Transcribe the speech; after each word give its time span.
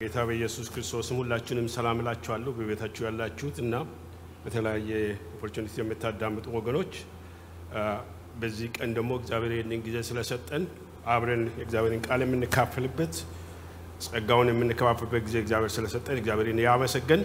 ጌታ 0.00 0.24
በኢየሱስ 0.26 0.66
ክርስቶስም 0.72 1.16
ሁላችንም 1.20 1.64
ሰላም 1.72 2.00
እላችኋለሁ። 2.02 2.50
በቤታችሁ 2.56 3.02
ያላችሁት 3.06 3.56
እና 3.62 3.74
በተለያየ 4.42 4.90
opportunity 5.30 5.74
የምታዳምጡ 5.80 6.44
ወገኖች 6.56 6.92
በዚህ 8.40 8.68
ቀን 8.76 8.92
ደግሞ 8.98 9.10
እግዚአብሔር 9.20 9.52
ይህንን 9.56 9.82
ጊዜ 9.86 9.96
ስለሰጠን 10.08 10.64
አብረን 11.14 11.42
የእግዚአብሔርን 11.52 12.04
ቃል 12.06 12.22
የምንካፈልበት 12.26 13.14
ጸጋውን 14.06 14.52
የምንከፋፍልበት 14.52 15.24
ጊዜ 15.26 15.36
እግዚአብሔር 15.42 15.74
ስለሰጠን 15.76 16.16
እግዚአብሔር 16.20 16.62
ይመስገን። 16.66 17.24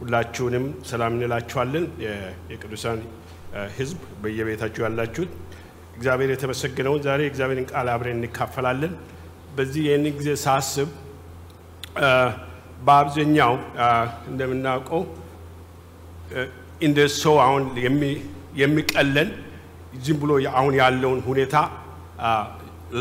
ሁላችሁንም 0.00 0.64
ሰላም 0.90 1.18
እንላችኋለን። 1.18 1.86
የቅዱሳን 2.52 3.00
ሕዝብ 3.76 4.00
በየቤታችሁ 4.22 4.82
ያላችሁት 4.88 5.32
እግዚአብሔር 5.96 6.32
የተመሰገነውን 6.32 7.02
ዛሬ 7.06 7.22
የእግዚአብሔርን 7.26 7.70
ቃል 7.72 7.88
አብረን 7.92 8.20
እንካፈላለን። 8.20 8.94
በዚህ 9.56 9.82
ይህንን 9.88 10.14
ጊዜ 10.18 10.32
ሳስብ 10.42 10.90
በአብዛኛው 12.86 13.52
እንደምናውቀው 14.30 15.02
እንደ 16.80 16.98
ሰው 17.22 17.34
አሁን 17.44 17.62
የሚቀለን 18.60 19.28
ዝም 20.04 20.16
ብሎ 20.22 20.32
አሁን 20.54 20.74
ያለውን 20.80 21.20
ሁኔታ 21.28 21.56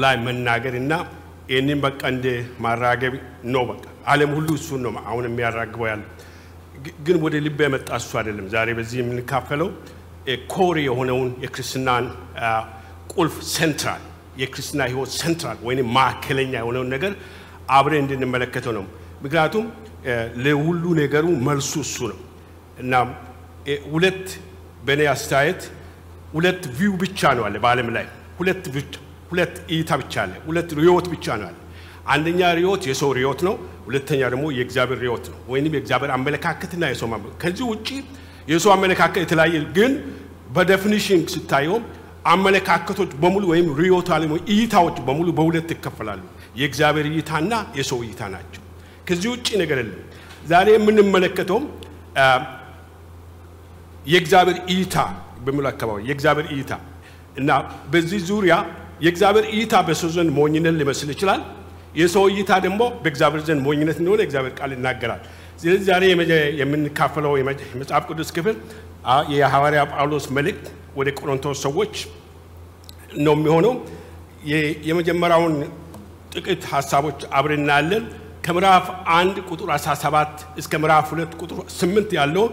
ላይ 0.01 0.15
መናገር 0.25 0.75
እና 0.81 0.93
ይህንን 1.51 1.79
በቃ 1.85 2.01
እንደ 2.07 2.27
ማራገብ 2.63 3.13
ነው። 3.53 3.63
በቃ 3.71 3.83
ዓለም 4.11 4.31
ሁሉ 4.37 4.49
እሱን 4.59 4.81
ነው 4.85 4.93
አሁን 5.09 5.23
የሚያራግበው 5.29 5.87
ያለ። 5.91 6.03
ግን 7.05 7.17
ወደ 7.23 7.35
ልብ 7.45 7.59
የመጣ 7.65 7.89
እሱ 7.99 8.11
አይደለም። 8.19 8.45
ዛሬ 8.53 8.69
በዚህ 8.77 8.97
የምንካፈለው 9.01 9.69
ኮር 10.53 10.75
የሆነውን 10.85 11.29
የክርስትናን 11.43 12.05
ቁልፍ 13.13 13.35
central 13.53 14.03
የክርስትና 14.41 14.81
ህይወት 14.91 15.11
central 15.21 15.57
ወይም 15.67 15.87
ማዕከለኛ 15.97 16.53
የሆነውን 16.61 16.89
ነገር 16.95 17.13
አብረን 17.71 18.01
እንድንመለከተው 18.03 18.73
ነው። 18.77 18.85
ምክንያቱም 19.23 19.65
ለሁሉ 20.43 20.83
ነገሩ 21.01 21.25
መልሱ 21.47 21.73
እሱ 21.85 21.97
ነው 22.11 22.19
እና 22.81 22.93
ሁለት 23.91 24.25
በእኔ 24.85 25.01
አስተያየት 25.13 25.61
ሁለት 26.33 26.63
view 26.77 26.93
ብቻ 27.01 27.21
ነው 27.37 27.43
አለ 27.47 27.55
በዓለም 27.63 27.89
ላይ 27.97 28.05
ሁለት 28.39 28.63
ሁለት 29.31 29.55
እይታ 29.73 29.91
ብቻ 30.01 30.13
አለ። 30.23 30.33
ሁለት 30.47 30.69
ርዕዮት 30.79 31.05
ብቻ 31.13 31.35
ነው 31.39 31.47
አለ። 31.49 31.57
አንደኛ 32.07 32.41
ርዕዮት 32.57 32.83
የሰው 32.89 33.09
ርዕዮት 33.17 33.41
ነው። 33.47 33.55
ሁለተኛ 33.85 34.21
ደግሞ 34.33 34.45
የእግዚአብሔር 34.55 34.99
ርዕዮት 35.03 35.25
ነው፣ 35.31 35.37
ወይም 35.47 35.73
የእግዚአብሔር 35.75 36.11
አመለካከትና 36.15 36.83
የሰው 36.91 37.07
ከዚህ 37.41 37.65
ውጭ 37.71 37.87
የሰው 38.47 38.71
አመለካከት 38.75 39.21
የተለያየ 39.23 39.57
ግን 39.77 39.91
በዴፊኒሽን 40.49 41.21
ስታየው 41.33 41.77
አመለካከቶች 42.27 43.11
በሙሉ 43.21 43.43
ወይም 43.51 43.67
ርዮት 43.79 44.09
እይታዎች 44.49 44.97
በሙሉ 45.07 45.27
በሁለት 45.37 45.69
ይከፈላሉ። 45.75 46.21
የእግዚአብሔር 46.55 47.05
እይታና 47.11 47.53
የሰው 47.77 47.99
እይታ 48.05 48.21
ናቸው። 48.33 48.63
ከዚህ 49.07 49.29
ውጭ 49.33 49.47
ነገር 49.61 49.77
የለም። 49.81 50.01
ዛሬ 50.45 50.67
የምንመለከተው 50.75 51.59
የእግዚአብሔር 54.05 54.57
እይታ 54.73 54.95
በሚሉ 55.45 55.65
አካባቢ 55.71 55.99
የእግዚአብሔር 56.09 56.47
እይታ 56.55 56.71
እና 57.37 57.49
በዚህ 57.91 58.21
ዙሪያ 58.29 58.53
የእግዚአብሔር 59.01 59.45
እይታ 59.53 59.75
በሰው 59.87 60.09
ዘንድ 60.15 60.31
ሞኝነት 60.37 60.75
ሊመስል 60.79 61.09
ይችላል። 61.13 61.41
የሰው 61.95 62.25
እይታ 62.31 62.51
ደግሞ 62.65 62.81
በእግዚአብሔር 63.03 63.41
ዘንድ 63.47 63.61
ሞኝነት 63.65 63.97
እንደሆነ 64.01 64.19
የእግዚአብሔር 64.23 64.53
ቃል 64.59 64.71
ይናገራል። 64.75 65.21
ስለዚህ 65.59 65.83
ዛሬ 65.89 66.03
የምንካፈለው 66.61 67.33
የመጽሐፍ 67.39 68.03
ቅዱስ 68.09 68.29
ክፍል 68.35 68.55
የሐዋርያ 69.33 69.81
ጳውሎስ 69.93 70.25
መልእክት 70.37 70.65
ወደ 70.95 71.09
ቆሮንቶስ 71.19 71.57
ሰዎች 71.65 71.93
ነው 73.19 73.35
የሚሆነው። 73.37 73.73
የመጀመሪያውን 74.87 75.55
ጥቂት 76.31 76.63
ሀሳቦች 76.73 77.19
አብረን 77.37 77.61
እናያለን። 77.61 78.03
ከምዕራፍ 78.45 78.85
አንድ 79.15 79.35
ቁጥር 79.49 79.69
17 79.75 80.45
እስከ 80.61 80.73
ምዕራፍ 80.83 81.07
ሁለት 81.13 81.33
ቁጥር 81.41 81.57
8 81.73 82.15
ያለው 82.19 82.45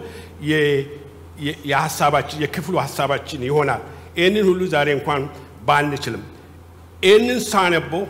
የሀሳባችን 1.66 2.42
የክፍሉ 2.44 2.74
ሀሳባችን 2.84 3.40
ይሆናል። 3.48 3.82
ይህንን 4.18 4.44
ሁሉ 4.48 4.60
ዛሬ 4.74 4.88
እንኳን 4.98 5.22
ባንችልም 5.68 6.22
ይህንን 7.02 7.40
ሳነበው 7.48 8.02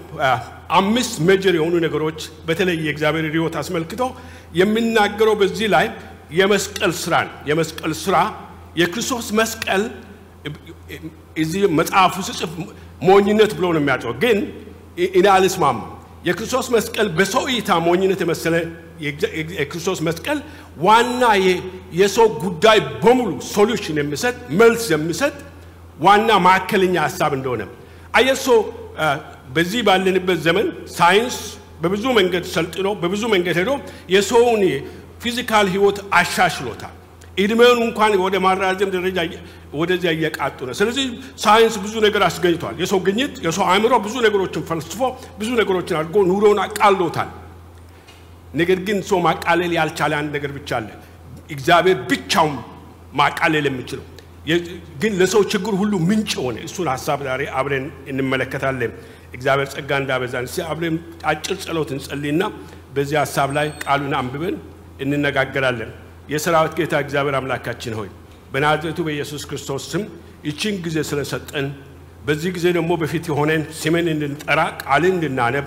አምስት 0.78 1.14
major 1.28 1.54
የሆኑ 1.58 1.74
ነገሮች 1.84 2.18
በተለይ 2.46 2.76
የእግዚአብሔር 2.86 3.26
ሕይወት 3.34 3.54
አስመልክቶ 3.60 4.02
የሚናገረው 4.60 5.34
በዚህ 5.40 5.68
ላይ 5.74 5.86
የመስቀል 6.38 6.92
ስራን 7.02 7.28
የመስቀል 7.50 7.92
ስራ 8.02 8.16
የክርስቶስ 8.80 9.28
መስቀል 9.38 9.82
እዚህ 11.42 11.62
መጽሐፉ 11.78 12.14
ሲጽፍ 12.28 12.52
ሞኝነት 13.02 13.52
ብሎ 13.58 13.66
ነው 13.74 13.80
የሚያጨው 13.82 14.12
ግን 14.22 14.38
እኔ 15.12 15.26
አልስማማም። 15.34 15.78
የክርስቶስ 16.26 16.66
መስቀል 16.74 17.08
በሰው 17.18 17.44
እይታ 17.50 17.70
ሞኝነት 17.84 18.20
የመሰለ 18.24 18.54
የክርስቶስ 19.54 19.98
መስቀል 20.08 20.38
ዋና 20.84 21.22
የሰው 22.00 22.26
ጉዳይ 22.44 22.78
በሙሉ 23.02 23.30
solution 23.52 23.98
የሚሰጥ 24.00 24.34
መልስ 24.60 24.84
የሚሰጥ 24.94 25.34
ዋና 25.98 26.30
ማዕከለኛ 26.46 26.96
ሀሳብ 27.06 27.32
እንደሆነ 27.38 27.62
አየሶ 28.18 28.46
በዚህ 29.54 29.80
ባለንበት 29.88 30.38
ዘመን 30.46 30.66
ሳይንስ 30.96 31.36
በብዙ 31.82 32.04
መንገድ 32.18 32.44
ሰልጥኖ 32.54 32.88
በብዙ 33.02 33.22
መንገድ 33.34 33.56
ሄዶ 33.60 33.70
የሰውን 34.14 34.62
physical 35.22 35.66
ህይወት 35.74 35.98
አሻሽሎታል። 36.18 36.94
እድሜውን 37.38 37.80
እንኳን 37.84 38.12
ወደ 38.22 38.36
ማራዘም 38.44 38.90
ደረጃ 38.94 39.18
ወደዚያ 39.74 40.10
እየቃጡ 40.16 40.58
ነው። 40.68 40.74
ስለዚህ 40.78 41.04
ሳይንስ 41.42 41.74
ብዙ 41.84 41.94
ነገር 42.06 42.22
አስገኝቷል። 42.28 42.76
የሰው 42.82 43.00
ግኝት 43.06 43.34
የሰው 43.46 43.64
አእምሮ 43.70 43.94
ብዙ 44.06 44.14
ነገሮችን 44.26 44.62
ፈልስፎ 44.70 45.00
ብዙ 45.40 45.50
ነገሮችን 45.60 45.96
አድርጎ 46.00 46.16
ኑሮውን 46.30 46.60
አቃሎታል። 46.64 47.30
ነገር 48.54 48.78
ግን 48.86 48.98
ሰው 49.08 49.18
ማቃለል 49.26 49.72
ያልቻለ 49.78 50.12
አንድ 50.20 50.30
ነገር 50.36 50.52
ብቻ 50.58 50.70
አለ። 50.78 50.88
እግዚአብሔር 51.50 51.98
ብቻውን 52.10 52.56
ማቃለል 53.20 53.66
የሚችለው 53.70 54.06
ግን 55.00 55.12
ለሰው 55.20 55.42
ችግር 55.52 55.74
ሁሉ 55.80 55.94
ምንጭ 56.08 56.32
ሆነ። 56.42 56.56
እሱን 56.66 56.88
ሀሳብ 56.92 57.20
ዛሬ 57.26 57.42
አብረን 57.58 57.86
እንመለከታለን። 58.10 58.92
እግዚአብሔር 59.34 59.68
ጸጋ 59.74 59.90
እንዳበዛን 60.02 60.44
እስኪ 60.48 60.64
አብረን 60.70 60.96
አጭር 61.30 61.56
ጸሎት 61.64 61.90
እንጸልይና 61.96 62.42
በዚህ 62.94 63.16
ሀሳብ 63.22 63.48
ላይ 63.58 63.66
ቃሉን 63.84 64.14
አንብበን 64.20 64.56
እንነጋገራለን። 65.04 65.90
የሰራዊት 66.28 66.72
ጌታ 66.78 66.94
እግዚአብሔር 67.04 67.36
አምላካችን 67.38 67.94
ሆይ 67.98 68.08
በናዝሬቱ 68.52 68.98
በኢየሱስ 69.06 69.42
ክርስቶስ 69.48 69.84
ስም 69.92 70.02
ይችን 70.48 70.74
ጊዜ 70.84 70.98
ስለሰጠን 71.10 71.66
በዚህ 72.26 72.50
ጊዜ 72.56 72.66
ደግሞ 72.76 72.92
በፊት 73.02 73.24
የሆነን 73.30 73.62
ስምን 73.80 74.06
እንድንጠራ 74.12 74.60
ቃልን 74.84 75.14
እንድናነብ 75.16 75.66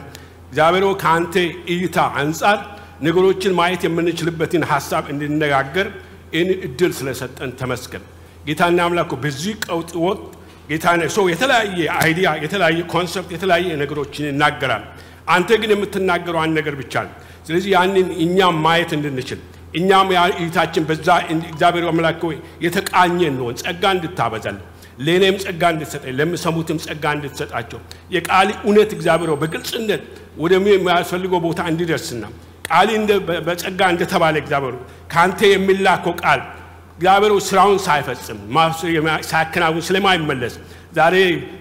እግዚአብሔር 0.49 0.85
ከአንተ 1.03 1.35
እይታ 1.73 1.97
አንጻር 2.21 2.59
ነገሮችን 3.07 3.53
ማየት 3.59 3.83
የምንችልበትን 3.87 4.63
ሀሳብ 4.71 5.03
እንድነጋገር 5.13 5.87
ይህን 6.33 6.49
እድል 6.67 6.91
ስለሰጠን 6.97 7.51
ተመስገን። 7.61 8.03
ጌታና 8.47 8.79
አምላኩ 8.87 9.11
በዚህ 9.23 9.55
ቀውጥ 9.65 9.91
ወቅት 10.05 10.27
ጌታ 10.69 10.85
ሰው 11.15 11.25
የተለያየ 11.31 11.79
idea፣ 12.01 12.29
የተለያየ 12.43 12.81
concept፣ 12.93 13.29
የተለያየ 13.35 13.71
ነገሮችን 13.81 14.27
ይናገራል። 14.29 14.83
አንተ 15.27 15.49
ግን 15.61 15.71
የምትናገረው 15.75 16.39
አንድ 16.43 16.53
ነገር 16.59 16.75
ብቻ 16.81 16.93
ነው። 17.07 17.13
ስለዚህ 17.47 17.69
ያንን 17.75 18.07
እኛም 18.25 18.55
ማየት 18.65 18.91
እንድንችል 18.97 19.39
እኛም 19.73 20.09
እይታችን 20.37 20.83
በዛ 20.89 21.07
እግዚአብሔር 21.45 21.85
አምላክ 21.91 22.21
ሆይ 22.27 22.37
የተቃኘ 22.65 23.19
እንሆን 23.31 23.55
ጸጋ 23.61 23.83
እንድታበዛልን 23.95 24.57
ለእኔም 24.99 25.35
ጸጋ 25.43 25.63
እንድትሰጠኝ 25.73 26.13
ለሚሰሙትም 26.19 26.79
ጸጋ 26.85 27.05
እንድትሰጣቸው። 27.17 27.79
የቃል 28.15 28.49
እውነት 28.59 28.89
እግዚአብሔር 28.97 29.29
በግልጽነት 29.41 30.01
ወደሚያስፈልገው 30.43 31.39
ቦታ 31.45 31.61
እንዲደርስና 31.71 32.23
ቃል 32.69 32.89
በጸጋ 33.45 33.81
እንደተባለ 33.93 34.35
እግዚአብሔር 34.43 34.75
ከአንተ 35.13 35.39
የሚላከው 35.51 36.13
ቃል 36.23 36.41
እግዚአብሔር 36.95 37.33
ስራውን 37.47 37.79
ሳይፈጽም 37.85 38.39
ሳያከናውን 39.29 39.83
ስለማይመለስ 39.87 40.55
ዛሬ 40.97 41.15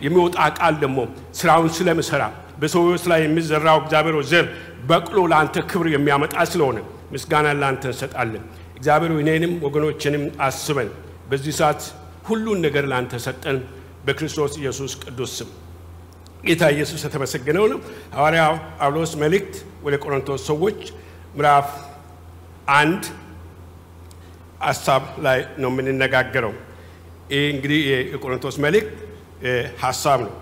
የሚወጣ 0.05 0.39
ቃል 0.59 0.75
ደግሞ 0.83 0.99
ስራውን 1.41 1.71
ስለምሰራ 1.77 2.23
በሰዎች 2.61 3.03
ላይ 3.11 3.21
የሚዘራው 3.25 3.79
እግዚአብሔር 3.83 4.17
ዘር 4.31 4.47
በቅሎ 4.89 5.19
ለአንተ 5.33 5.57
ክብር 5.71 5.87
የሚያመጣ 5.95 6.35
ስለሆነ 6.53 6.79
ምስጋና 7.11 7.47
ለአንተ 7.61 7.85
እንሰጣለን። 7.91 8.45
እግዚአብሔር 8.77 9.13
እኔንም 9.23 9.53
ወገኖችንም 9.65 10.25
አስበን 10.47 10.91
በዚህ 11.31 11.55
ሰዓት 11.61 11.83
ሁሉን 12.29 12.59
ነገር 12.67 12.85
ለአንተ 12.91 13.13
ሰጠን። 13.27 13.59
በክርስቶስ 14.07 14.53
ኢየሱስ 14.61 14.93
ቅዱስ 15.03 15.33
ስም 15.39 15.49
ጌታ 16.45 16.63
ኢየሱስ 16.75 17.01
የተመሰገነው 17.07 17.65
ነው። 17.73 17.79
ሐዋርያ 18.17 18.43
ጳውሎስ 18.79 19.13
መልእክት 19.23 19.55
ወደ 19.85 19.95
ቆሮንቶስ 20.05 20.43
ሰዎች 20.51 20.79
ምዕራፍ 21.37 21.69
አንድ 22.77 23.03
ሀሳብ 24.63 25.03
ላይ 25.27 25.39
ነው 25.63 25.71
የምንነጋገረው። 25.73 26.55
ይህ 27.33 27.45
እንግዲህ 27.55 27.81
የቆሮንቶስ 28.13 28.57
መልእክት 28.65 28.97
ሀሳብ 29.83 30.19
ነው። 30.27 30.33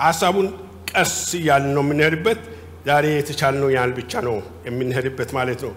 ሀሳቡን 0.00 0.48
ቀስ 0.90 1.14
እያልን 1.38 1.72
ነው 1.76 1.82
የምንሄድበት። 1.86 2.40
ዛሬ 2.86 3.06
የተቻልነው 3.14 3.68
ያህል 3.74 3.92
ብቻ 3.98 4.12
ነው 4.26 4.36
የምንሄድበት 4.66 5.30
ማለት 5.38 5.60
ነው። 5.66 5.72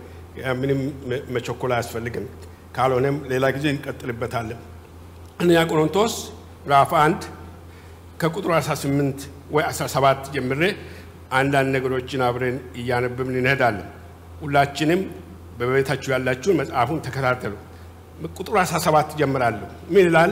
ምንም 0.60 0.80
መቸኮል 1.36 1.72
አያስፈልግም። 1.76 2.26
ካልሆነም 2.76 3.16
ሌላ 3.32 3.46
ጊዜ 3.56 3.66
እንቀጥልበታለን። 3.74 4.60
አንደኛ 5.40 5.60
ቆሮንቶስ 5.72 6.14
ምዕራፍ 6.64 6.92
አንድ 7.04 7.22
ከቁጥሩ 8.22 8.50
18 8.58 9.24
ወይ 9.52 9.64
17 9.72 10.30
ጀምሬ 10.36 10.62
አንዳንድ 11.40 11.70
ነገሮችን 11.76 12.22
አብረን 12.28 12.58
እያነበብን 12.80 13.36
እንሄዳለን። 13.36 13.88
ሁላችንም 14.42 15.02
በቤታችሁ 15.60 16.10
ያላችሁን 16.16 16.58
መጽሐፉን 16.62 17.00
ተከታተሉ። 17.08 17.54
ቁጥር 18.38 18.56
17 18.64 19.18
ጀምራለሁ። 19.20 19.68
ምን 19.92 20.04
ይላል? 20.04 20.32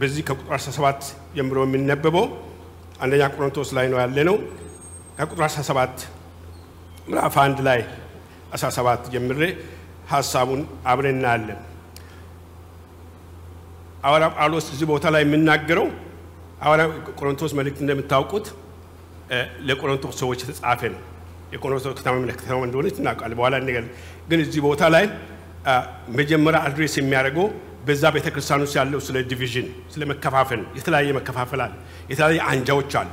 በዚህ 0.00 0.22
ከቁጥር 0.28 0.54
17 0.58 1.06
ጀምሮ 1.36 1.58
የሚነበበው 1.66 2.26
አንደኛ 3.00 3.22
ቆሮንቶስ 3.34 3.70
ላይ 3.76 3.86
ነው 3.92 3.98
ያለ 4.02 4.18
ነው። 4.28 4.36
ከቁጥር 5.22 5.42
17 5.46 6.00
ምዕራፍ 7.08 7.34
አንድ 7.42 7.58
ላይ 7.66 7.80
17 8.54 9.04
ጀምሬ 9.12 9.42
ሀሳቡን 10.12 10.60
አብረን 10.90 11.14
እናያለን። 11.14 11.60
ሐዋርያ 14.06 14.28
ጳውሎስ 14.36 14.66
እዚህ 14.74 14.86
ቦታ 14.92 15.12
ላይ 15.14 15.22
የሚናገረው 15.24 15.86
ሐዋርያ 16.64 16.86
ቆሮንቶስ 17.18 17.52
መልእክት 17.58 17.78
እንደምታውቁት 17.84 18.46
ለቆሮንቶስ 19.68 20.14
ሰዎች 20.22 20.40
የተጻፈ 20.44 20.80
ነው። 20.94 21.00
የቆሮንቶስ 21.54 21.94
ከተማ 22.00 22.14
ከተማ 22.42 22.60
እንደሆነች 22.68 22.98
እናውቃለን። 23.00 23.38
በኋላ 23.40 23.64
ነገር 23.70 23.84
ግን 24.28 24.40
እዚህ 24.46 24.60
ቦታ 24.68 24.82
ላይ 24.96 25.06
መጀመሪያ 26.18 26.60
address 26.68 26.96
የሚያደርገው 27.00 27.46
በዛ 27.86 28.04
ቤተ 28.16 28.28
ክርስቲያን 28.34 28.64
ውስጥ 28.66 28.76
ያለው 28.82 29.00
ስለ 29.06 29.18
division፣ 29.30 29.68
ስለ 29.94 30.02
መከፋፈል፣ 30.12 30.62
የተለያየ 30.78 31.12
መከፋፈል 31.18 31.62
አለ፣ 31.66 31.74
የተለያየ 32.10 32.40
አንጃዎች 32.52 32.94
አሉ 33.00 33.10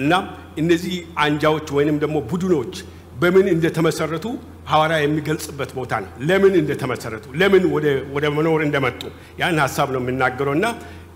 እና 0.00 0.12
እነዚህ 0.58 0.94
አንጃዎች 1.24 1.68
ወይንም 1.76 1.96
ደግሞ 2.02 2.16
ቡድኖች 2.30 2.74
በምን 3.20 3.46
እንደተመሰረቱ 3.54 4.26
ሐዋርያ 4.70 4.98
የሚገልጽበት 5.02 5.70
ቦታ 5.78 5.92
ነው። 6.02 6.10
ለምን 6.28 6.54
እንደተመሰረቱ፣ 6.60 7.24
ለምን 7.40 7.64
ወደ 8.14 8.24
መኖር 8.36 8.60
እንደመጡ 8.66 9.00
ያን 9.40 9.58
ሀሳብ 9.64 9.88
ነው 9.94 10.00
የሚናገረው 10.02 10.54
እና 10.58 10.66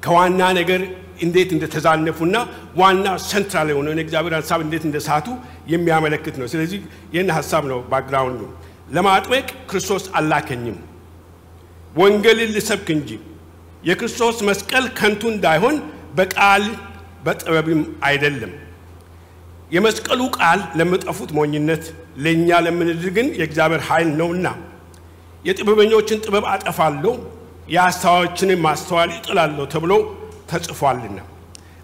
ከዋና 0.05 0.43
ነገር 0.59 0.81
እንዴት 1.21 1.51
እንደተዛነፉና 1.57 2.37
ዋና 2.77 3.07
ሴንትራል 3.27 3.69
የሆነውን 3.73 3.99
የእግዚአብሔር 4.01 4.35
ሀሳብ 4.39 4.61
እንዴት 4.65 4.85
እንደሳቱ 4.89 5.27
የሚያመለክት 5.73 6.37
ነው። 6.41 6.49
ስለዚህ 6.53 6.81
ይህን 7.15 7.31
ሀሳብ 7.37 7.65
ነው 7.73 7.79
ባክግራውንዱ። 7.91 8.43
ለማጥመቅ 8.95 9.47
ክርስቶስ 9.71 10.05
አላከኝም 10.19 10.79
ወንጌልን 11.95 12.51
ልሰብክ 12.57 12.89
እንጂ 12.97 13.11
የክርስቶስ 13.85 14.37
መስቀል 14.49 14.85
ከንቱ 14.99 15.23
እንዳይሆን 15.33 15.77
በቃል 16.15 16.65
በጥበብም 17.25 17.81
አይደለም። 18.05 18.53
የመስቀሉ 19.71 20.21
ቃል 20.37 20.61
ለሚጠፉት 20.79 21.31
ሞኝነት፣ 21.33 21.85
ለእኛ 22.25 22.49
ለምንድን 22.67 23.13
ግን 23.17 23.29
የእግዚአብሔር 23.39 23.83
ኃይል 23.89 24.11
ነውና። 24.21 24.47
የጥበበኞችን 25.45 26.19
ጥበብ 26.25 26.45
አጠፋለሁ 26.53 27.15
የአስተዋዮችንን 27.69 28.61
ማስተዋል 28.67 29.11
ይጥላለሁ 29.17 29.65
ተብሎ 29.75 29.93
ተጽፏልና። 30.51 31.19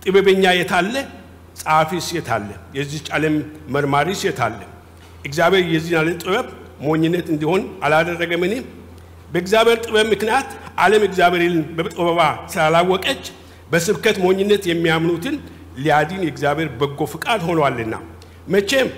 ጥበበኛ 0.03 0.45
የታለ? 0.59 0.95
ጸሐፊስ 1.61 2.07
የታለ? 2.17 2.49
የዚች 2.77 3.07
ዓለም 3.17 3.35
መርማሪስ 3.69 4.21
የታለ? 4.29 4.61
እግዚአብሔር 5.25 5.65
የዚህን 5.75 5.99
ዓለም 6.03 6.17
ጥበብ 6.23 6.47
ሞኝነት 6.81 7.27
እንዲሆን 7.33 7.63
አላደረገምን? 7.85 8.53
በእግዚአብሔር 9.33 9.79
ጥበብ 9.85 10.07
ምክንያት 10.15 10.49
ዓለም 10.79 11.03
እግዚአብሔርን 11.09 11.59
በጥበባ 11.77 12.21
ስላላወቀች 12.53 13.23
በስብከት 13.73 14.17
ሞኝነት 14.25 14.63
የሚያምኑትን 14.71 15.35
ሊያድን 15.77 16.23
የእግዚአብሔር 16.25 16.69
በጎ 16.81 17.01
ፍቃድ 17.13 17.41
ሆኗልና። 17.49 17.95
መቼም 18.49 18.89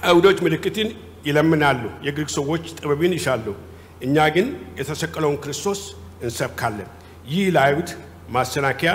አይሁዶች 0.00 0.38
ምልክትን 0.46 0.88
ይለምናሉ፣ 1.26 1.82
የግሪክ 2.06 2.30
ሰዎች 2.36 2.64
ጥበብን 2.76 3.12
ይሻሉ። 3.16 3.46
እኛ 4.02 4.16
ግን 4.34 4.46
የተሰቀለውን 4.78 5.38
ክርስቶስ 5.44 5.80
እንሰብካለን። 6.22 6.88
ይህ 7.28 7.46
ለአይሁድ 7.54 7.88
ማሰናከያ፣ 8.28 8.92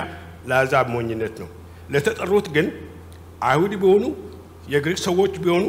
ለአሕዛብ 0.48 0.86
ሞኝነት 0.94 1.34
ነው። 1.42 1.48
ለተጠሩት 1.90 2.46
ግን 2.54 2.66
አይሁድ 3.42 3.72
ቢሆኑ 3.82 4.04
የግሪክ 4.68 4.98
ሰዎች 5.04 5.34
ቢሆኑ 5.42 5.64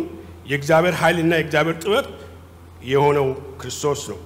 የእግዚአብሔር 0.49 0.95
ኃይልና 1.01 1.33
የእግዚአብሔር 1.39 1.75
ጥበብ 1.83 2.05
የሆነው 2.83 3.27
ክርስቶስ 3.61 4.01
ነው። 4.11 4.19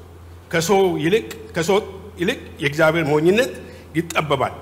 ከሰው 0.51 0.83
ይልቅ 1.03 1.25
ከሰው 1.55 1.79
ይልቅ 2.19 2.39
የእግዚአብሔር 2.61 3.05
ሞኝነት 3.05 3.51
ይጠበባል፣ 3.95 4.53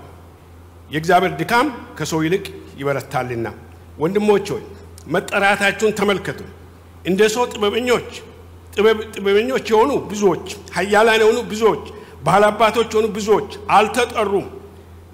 የእግዚአብሔር 0.89 1.33
ድካም 1.39 1.67
ከሰው 1.97 2.19
ይልቅ 2.25 2.45
ይበረታልና። 2.79 3.47
ወንድሞች 3.99 4.47
ሆይ 4.53 4.63
መጠራታችሁን 5.07 5.93
ተመልከቱ። 5.99 6.39
እንደ 7.05 7.21
ሰው 7.33 7.43
ጥበበኞች 7.53 8.09
ጥበበኞች 9.15 9.65
የሆኑ 9.71 9.91
ብዙዎች፣ 10.09 10.45
ኃያላን 10.77 11.21
የሆኑ 11.23 11.39
ብዙዎች፣ 11.51 11.83
ባላባቶች 12.25 12.89
የሆኑ 12.93 13.07
ብዙዎች 13.17 13.49
አልተጠሩም። 13.71 14.47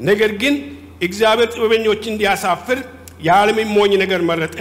ነገር 0.02 0.32
ግን 0.42 0.56
እግዚአብሔር 1.02 1.50
ጥበበኞች 1.54 2.02
እንዲያሳፍር 2.12 2.80
የዓለምን 3.22 3.70
ሞኝ 3.76 3.92
ነገር 4.04 4.22
መረጠ። 4.30 4.58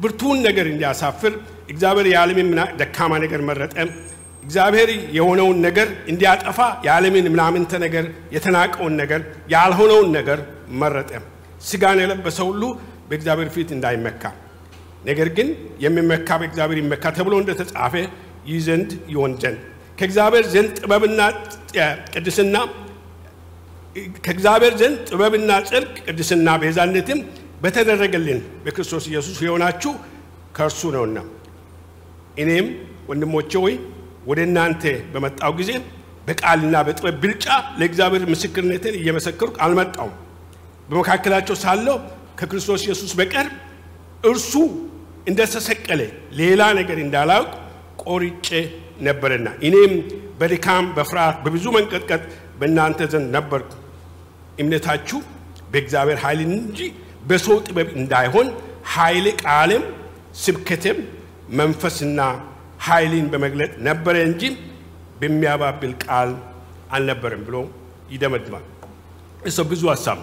ብርቱን 0.00 0.38
ነገር 0.46 0.66
እንዲያሳፍር 0.72 1.32
እግዚአብሔር 1.68 2.06
የዓለምን 2.10 2.48
ደካማ 2.80 3.12
ነገር 3.24 3.40
መረጠ። 3.48 3.74
እግዚአብሔር 4.48 4.88
የሆነውን 5.16 5.58
ነገር 5.66 5.88
እንዲያጠፋ 6.10 6.58
የዓለምን 6.84 7.26
ምናምንተ 7.32 7.72
ነገር 7.84 8.04
የተናቀውን 8.34 8.94
ነገር 9.00 9.20
ያልሆነውን 9.52 10.08
ነገር 10.16 10.38
መረጠ። 10.80 11.10
ሥጋን 11.62 11.98
የለበሰ 12.02 12.38
ሁሉ 12.48 12.62
በእግዚአብሔር 13.08 13.48
ፊት 13.54 13.70
እንዳይመካ 13.76 14.22
ነገር 15.04 15.28
ግን 15.36 15.48
የሚመካ 15.84 16.28
በእግዚአብሔር 16.40 16.78
ይመካ 16.82 17.04
ተብሎ 17.16 17.34
እንደተጻፈ 17.42 17.94
ይህ 18.48 18.58
ዘንድ 18.66 18.90
ይሆን 19.12 19.32
ዘንድ 19.42 19.58
ከእግዚአብሔር 19.98 20.44
ዘንድ 20.52 20.72
ጥበብና 20.78 21.20
ቅድስና 22.14 22.56
ከእግዚአብሔር 24.24 24.74
ዘንድ 24.80 24.98
ጥበብና 25.08 25.52
ጽድቅ 25.68 25.94
ቅድስና 26.06 26.48
ቤዛነትም 26.62 27.20
በተደረገልን 27.62 28.40
በክርስቶስ 28.64 29.04
ኢየሱስ 29.10 29.38
የሆናችሁ 29.46 29.92
ከእርሱ 30.56 30.90
ነውና። 30.94 31.18
እኔም 32.42 32.66
ወንድሞቼ 33.08 33.52
ሆይ 33.64 33.74
ወደ 34.28 34.40
እናንተ 34.48 34.82
በመጣው 35.12 35.52
ጊዜ 35.60 35.70
በቃልና 36.26 36.76
በጥበብ 36.86 37.14
ብልጫ 37.22 37.46
ለእግዚአብሔር 37.78 38.24
ምስክርነትን 38.32 38.94
እየመሰከርኩ 38.98 39.54
አልመጣውም። 39.66 40.14
በመካከላቸው 40.88 41.56
ሳለሁ 41.62 41.96
ከክርስቶስ 42.38 42.82
ኢየሱስ 42.86 43.12
በቀር 43.18 43.46
እርሱ 44.24 44.52
እንደተሰቀለ 45.26 46.02
ሌላ 46.40 46.62
ነገር 46.78 46.98
እንዳላውቅ 47.04 47.50
ቆርጬ 48.04 48.48
ነበርና 49.06 49.48
እኔም 49.66 49.92
በድካም 50.40 50.84
በፍርሃት 50.96 51.36
በብዙ 51.44 51.66
መንቀጥቀጥ 51.76 52.22
በእናንተ 52.60 53.00
ዘንድ 53.12 53.28
ነበርኩ። 53.36 53.70
እምነታችሁ 54.62 55.18
በእግዚአብሔር 55.72 56.18
ኃይል 56.24 56.40
እንጂ 56.48 56.78
በሰው 57.28 57.56
ጥበብ 57.66 57.88
እንዳይሆን 58.00 58.48
ኃይል 58.94 59.26
ቃልም 59.42 59.82
ስብከትም 60.42 60.98
መንፈስና 61.58 62.20
ኃይልን 62.80 63.26
በመግለጥ 63.32 63.72
ነበረ 63.86 64.16
እንጂ 64.28 64.42
በሚያባብል 65.20 65.92
ቃል 66.04 66.30
አልነበረም 66.90 67.42
ብሎ 67.46 67.56
ይደመድማል። 68.10 68.64
እሰ 69.48 69.58
ብዙ 69.70 69.82
ሀሳብ 69.92 70.18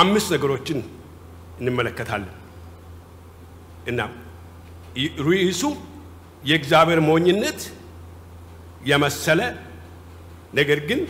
አምስት 0.00 0.28
ነገሮችን 0.34 0.78
እንመለከታለን 1.60 2.32
እና 3.90 4.00
ርዕሱ 5.26 5.62
የእግዚአብሔር 6.42 7.00
ሞኝነት 7.08 7.60
የመሰለ 8.86 9.40
ነገር 10.54 10.78
ግን 10.88 11.00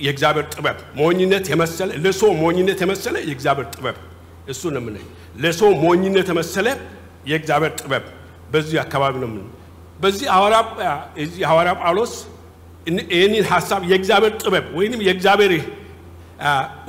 የእግዚአብሔር 0.00 0.46
ጥበብ 0.54 0.78
ሞኝነት 1.00 1.44
የመሰለ 1.52 1.90
ለሰው 2.04 2.30
ሞኝነት 2.40 2.78
የመሰለ 2.84 3.16
የእግዚአብሔር 3.28 3.66
ጥበብ 3.74 3.96
እሱ 4.48 4.62
ነው 4.74 4.80
የምንለው። 4.82 5.06
ለሰው 5.36 5.70
ሞኝነት 5.84 6.28
የመሰለ 6.32 6.68
የእግዚአብሔር 7.30 7.72
ጥበብ 7.80 8.04
በዚህ 8.48 8.78
አካባቢ 8.84 9.14
ነው 9.22 9.28
የምንለው። 9.28 9.54
በዚህ 10.00 10.26
ሐዋርያ 11.46 11.72
ጳውሎስ 11.80 12.12
ይህንን 13.12 13.44
ሀሳብ 13.50 13.80
የእግዚአብሔር 13.90 14.32
ጥበብ 14.40 14.66
ወይም 14.78 15.00
የእግዚአብሔር 15.06 15.52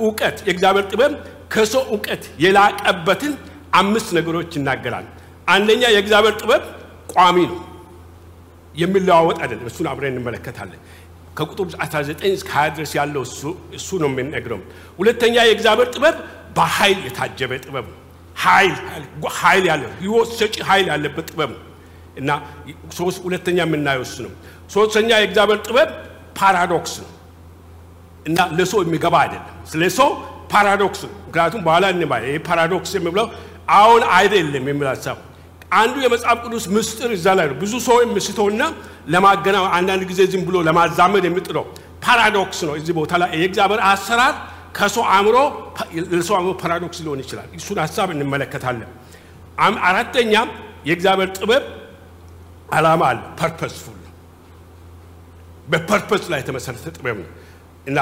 እውቀት 0.00 0.36
የእግዚአብሔር 0.46 0.84
ጥበብ 0.92 1.12
ከሰው 1.52 1.82
እውቀት 1.90 2.22
የላቀበትን 2.44 3.32
አምስት 3.72 4.08
ነገሮች 4.18 4.50
ይናገራል። 4.58 5.06
አንደኛ 5.48 5.82
የእግዚአብሔር 5.94 6.34
ጥበብ 6.40 6.62
ቋሚ 7.12 7.36
ነው፣ 7.50 7.58
የሚለዋወጥ 8.74 9.38
አይደለም። 9.44 9.68
እሱን 9.70 9.86
አብረን 9.92 10.12
እንመለከታለን። 10.12 10.80
ከቁጥር 11.36 11.66
19 11.80 12.24
እስከ 12.30 12.50
20 12.54 12.74
ድረስ 12.76 12.92
ያለው 12.98 13.22
እሱ 13.76 13.90
ነው 14.02 14.08
የሚነግረው። 14.12 14.60
ሁለተኛ 14.98 15.34
የእግዚአብሔር 15.48 15.88
ጥበብ 15.94 16.16
በኃይል 16.56 16.98
የታጀበ 17.06 17.52
ጥበብ 17.64 17.86
ነው። 17.90 17.98
ኃይል 18.40 18.74
ኃይል 19.38 19.64
ያለ 19.70 19.82
ህይወት 20.00 20.30
ሰጪ 20.38 20.56
ኃይል 20.68 20.86
ያለበት 20.92 21.26
ጥበብ 21.30 21.50
ነው 21.54 21.62
እና 22.16 22.30
ሁለተኛ 23.24 23.58
የምናየው 23.64 24.04
እሱ 24.06 24.16
ነው። 24.26 24.32
ሶስተኛ 24.74 25.08
የእግዚአብሔር 25.18 25.58
ጥበብ 25.66 25.90
paradox 26.38 26.92
ነው 27.02 27.10
እና 28.26 28.38
ለሰው 28.58 28.80
የሚገባ 28.84 29.14
አይደለም። 29.24 29.56
ስለ 29.70 29.82
ሰው 29.98 30.08
paradox 30.52 31.00
ነው። 31.06 31.12
ምክንያቱም 31.26 31.60
በኋላ 31.66 31.84
እንባ 31.94 32.12
ይህ 32.24 32.38
paradox 32.48 32.92
የሚብለው 32.96 33.26
አሁን 33.74 34.02
አይደለም 34.16 34.64
የሚል 34.70 34.88
ሀሳብ 34.92 35.18
አንዱ 35.72 35.96
የመጽሐፍ 36.04 36.38
ቅዱስ 36.44 36.64
ምስጢር 36.76 37.10
እዛ 37.16 37.26
ላይ 37.38 37.46
ነው። 37.50 37.56
ብዙ 37.62 37.72
ሰው 37.86 37.96
የሚስተውና 38.04 38.62
ለማገና 39.08 39.58
አንዳንድ 39.76 40.02
ጊዜ 40.10 40.20
ዝም 40.32 40.42
ብሎ 40.48 40.56
ለማዛመድ 40.68 41.24
የሚጥረው 41.28 41.66
paradox 42.04 42.58
ነው። 42.68 42.74
እዚህ 42.80 42.94
ቦታ 42.98 43.12
ላይ 43.22 43.30
የእግዚአብሔር 43.36 43.80
አሰራር 43.90 44.34
ከሰው 44.74 45.04
አእምሮ 45.10 45.36
ለሰው 46.12 46.34
አእምሮ 46.36 46.50
paradox 46.62 46.98
ሊሆን 47.04 47.20
ይችላል። 47.24 47.48
እሱን 47.58 47.78
ሀሳብ 47.84 48.08
እንመለከታለን። 48.14 48.90
አራተኛ 49.86 50.34
የእግዚአብሔር 50.88 51.30
ጥበብ 51.38 51.64
ዓላማ 52.72 53.02
አለ። 53.10 53.20
purposeful 53.40 53.96
በ 55.68 55.80
purpose 55.80 56.24
ላይ 56.32 56.38
የተመሰረተ 56.42 56.86
ጥበብ 56.96 57.16
ነው 57.20 57.30
እና 57.86 57.98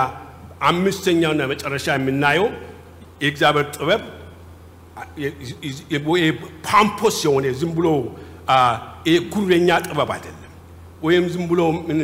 አምስተኛውና 0.69 1.43
መጨረሻ 1.53 1.87
የምናየው 1.97 2.47
የእግዚአብሔር 3.23 3.67
ጥበብ 3.77 4.03
pompous 6.67 7.17
የሆነ 7.27 7.47
ዝም 7.61 7.73
ብሎ 7.79 7.89
ጉረኛ 9.33 9.71
ጥበብ 9.87 10.11
አይደለም፣ 10.15 10.53
ወይም 11.03 11.25
ዝም 11.33 11.45
ብሎ 11.51 11.61
ምን 11.89 11.99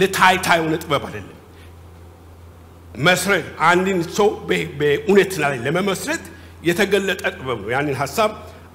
ለታይታ 0.00 0.46
የሆነ 0.58 0.74
ጥበብ 0.84 1.02
አይደለም። 1.08 1.36
መስረት 3.04 3.46
አንድን 3.68 3.98
ሰው 4.16 4.28
በእውነት 4.78 5.32
ላይ 5.42 5.54
ለመመስረት 5.66 6.24
የተገለጠ 6.68 7.22
ጥበብ 7.34 7.58
ነው። 7.62 7.70
ያንን 7.74 7.96
ሀሳብ 8.00 8.30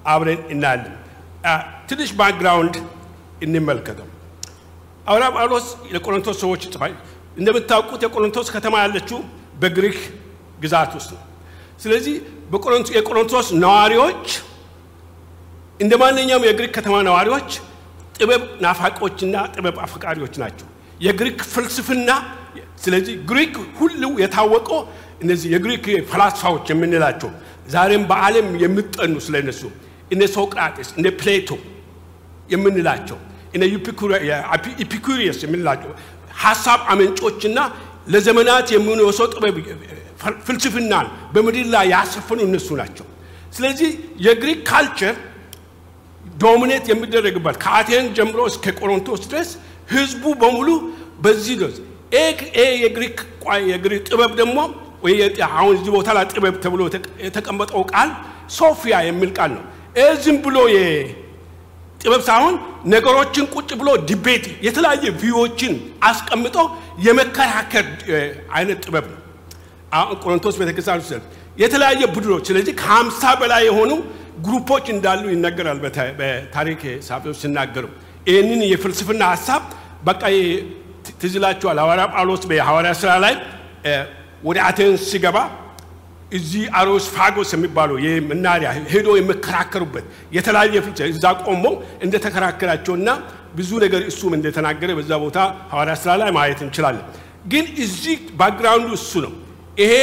አብረን 0.06 0.42
እናያለን። 0.54 0.96
ትንሽ 1.90 2.10
background 2.20 2.76
እንመልከተው። 3.46 4.08
ሐዋርያ 5.08 5.28
ጳውሎስ 5.36 5.66
ለቆሮንቶስ 5.94 6.38
ሰዎች 6.44 6.62
ይጽፋል። 6.68 6.94
እንደምታውቁት 7.38 8.02
የቆሮንቶስ 8.06 8.48
ከተማ 8.56 8.76
ያለችው 8.84 9.20
በግሪክ 9.62 10.00
ግዛት 10.60 10.92
ውስጥ 10.98 11.12
ነው። 11.16 11.24
ስለዚህ 11.80 12.16
የቆሮንቶስ 12.98 13.48
ነዋሪዎች 13.64 14.26
እንደ 15.80 15.94
ማንኛውም 16.02 16.44
የግሪክ 16.48 16.72
ከተማ 16.78 16.96
ነዋሪዎች 17.10 17.50
ጥበብ 18.18 18.44
ናፋቂዎችና 18.64 19.36
ጥበብ 19.56 19.78
አፈቃሪዎች 19.86 20.36
ናቸው። 20.44 20.68
የግሪክ 21.02 21.40
ፍልስፍና 21.54 22.10
ስለዚህ 22.78 23.16
ግሪክ 23.30 23.56
ሁሉ 23.80 24.04
የታወቀው 24.24 24.80
እነዚህ 25.24 25.50
የግሪክ 25.56 25.86
ፈላስፋዎች 26.10 26.66
የምንላቸው 26.74 27.30
ዛሬም 27.74 28.04
በዓለም 28.10 28.48
የሚጠኑ 28.64 29.14
ስለነሱ 29.28 29.62
እነ 30.14 30.22
ሶቅራጤስ 30.36 30.90
እነ 30.98 31.08
ፕሌቶ 31.22 31.50
የምንላቸው 32.50 33.18
እነ 33.56 33.64
ኢፒኩሪየስ 34.84 35.40
የምንላቸው 35.46 35.92
ሀሳብ 36.44 36.80
አመንጪዎችና 36.94 37.60
ለዘመናት 38.14 38.68
የሚኖሰው 38.74 39.28
ጥበብ 39.34 39.56
ፍልስፍናን 40.48 41.08
በምድር 41.34 41.68
ላይ 41.76 41.86
ያሰፈኑ 41.94 42.40
እነሱ 42.48 42.68
ናቸው። 42.82 43.06
ስለዚህ 43.54 43.90
የግሪክ 44.26 44.60
culture 44.70 45.16
dominate 46.38 46.86
የሚደረግበት 46.92 47.56
ከአቴን 47.64 48.06
ጀምሮ 48.18 48.40
እስከ 48.52 48.74
ቆሮንቶስ 48.80 49.22
ድረስ 49.26 49.50
ህዝቡ 49.90 50.24
በሙሉ 50.42 50.70
በዚህ 51.26 51.56
ድረስ 52.16 52.42
የግሪክ 52.84 53.18
የግሪክ 53.72 54.04
ጥበብ 54.10 54.32
ደግሞ 54.42 54.58
አሁን 55.50 55.74
እዚህ 55.76 55.92
ቦታ 55.96 56.10
ላይ 56.18 56.26
ጥበብ 56.32 56.56
ተብሎ 56.64 56.82
የተቀመጠው 57.26 57.82
ቃል 57.92 58.10
ሶፊያ 58.58 58.96
የሚል 59.08 59.32
ቃል 59.38 59.52
ነው። 59.58 59.64
ዝም 60.24 60.38
ብሎ 60.46 60.58
ጥበብ 62.02 62.22
ሳይሆን 62.28 62.56
ነገሮችን 62.94 63.46
ቁጭ 63.56 63.70
ብሎ 63.82 63.90
debate 64.10 64.46
የተለያየ 64.66 65.12
view 65.22 65.43
ዎችን 65.43 65.74
አስቀምጦ 66.10 66.58
የመከራከር 67.06 67.86
አይነት 68.58 68.80
ጥበብ 68.86 69.06
ነው። 69.14 69.22
ቆሮንቶስ 70.24 70.56
ቤተክርስቲያን 70.62 71.02
ውስጥ 71.04 71.22
የተለያየ 71.58 72.04
ቡድኖች 72.16 72.46
ስለዚህ 72.50 72.74
ከሀምሳ 72.82 73.22
በላይ 73.42 73.64
የሆኑ 73.70 73.92
group 74.46 74.68
ኦች 74.68 74.86
እንዳሉ 74.96 75.24
ይነገራል። 75.34 75.78
በታሪክ 76.20 76.82
ጸሐፊዎች 77.06 77.38
ሲናገሩ 77.44 77.86
ይህንን 78.28 78.62
የፍልስፍና 78.72 79.24
ሀሳብ 79.34 79.64
በቃ 80.04 80.22
ትዝ 81.20 81.34
ይላችኋል። 81.40 81.78
ሐዋርያ 81.84 82.06
ጳውሎስ 82.14 82.44
በሐዋርያ 82.50 82.92
ስራ 83.02 83.12
ላይ 83.26 83.34
ወደ 84.44 84.58
አቴንስ 84.68 85.04
ሲገባ 85.12 85.38
እዚህ 86.32 86.64
አርዮስፋጎስ 86.80 87.50
የሚባለው 87.56 87.98
የመናሪያ 88.06 88.70
ሄዶ 88.94 89.08
የሚከራከሩበት 89.18 90.06
የተለያየ 90.36 90.76
ፍልስ 90.86 91.00
እዛ 91.12 91.26
ቆሞ 91.44 91.66
እንደተከራከራቸውና 92.06 93.10
ብዙ 93.56 93.70
ነገር 93.84 94.02
እሱም 94.12 94.34
እንደተናገረ 94.38 94.90
በዛ 94.98 95.12
ቦታ 95.24 95.38
ሐዋርያ 95.72 95.94
ስራ 96.02 96.12
ላይ 96.22 96.32
ማየት 96.38 96.62
እንችላለን። 96.66 97.06
ግን 97.52 97.66
እዚህ 97.86 98.18
background 98.40 98.81
ኡ 98.81 98.90
እሱ 99.00 99.12
ነው። 99.26 99.34
ይሄ 99.82 99.94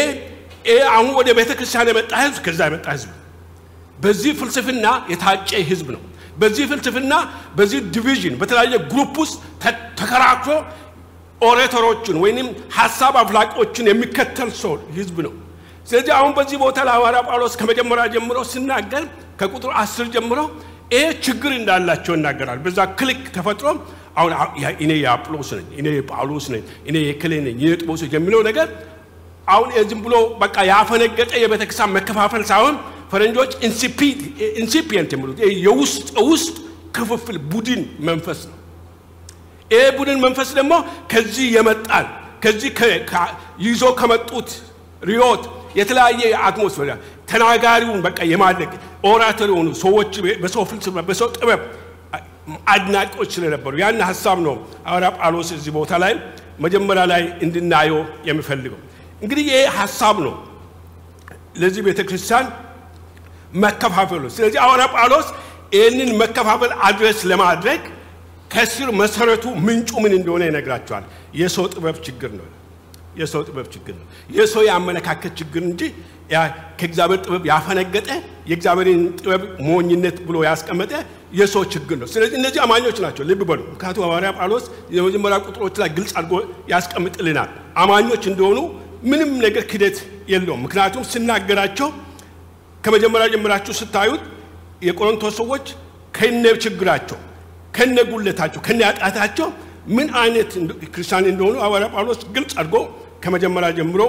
አሁን 0.92 1.10
ወደ 1.18 1.28
ቤተ 1.38 1.50
ክርስቲያን 1.58 1.88
የመጣ 1.92 2.12
ህዝብ 2.22 2.40
ከዛ 2.46 2.60
የመጣ 2.68 2.86
ህዝብ 2.96 3.10
በዚህ 3.98 4.32
ፍልስፍና 4.40 4.86
የታጨቀ 5.12 5.50
ህዝብ 5.70 5.88
ነው። 5.96 6.02
በዚህ 6.36 6.64
ፍልስፍና 6.70 7.14
በዚህ 7.58 7.80
division 7.94 8.34
በተለያየ 8.40 8.76
group 8.92 9.14
ውስጥ 9.22 9.36
ተከራክሮ 10.00 10.52
orator 11.42 11.79
ኦችን 11.79 12.16
ወይም 12.22 12.48
ሀሳብ 12.76 13.14
አፍላቂዎችን 13.22 13.88
የሚከተል 13.90 14.50
ሰው 14.60 14.74
ህዝብ 14.98 15.16
ነው። 15.26 15.32
ስለዚህ 15.88 16.12
አሁን 16.18 16.32
በዚህ 16.36 16.56
ቦታ 16.62 16.78
ላይ 16.88 16.94
ሐዋርያ 16.98 17.20
ጳውሎስ 17.28 17.54
ከመጀመሪያ 17.60 18.04
ጀምሮ 18.14 18.38
ሲናገር 18.50 19.04
ከቁጥር 19.40 19.70
አስር 19.80 20.06
ጀምሮ 20.14 20.40
ይሄ 20.92 21.04
ችግር 21.26 21.52
እንዳላቸው 21.58 22.12
ይናገራል። 22.16 22.58
በዛ 22.64 22.78
clique 22.98 23.22
ተፈጥሮ 23.36 23.66
አሁን 24.16 24.32
እኔ 24.84 24.90
የአጵሎስ 25.02 25.50
ነኝ፣ 25.58 25.68
እኔ 25.80 25.86
የጳውሎስ 25.96 26.46
ነኝ፣ 26.54 26.62
እኔ 26.88 26.96
የከሌ 27.08 27.32
ነኝ፣ 27.46 27.54
እኔ 27.56 27.68
የጥቦስ 27.72 28.00
የሚለው 28.14 28.40
ነገር 28.48 28.66
አሁን 29.48 29.68
ዝም 29.90 30.00
ብሎ 30.04 30.14
በቃ 30.42 30.56
ያፈነገጠ 30.70 31.30
የቤተክርስቲያን 31.42 31.94
መከፋፈል 31.96 32.42
ሳይሆን 32.50 32.74
ፈረንጆች 33.12 33.52
ኢንሲፒየንት 34.58 35.10
የሚሉት 35.14 35.38
የውስጥ 35.66 36.08
ውስጥ 36.30 36.54
ክፍፍል 36.96 37.36
ቡድን 37.52 37.80
መንፈስ 38.08 38.40
ነው። 38.48 38.56
ይህ 39.72 39.86
ቡድን 39.98 40.18
መንፈስ 40.24 40.50
ደግሞ 40.58 40.72
ከዚህ 41.12 41.46
የመጣል 41.56 42.06
ከዚህ 42.44 42.70
ይዞ 43.66 43.84
ከመጡት 44.00 44.48
ሪዮት 45.02 45.42
የተለያየ 45.78 46.22
አትሞስፌር 46.46 46.88
ተናጋሪውን 47.30 48.00
በቃ 48.06 48.18
የማድረግ 48.32 48.72
ኦራተር 49.10 49.48
የሆኑ 49.52 49.68
ሰዎች 49.82 50.12
በሰው 50.42 50.62
ፍልስፍና 50.70 51.02
በሰው 51.08 51.28
ጥበብ 51.36 51.60
አድናቂዎች 52.72 53.30
ስለነበሩ 53.36 53.72
ያን 53.80 54.00
ሀሳብ 54.08 54.38
ነው 54.46 54.54
ሐዋርያ 54.88 55.10
ጳውሎስ 55.18 55.50
እዚህ 55.56 55.72
ቦታ 55.78 55.92
ላይ 56.04 56.14
መጀመሪያ 56.58 57.04
ላይ 57.12 57.22
እንድናየው 57.44 58.00
የሚፈልገው። 58.28 58.80
እንግዲህ 59.22 59.44
ይህ 59.50 59.64
ሀሳብ 59.78 60.16
ነው 60.26 60.34
ለዚህ 61.62 61.82
ቤተ 61.88 62.00
ክርስቲያን 62.08 62.46
መከፋፈሉ። 63.64 64.22
ስለዚህ 64.36 64.58
ሐዋርያ 64.64 64.86
ጳውሎስ 64.94 65.28
ይህንን 65.76 66.10
መከፋፈል 66.22 66.72
አድረስ 66.88 67.18
ለማድረግ 67.30 67.82
ከስር 68.52 68.88
መሰረቱ 69.00 69.44
ምንጩ 69.66 69.90
ምን 70.02 70.12
እንደሆነ 70.18 70.42
ይነግራቸዋል። 70.48 71.04
የሰው 71.40 71.66
ጥበብ 71.74 71.96
ችግር 72.06 72.30
ነው። 72.38 72.48
የሰው 73.16 73.40
ጥበብ 73.48 73.66
ችግር 73.74 73.94
ነው። 74.00 74.06
የሰው 74.36 74.62
የአመለካከት 74.66 75.32
ችግር 75.40 75.62
እንጂ 75.68 75.80
ከእግዚአብሔር 76.78 77.18
ጥበብ 77.24 77.42
ያፈነገጠ 77.50 78.08
የእግዚአብሔርን 78.50 79.02
ጥበብ 79.18 79.42
ሞኝነት 79.66 80.16
ብሎ 80.28 80.36
ያስቀመጠ 80.46 80.92
የሰው 81.32 81.62
ችግር 81.74 81.96
ነው። 82.00 82.08
ስለዚህ 82.12 82.36
እነዚህ 82.40 82.60
አማኞች 82.64 82.98
ናቸው። 83.04 83.22
ልብ 83.28 83.42
በሉ። 83.50 83.60
ምክንያቱም 83.72 84.04
ሐዋርያ 84.06 84.30
ጳውሎስ 84.38 84.64
የመጀመሪያ 84.96 85.38
ቁጥሮች 85.46 85.74
ላይ 85.82 85.90
ግልጽ 85.96 86.12
አድርጎ 86.18 86.34
ያስቀምጥልናል። 86.72 87.50
አማኞች 87.76 88.24
እንደሆኑ 88.32 88.58
ምንም 89.04 89.30
ነገር 89.44 89.64
ክደት 89.70 89.98
የለውም። 90.28 90.62
ምክንያቱም 90.66 91.04
ስናገራቸው 91.12 91.88
ከመጀመሪያ 92.84 93.26
ጀምራችሁ 93.34 93.74
ስታዩት 93.80 94.22
የቆሮንቶስ 94.82 95.34
ሰዎች 95.40 95.66
ከነ 96.14 96.44
ችግራቸው 96.62 97.18
ከነ 97.74 97.98
ጉለታቸው 98.10 98.60
ከነ 98.66 98.80
ኃጢአታቸው 98.88 99.48
ምን 99.96 100.08
አይነት 100.22 100.50
ክርስቲያን 100.94 101.26
እንደሆኑ 101.30 101.54
ሐዋርያ 101.64 101.86
ጳውሎስ 101.94 102.20
ግልጽ 102.34 102.52
አድርጎ 102.60 102.76
ከመጀመሪያ 103.24 103.70
ጀምሮ 103.78 104.02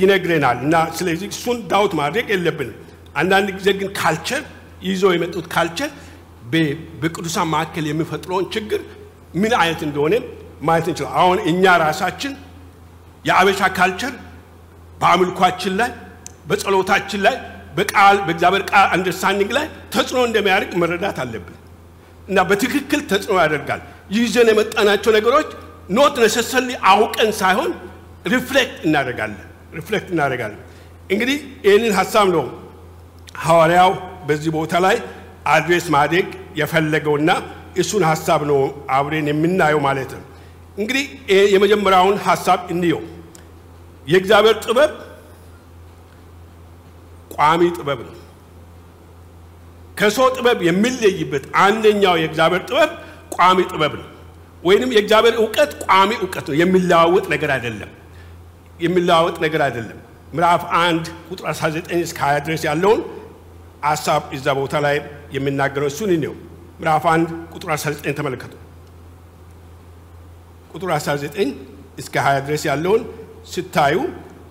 ይነግረናል 0.00 0.58
እና 0.64 0.74
ስለዚህ 0.98 1.28
እሱን 1.34 1.58
ዳውት 1.70 1.92
ማድረግ 2.00 2.26
የለብንም። 2.32 2.76
አንዳንድ 3.20 3.48
ጊዜ 3.56 3.68
ግን 3.80 3.88
culture 3.98 4.42
ይዞ 4.86 5.04
የመጡት 5.14 5.46
culture 5.54 5.90
በቅዱሳን 7.02 7.48
መካከል 7.52 7.84
የሚፈጥረውን 7.88 8.46
ችግር 8.54 8.80
ምን 9.34 9.52
አይነት 9.60 9.80
እንደሆነ 9.86 10.14
ማየት 10.62 10.86
እንችላል። 10.90 11.14
አሁን 11.20 11.38
እኛ 11.50 11.64
ራሳችን 11.84 12.32
የአበሻ 13.24 13.62
culture 13.78 14.14
በአምልኳችን 15.00 15.74
ላይ 15.80 15.90
በጸሎታችን 16.48 17.20
ላይ 17.26 17.36
በቃል 17.76 18.16
በእግዚአብሔር 18.26 18.62
ቃል 18.70 18.86
understanding 18.94 19.50
ላይ 19.58 19.66
ተጽዕኖ 19.94 20.22
እንደሚያደርግ 20.28 20.72
መረዳት 20.82 21.18
አለብን 21.24 21.56
እና 22.28 22.38
በትክክል 22.48 23.00
ተጽዕኖ 23.10 23.36
ያደርጋል። 23.42 23.80
ይዘን 24.16 24.48
የመጣናቸው 24.52 25.10
ነገሮች 25.16 25.48
not 25.90 26.16
necessarily 26.22 26.68
አውቀን 26.90 27.30
ሳይሆን 27.40 27.70
reflect 28.26 28.76
እናደርጋለን 28.86 29.40
reflect 29.78 30.08
እናደርጋለን። 30.14 30.60
እንግዲህ 31.10 31.36
ይህንን 31.66 31.92
ሀሳብ 31.98 32.26
ነው 32.36 32.44
ሐዋርያው 33.44 33.92
በዚህ 34.28 34.50
ቦታ 34.56 34.74
ላይ 34.86 34.96
address 35.52 35.86
ማድረግ 35.94 36.26
የፈለገውና 36.60 37.30
እሱን 37.76 38.02
ሀሳብ 38.10 38.40
ነው 38.50 38.58
አብረን 38.96 39.28
የምናየው 39.30 39.80
ማለት 39.86 40.10
ነው። 40.16 40.22
እንግዲህ 40.78 41.04
የመጀመሪያውን 41.54 42.16
ሀሳብ 42.26 42.60
እንየው። 42.72 43.00
የእግዚአብሔር 44.06 44.56
ጥበብ 44.64 44.92
ቋሚ 47.34 47.62
ጥበብ 47.76 48.00
ነው። 48.06 48.14
ከሰው 49.96 50.28
ጥበብ 50.36 50.58
የሚለይበት 50.68 51.44
አንደኛው 51.62 52.14
የእግዚአብሔር 52.20 52.62
ጥበብ 52.68 52.90
ቋሚ 53.36 53.58
ጥበብ 53.70 53.92
ነው። 54.00 54.08
ወይንም 54.62 54.90
የእግዚአብሔር 54.96 55.34
እውቀት 55.40 55.72
ቋሚ 55.84 56.10
እውቀት 56.20 56.46
ነው። 56.50 56.56
የሚለዋወጥ 56.60 57.24
ነገር 57.34 57.50
አይደለም። 57.56 57.90
የሚለዋወጥ 58.80 59.36
ነገር 59.44 59.62
አይደለም። 59.66 59.98
ምዕራፍ 60.32 60.62
አንድ 60.80 61.04
ቁጥር 61.30 61.46
19 61.50 61.90
እስከ 62.00 62.18
20 62.26 62.44
ድረስ 62.46 62.62
ያለውን 62.68 63.00
ሀሳብ 63.84 64.22
እዛ 64.36 64.46
ቦታ 64.58 64.74
ላይ 64.86 64.96
የሚናገረው 65.32 65.88
እሱን 65.92 66.10
ነው። 66.24 66.34
ምዕራፍ 66.80 67.04
1 67.10 67.24
ቁጥር 67.54 67.70
19 67.74 68.14
ተመልከቱ። 68.18 68.52
ቁጥር 70.72 70.90
19 70.92 71.50
እስከ 71.98 72.14
20 72.22 72.46
ድረስ 72.46 72.62
ያለውን 72.70 73.02
ስታዩ 73.52 73.96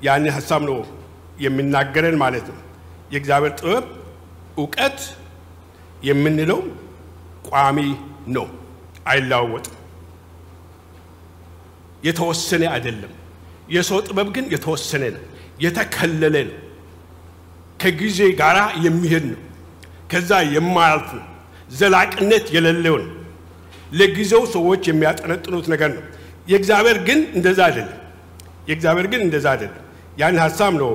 ያን 0.03 0.25
ሀሳብ 0.35 0.61
ነው 0.69 0.77
የሚናገረን 1.39 2.17
ማለት 2.23 2.45
ነው። 2.51 2.59
የእግዚአብሔር 3.11 3.53
ጥበብ 3.59 3.85
እውቀት 4.57 4.99
የምንለው 6.01 6.59
ቋሚ 7.49 7.77
ነው፣ 8.35 8.47
አይለዋወጥም፣ 9.05 9.75
የተወሰነ 12.03 12.63
አይደለም። 12.75 13.13
የሰው 13.69 13.99
ጥበብ 14.07 14.27
ግን 14.35 14.45
የተወሰነ 14.53 15.03
ነው፣ 15.15 15.23
የተከለለ 15.59 16.35
ነው፣ 16.49 16.57
ከጊዜ 17.79 18.19
ጋር 18.41 18.57
የሚሄድ 18.85 19.25
ነው፣ 19.31 19.41
ከዛ 20.11 20.31
የማያልፍ 20.55 21.09
ነው፣ 21.17 21.25
ዘላቅነት 21.71 22.45
የሌለው 22.55 22.95
ነው። 23.03 23.09
ለጊዜው 23.91 24.43
ሰዎች 24.55 24.81
የሚያጠነጥኑት 24.89 25.65
ነገር 25.73 25.89
ነው። 25.97 26.03
የእግዚአብሔር 26.47 26.97
ግን 27.07 27.19
እንደዛ 27.37 27.59
አይደለም። 27.69 27.97
የእግዚአብሔር 28.69 29.07
ግን 29.11 29.21
እንደዛ 29.25 29.45
አይደለም። 29.53 29.83
ያን 30.19 30.37
ሀሳብ 30.43 30.73
ነው 30.81 30.91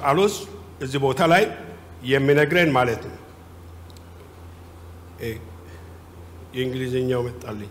ጳውሎስ 0.00 0.34
እዚህ 0.84 0.98
ቦታ 1.04 1.20
ላይ 1.32 1.44
የሚነግረን 2.04 2.70
ማለት 2.76 3.02
ነው። 3.08 3.16
የእንግሊዝኛው 6.54 7.20
መጣልኝ። 7.26 7.70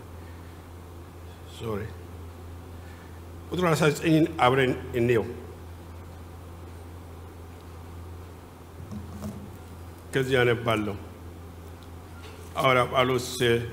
ሶሪ 1.56 1.82
ቁጥር 3.50 3.64
19 3.70 4.06
አብረን 4.44 4.72
እንየው። 4.98 5.24
ከዚህ 10.14 10.36
አነባለሁ። 10.40 10.94
ሐዋርያ 12.56 12.82
ጳውሎስ 12.92 13.26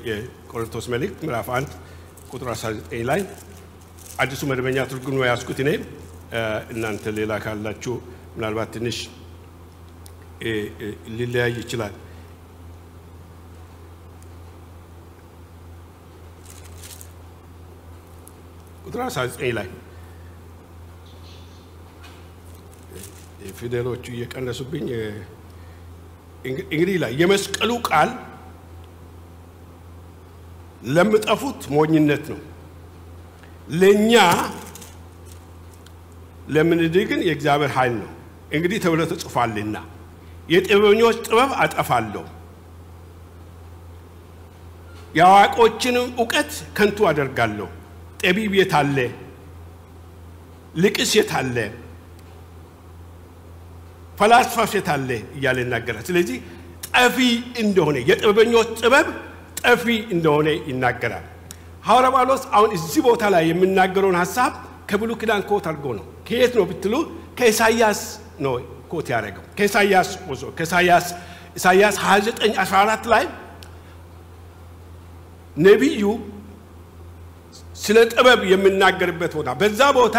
የቆሮንቶስ 0.07 0.85
መልእክት 0.93 1.19
ምዕራፍ 1.25 1.49
1 1.55 1.75
ቁጥር 2.31 2.47
19 2.53 3.03
ላይ 3.09 3.21
አዲሱ 4.23 4.41
መደበኛ 4.49 4.79
ትርጉም 4.91 5.15
ነው 5.17 5.25
ያዝኩት 5.29 5.59
እኔ። 5.63 5.69
እናንተ 6.73 7.13
ሌላ 7.17 7.33
ካላችሁ 7.43 7.93
ምናልባት 8.35 8.69
ትንሽ 8.75 8.97
ሊለያይ 11.17 11.53
ይችላል። 11.59 11.93
ቁጥር 18.85 19.01
19 19.05 19.51
ላይ 19.57 19.67
ፊደሎቹ 23.57 24.05
እየቀነሱብኝ 24.13 24.87
እንግዲህ 26.71 26.95
ላይ 27.03 27.11
የመስቀሉ 27.21 27.71
ቃል 27.89 28.09
ለሚጠፉት 30.87 31.61
ሞኝነት 31.73 32.25
ነው፣ 32.31 32.39
ለእኛ 33.73 34.13
ለምንድን 36.47 37.05
ግን 37.09 37.19
የእግዚአብሔር 37.27 37.71
ኃይል 37.75 37.93
ነው። 38.01 38.09
እንግዲህ 38.55 38.79
ተብሎ 38.83 39.01
ተጽፏልና 39.11 39.75
የጥበበኞች 40.49 41.17
ጥበብ 41.27 41.51
አጠፋለሁ፣ 41.63 42.25
የአዋቆችንም 45.15 46.07
እውቀት 46.19 46.51
ከንቱ 46.77 47.07
አደርጋለሁ። 47.09 47.69
ጠቢብ 48.23 48.53
የት 48.55 48.73
አለ? 48.79 48.97
ልቅስ 50.75 51.11
የት 51.17 51.31
አለ? 51.39 51.57
ፈላስፋስ 54.17 54.71
የት 54.77 54.89
አለ? 54.93 55.09
እያለ 55.37 55.57
ይናገራል። 55.63 56.03
ስለዚህ 56.09 56.37
ጠፊ 56.87 57.17
እንደሆነ 57.63 57.97
የጥበበኞች 58.09 58.69
ጥበብ 58.79 59.07
ጠፊ 59.61 59.85
እንደሆነ 60.15 60.47
ይናገራል። 60.69 61.25
ሐዋርያ 61.83 62.09
ጳውሎስ 62.15 62.43
አሁን 62.55 62.69
እዚህ 62.77 63.01
ቦታ 63.07 63.23
ላይ 63.33 63.43
የሚናገረውን 63.49 64.17
ሀሳብ 64.21 64.51
ከብሉይ 64.89 65.17
ኪዳን 65.21 65.41
ኮት 65.49 65.65
አድርጎ 65.69 65.86
ነው። 65.99 66.05
ከየት 66.27 66.53
ነው 66.57 66.65
ብትሉ 66.69 66.93
ከኢሳይያስ 67.38 68.01
ነው 68.43 68.53
ኮት 68.91 69.07
ያደረገው። 69.13 69.43
ከኢሳይያስ 69.57 70.09
ወዞ 70.29 70.43
ከኢሳይያስ 70.57 71.07
ኢሳይያስ 71.57 71.95
29 72.03 72.55
14 72.63 73.09
ላይ 73.13 73.23
ነቢዩ 75.57 76.03
ስለ 77.75 77.97
ጥበብ 78.12 78.41
የሚናገርበት 78.51 79.33
ቦታ 79.38 79.49
በዛ 79.62 79.81
ቦታ 79.97 80.17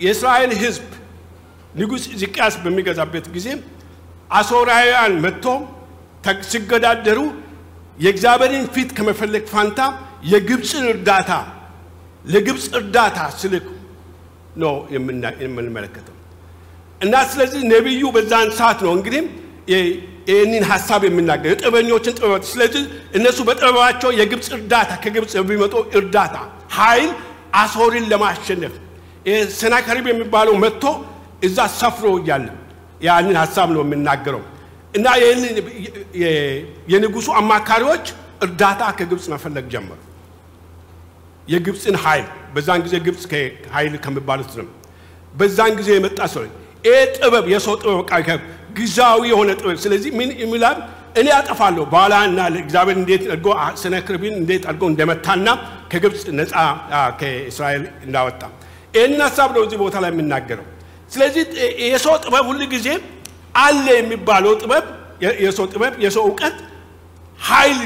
የእስራኤል 0.00 0.52
ሕዝብ 0.62 0.86
ንጉሥ 1.74 2.04
ሕዝቅያስ 2.12 2.54
በሚገዛበት 2.64 3.26
ጊዜ 3.34 3.48
አሦራውያን 4.30 5.14
መጥቶ 5.24 5.46
ሲገዳደሩ 6.50 7.20
የእግዚአብሔርን 7.98 8.66
ፊት 8.74 8.90
ከመፈለግ 8.96 9.44
ፋንታ 9.52 9.80
የግብፅን 10.30 10.84
እርዳታ 10.92 11.32
ለግብፅ 12.24 12.64
እርዳታ 12.78 13.18
ስልክ 13.40 13.66
ነው 14.62 14.74
የምንመለከተው። 15.42 16.14
እና 17.00 17.14
ስለዚህ 17.30 17.62
ነቢዩ 17.72 18.02
በዛን 18.16 18.50
ሰዓት 18.58 18.78
ነው 18.86 18.92
እንግዲህ 18.96 19.22
ይህንን 19.68 20.64
ሀሳብ 20.70 21.02
የሚናገር 21.06 21.50
የጥበበኞችን 21.52 22.14
ጥበብ። 22.18 22.42
ስለዚህ 22.50 22.82
እነሱ 23.18 23.38
በጥበባቸው 23.48 24.10
የግብፅ 24.18 24.48
እርዳታ 24.56 24.90
ከግብፅ 25.04 25.32
የሚመጡ 25.38 25.74
እርዳታ 26.00 26.36
ኃይል 26.78 27.10
አሦርን 27.54 28.06
ለማሸነፍ 28.12 28.74
ሰናከሪብ 29.58 30.06
የሚባለው 30.10 30.54
መጥቶ 30.64 30.84
እዛ 31.46 31.58
ሰፍሮ 31.80 32.06
እያለ 32.20 32.46
ያንን 33.00 33.36
ሀሳብ 33.42 33.68
ነው 33.74 33.82
የሚናገረው። 33.84 34.42
እና 34.94 35.06
ይህንን 35.20 35.54
የንጉሱ 36.92 37.28
አማካሪዎች 37.40 38.04
እርዳታ 38.46 38.82
ከግብፅ 38.98 39.24
መፈለግ 39.32 39.64
ጀመሩ። 39.72 40.00
የግብፅን 41.48 41.96
ኃይል 42.04 42.26
በዛን 42.54 42.82
ጊዜ 42.84 42.94
ግብፅ 43.06 43.24
ኃይል 43.74 43.94
ከሚባሉት 44.04 44.52
ነው። 44.60 44.68
በዛን 45.34 45.72
ጊዜ 45.78 45.88
የመጣ 45.96 46.20
ሰው 46.34 46.42
ይህ 46.84 47.00
ጥበብ 47.16 47.44
የሰው 47.52 47.74
ጥበብ 47.80 48.40
ግዛዊ 48.76 49.22
የሆነ 49.32 49.50
ጥበብ። 49.58 49.78
ስለዚህ 49.84 50.10
ምን 50.18 50.28
ይላል? 50.50 50.78
እኔ 51.20 51.28
አጠፋለሁ 51.38 51.82
በኋላ 51.92 52.14
እና 52.28 52.38
እግዚአብሔር 52.62 52.96
እንዴት 53.00 53.22
አድርጎ 53.26 53.48
ሰናክሬምን 53.82 54.34
እንዴት 54.40 54.64
አድርጎ 54.68 54.84
እንደመታና 54.92 55.48
ከግብፅ 55.90 56.22
ነፃ 56.38 56.52
ከእስራኤል 57.20 57.84
እንዳወጣ 58.06 58.40
ይህንን 58.94 59.20
ሀሳብ 59.26 59.48
ነው 59.56 59.62
እዚህ 59.66 59.78
ቦታ 59.82 59.96
ላይ 60.04 60.10
የሚናገረው። 60.12 60.66
ስለዚህ 61.12 61.44
የሰው 61.86 62.14
ጥበብ 62.24 62.44
ሁል 62.50 62.62
ጊዜ 62.74 62.88
አለ 63.58 63.86
የሚባለው 63.98 64.52
ጥበብ 64.62 64.84
የሰው 65.42 65.66
ጥበብ 65.72 65.94
የሰው 66.04 66.24
እውቀት 66.28 66.56
ኃይል 67.40 67.80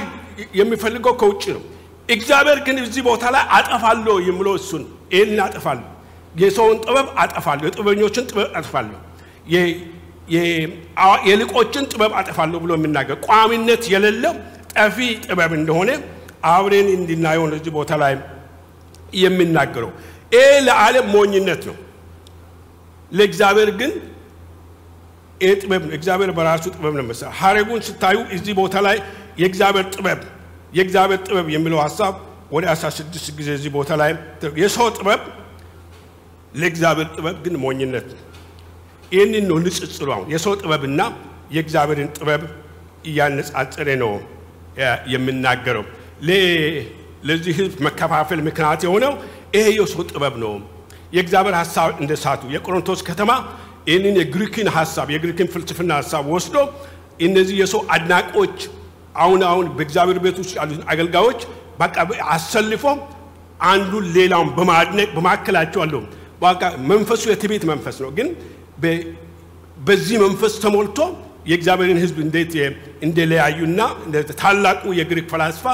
የሚፈልገው 0.58 1.14
ከውጭ 1.20 1.44
ነው። 1.56 1.62
እግዚአብሔር 2.08 2.58
ግን 2.66 2.76
እዚህ 2.82 3.02
ቦታ 3.08 3.24
ላይ 3.34 3.42
አጠፋለሁ 3.56 4.16
የሚለው 4.28 4.54
እሱን 4.60 4.82
ይህንን 5.14 5.40
አጠፋለሁ፣ 5.46 5.86
የሰውን 6.34 6.78
ጥበብ 6.84 7.06
አጠፋለሁ፣ 7.22 7.64
የጥበበኞችን 7.68 8.24
ጥበብ 8.30 8.48
አጠፋለሁ፣ 8.58 8.98
የልቆችን 11.26 11.84
ጥበብ 11.92 12.12
አጠፋለሁ 12.18 12.58
ብሎ 12.64 12.72
የሚናገር 12.78 13.16
ቋሚነት 13.26 13.82
የሌለው 13.92 14.34
ጠፊ 14.74 14.96
ጥበብ 15.24 15.52
እንደሆነ 15.58 15.90
አብሬን 16.48 16.88
እንድናየው 16.96 17.44
እዚህ 17.52 17.72
ቦታ 17.76 17.92
ላይ 18.02 18.14
የሚናገረው 19.18 19.90
ይህ 20.32 20.50
ለዓለም 20.66 21.06
ሞኝነት 21.14 21.62
ነው። 21.68 21.76
ለእግዚአብሔር 23.12 23.70
ግን 23.80 23.92
ይህ 25.40 25.52
ጥበብ 25.62 25.82
ነው። 25.86 25.92
እግዚአብሔር 25.98 26.30
በራሱ 26.38 26.64
ጥበብ 26.74 26.94
ነው 26.98 27.04
መሰለህ። 27.08 27.34
ሐረጉን 27.40 27.80
ስታዩ 27.88 28.18
እዚህ 28.36 28.54
ቦታ 28.60 28.76
ላይ 28.86 28.96
የእግዚአብሔር 29.40 29.86
ጥበብ 29.94 30.20
የእግዚአብሔር 30.72 31.20
ጥበብ 31.26 31.46
የሚለው 31.54 31.78
ሀሳብ 31.84 32.14
ወደ 32.52 32.64
16 32.74 33.30
ጊዜ 33.38 33.48
እዚህ 33.58 33.70
ቦታ 33.76 33.90
ላይ 34.00 34.10
የሰው 34.62 34.88
ጥበብ 34.96 35.20
ለእግዚአብሔር 36.54 37.08
ጥበብ 37.16 37.36
ግን 37.44 37.54
ሞኝነት 37.64 38.06
ነው። 38.12 38.20
ይህንን 39.12 39.44
ነው 39.50 39.56
ንጽጽሩ። 39.64 40.08
የሰው 40.32 40.54
ጥበብና 40.60 41.00
የእግዚአብሔርን 41.54 42.10
ጥበብ 42.16 42.42
እያነጻጸረ 43.08 43.88
ነው 44.02 44.12
የምናገረው። 45.12 45.84
ለዚህ 47.28 47.52
ሕዝብ 47.58 47.78
መከፋፈል 47.86 48.40
ምክንያት 48.48 48.80
የሆነው 48.86 49.12
ይሄ 49.56 49.66
የሰው 49.76 50.02
ጥበብ 50.10 50.34
ነው። 50.44 50.52
የእግዚአብሔር 51.14 51.54
ሀሳብ 51.60 51.88
እንደ 52.02 52.12
ሳቱ 52.22 52.42
የቆሮንቶስ 52.54 53.00
ከተማ 53.08 53.30
ይህንን 53.88 54.16
የግሪክን 54.20 54.68
ሀሳብ 54.76 55.08
የግሪክን 55.14 55.48
ፍልስፍና 55.52 55.90
ሀሳብ 56.00 56.24
ወስዶ 56.34 56.56
እነዚህ 57.26 57.56
የሰው 57.62 57.80
አድናቆች 57.94 58.56
አሁን 59.16 59.40
አሁን 59.50 59.66
በእግዚአብሔር 59.76 60.18
ቤት 60.24 60.36
ውስጥ 60.42 60.52
ያሉት 60.58 60.82
አገልጋዮች 60.92 61.40
በቃ 61.80 61.96
አሰልፎ 62.34 62.84
አንዱን 63.64 64.04
ሌላውን 64.16 64.50
በማድነቅ 64.56 65.08
በማካከላቸው 65.16 65.80
አለው። 65.84 66.02
በቃ 66.42 66.62
መንፈሱ 66.90 67.22
የትዕቢት 67.30 67.64
መንፈስ 67.70 67.96
ነው። 68.04 68.10
ግን 68.18 68.28
በዚህ 69.78 70.16
መንፈስ 70.24 70.54
ተሞልቶ 70.64 70.98
የእግዚአብሔርን 71.50 71.98
ሕዝብ 72.02 72.16
እንዴት 72.24 72.52
እንደለያዩና 73.06 73.80
ታላቁ 74.40 74.82
የግሪክ 74.98 75.26
ፈላስፋ 75.32 75.66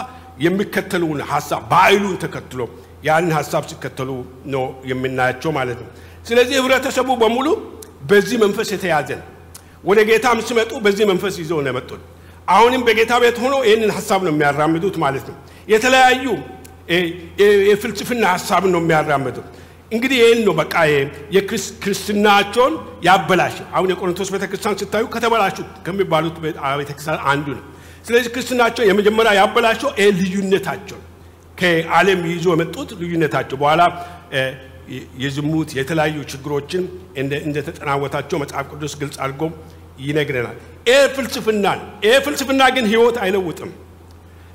የሚከተሉውን 0.44 1.20
ሀሳብ 1.30 1.62
በኃይሉን 1.70 2.16
ተከትሎ 2.24 2.60
ያንን 3.04 3.32
ሀሳብ 3.38 3.62
ሲከተሉ 3.70 4.10
ነው 4.54 4.62
የምናያቸው 4.90 5.50
ማለት 5.58 5.78
ነው። 5.82 5.88
ስለዚህ 6.28 6.56
ህብረተሰቡ 6.60 7.08
በሙሉ 7.22 7.48
በዚህ 8.10 8.36
መንፈስ 8.44 8.68
የተያዘ 8.74 9.10
ወደ 9.84 10.00
ጌታም 10.08 10.38
ሲመጡ 10.48 10.72
በዚህ 10.84 11.04
መንፈስ 11.10 11.34
ይዘው 11.42 11.58
ነው 11.64 11.70
የመጡት። 11.72 12.02
አሁንም 12.48 12.82
በጌታ 12.86 13.12
ቤት 13.22 13.36
ሆኖ 13.42 13.54
ይህንን 13.66 13.90
ሀሳብ 13.96 14.20
ነው 14.26 14.32
የሚያራምዱት 14.34 14.96
ማለት 15.04 15.26
ነው። 15.30 15.36
የተለያዩ 15.68 16.24
የፍልስፍና 17.68 18.24
ሀሳብ 18.34 18.62
ነው 18.72 18.80
የሚያራምዱት። 18.82 19.46
እንግዲህ 19.92 20.16
ይህን 20.20 20.40
ነው 20.46 20.54
በቃ 20.60 20.74
የክርስትናቸውን 21.36 22.74
ያበላሽ። 23.06 23.56
አሁን 23.74 23.88
የቆሮንቶስ 23.92 24.28
ቤተክርስቲያን 24.34 24.76
ስታዩ 24.80 25.04
ከተበላሹት 25.14 25.58
ከሚባሉት 25.86 26.36
ቤተክርስቲያን 26.80 27.20
አንዱ 27.32 27.46
ነው። 27.58 27.64
ስለዚህ 28.06 28.30
ክርስትናቸው 28.34 28.82
የመጀመሪያ 28.88 29.32
ያበላሸው 29.40 29.90
ይህ 30.00 30.08
ልዩነታቸው 30.20 30.98
ከዓለም 31.58 32.20
ይዞ 32.30 32.46
የመጡት 32.54 32.90
ልዩነታቸው 33.00 33.56
በኋላ 33.62 33.82
የዝሙት 35.22 35.70
የተለያዩ 35.78 36.16
ችግሮችን 36.32 36.82
እንደተጠናወታቸው 37.42 38.36
መጽሐፍ 38.42 38.66
ቅዱስ 38.72 38.94
ግልጽ 39.00 39.16
አድርጎ 39.24 39.42
ይነግረናል። 40.00 40.56
ይህ 40.86 41.02
ፍልስፍና 41.16 41.66
ይህ 42.04 42.16
ፍልስፍና 42.24 42.62
ግን 42.76 42.86
ህይወት 42.92 43.16
አይለውጥም። 43.24 43.70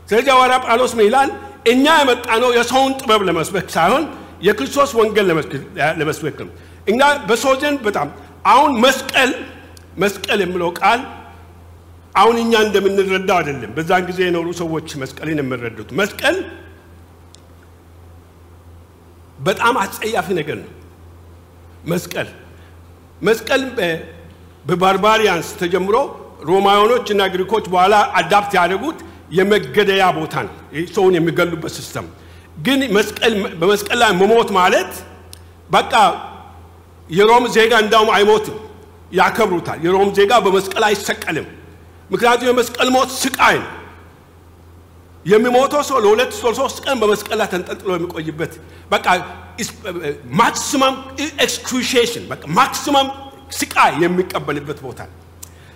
ስለዚህ 0.08 0.32
ሐዋርያ 0.36 0.58
ጳውሎስ 0.66 0.94
ምን 0.98 1.06
ይላል? 1.08 1.30
እኛ 1.72 1.86
የመጣ 2.02 2.28
ነው 2.44 2.50
የሰውን 2.58 2.92
ጥበብ 3.00 3.22
ለመስበክ 3.28 3.68
ሳይሆን 3.76 4.04
የክርስቶስ 4.40 4.92
ወንጌል 5.00 5.26
ለመስበክ 6.00 6.38
ነው። 6.42 6.52
እኛ 6.88 7.00
በሰው 7.30 7.54
ዘንድ 7.62 7.80
በጣም 7.88 8.10
አሁን 8.52 8.72
መስቀል 8.86 9.32
መስቀል 10.04 10.40
የሚለው 10.44 10.70
ቃል 10.80 11.02
አሁን 12.16 12.36
እኛ 12.44 12.54
እንደምንረዳው 12.66 13.38
አይደለም። 13.42 13.72
በዛን 13.78 14.04
ጊዜ 14.10 14.20
የኖሩ 14.28 14.48
ሰዎች 14.62 14.88
መስቀልን 15.02 15.40
የሚረዱት 15.42 15.90
መስቀል 16.00 16.38
በጣም 19.40 19.76
አስጸያፊ 19.84 20.28
ነገር 20.40 20.58
ነው። 20.64 20.72
መስቀል 21.92 22.30
መስቀል 23.22 23.62
በ 24.66 24.80
barbarians 24.80 25.50
ተጀምሮ 25.62 25.96
ሮማውያኖች 26.50 27.08
እና 27.14 27.22
ግሪኮች 27.34 27.66
በኋላ 27.74 27.96
adopt 28.20 28.52
ያደረጉት 28.60 29.00
የመገደያ 29.38 30.04
ቦታ 30.18 30.36
ነው፣ 30.46 30.54
ሰውን 30.96 31.16
የሚገሉበት 31.18 31.74
system። 31.78 32.06
ግን 32.60 32.80
በመስቀል 33.62 33.98
ላይ 34.02 34.12
መሞት 34.22 34.50
ማለት 34.58 34.92
በቃ 35.70 35.94
የሮም 37.10 37.46
ዜጋ 37.56 37.74
እንዳውም 37.84 38.10
አይሞትም፣ 38.16 38.58
ያከብሩታል። 39.12 39.80
የሮም 39.86 40.10
ዜጋ 40.18 40.32
በመስቀል 40.46 40.84
አይሰቀልም። 40.88 41.48
ምክንያቱም 42.10 42.48
የመስቀል 42.50 42.90
ሞት 42.96 43.10
ስቃይ 43.22 43.58
ነው። 43.64 43.70
የሚሞተው 45.26 45.82
ሰው 45.88 45.98
ለሁለት 46.04 46.32
ሶስት 46.58 46.78
ቀን 46.86 46.98
በመስቀል 47.02 47.38
ላይ 47.42 47.48
ተንጠልጥሎ 47.54 47.90
የሚቆይበት 47.96 48.54
በቃ 48.92 49.06
maximum 50.40 50.96
execution 51.40 52.24
በቃ 52.30 52.44
maximum 52.58 53.08
ስቃይ 53.60 53.92
የሚቀበልበት 54.04 54.80
ቦታ 54.86 55.00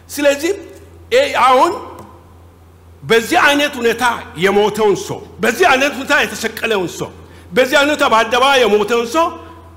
ስለዚህ 0.09 0.53
አሁን 1.43 1.71
በዚህ 3.03 3.37
አይነት 3.47 3.73
ሁኔታ 3.79 4.03
የሞተውን 4.37 4.97
ሰው 5.07 5.19
በዚህ 5.39 5.65
አይነት 5.71 5.93
ሁኔታ 5.93 6.13
የተሰቀለውን 6.23 6.89
ሰው 6.99 7.09
በዚህ 7.53 7.77
አይነት 7.79 8.01
በአደባባይ 8.05 8.59
የሞተውን 8.63 9.07
ሰው 9.15 9.25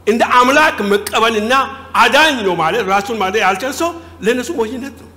እንደ 0.07 0.23
አምላክ 0.39 0.77
መቀበልና 0.91 1.55
አዳኝ 1.97 2.37
ነው 2.47 2.55
ማለት 2.63 2.85
ራሱን 2.93 3.17
ማለት 3.23 3.37
ያልቻለ 3.45 3.73
ሰው 3.81 3.91
ለእነሱ 4.25 4.51
ሞኝነት 4.59 4.97
ነው። 5.03 5.11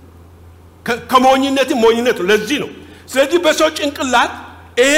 ከሞኝነትም 1.11 1.79
ሞኝነት 1.83 2.17
ነው። 2.21 2.27
ለዚህ 2.31 2.57
ነው 2.63 2.69
ስለዚህ 3.09 3.39
በሰው 3.45 3.69
ጭንቅላት 3.77 4.31
ይሄ 4.79 4.95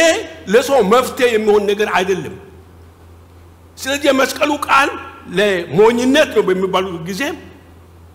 ለሰው 0.47 0.80
መፍትሄ 0.93 1.28
የሚሆን 1.36 1.63
ነገር 1.71 1.89
አይደለም። 1.97 2.36
ስለዚህ 3.78 4.08
የመስቀሉ 4.10 4.52
ቃል 4.67 4.89
ለሞኝነት 5.38 6.30
ነው 6.38 6.43
በሚባሉ 6.47 6.86
ጊዜ 7.10 7.21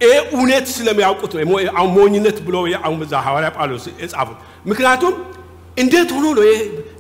ይሄ 0.01 0.15
እውነት 0.33 0.67
ስለሚያውቁት 0.73 1.33
ነው 1.35 1.43
ሞኝነት 1.97 2.39
ብሎ 2.47 2.57
አሁን 2.79 2.97
ሐዋርያ 3.27 3.51
ጳውሎስ 3.57 3.85
የጻፉት። 4.01 4.39
ምክንያቱም 4.71 5.15
እንዴት 5.77 6.11
ሆኖ 6.17 6.27
ነው 6.39 6.45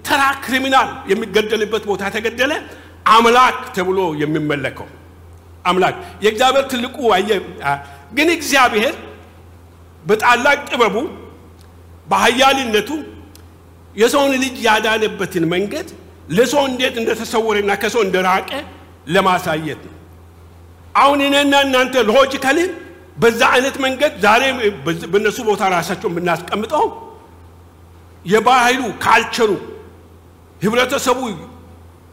ተራ 0.06 0.22
ክሪሚናል 0.44 0.88
የሚገደልበት 1.11 1.85
ቦታ 1.90 2.02
ተገደለ 2.16 2.52
አምላክ 3.09 3.59
ተብሎ 3.76 3.98
የሚመለከው 4.22 4.88
አምላክ 5.64 5.94
የእግዚአብሔር 6.24 6.64
ትልቁ 6.72 6.96
አየ 7.16 7.30
ግን 8.16 8.28
እግዚአብሔር 8.37 8.94
በታላቅ 10.02 10.59
ጥበቡ 10.70 10.96
በኃያልነቱ 12.09 12.90
የሰውን 13.96 14.32
ልጅ 14.42 14.56
ያዳነበትን 14.66 15.44
መንገድ 15.54 15.88
ለሰው 16.28 16.62
እንዴት 16.70 16.96
እንደተሰወረና 17.02 17.72
ከሰው 17.82 18.02
እንደራቀ 18.06 18.50
ለማሳየት 19.06 19.80
ነው። 19.87 19.94
አሁን 20.94 21.20
እኔና 21.26 21.54
እናንተ 21.66 21.94
ሎጂካሊ 22.11 22.59
በዛ 23.16 23.40
አይነት 23.55 23.76
መንገድ 23.85 24.12
ዛሬ 24.24 24.42
በእነሱ 25.12 25.38
ቦታ 25.48 25.62
ራሳቸውን 25.74 26.14
ብናስቀምጠው 26.16 26.85
የባህሉ 28.24 28.81
ካልቸሩ 29.05 29.50
ህብረተሰቡ 30.62 31.20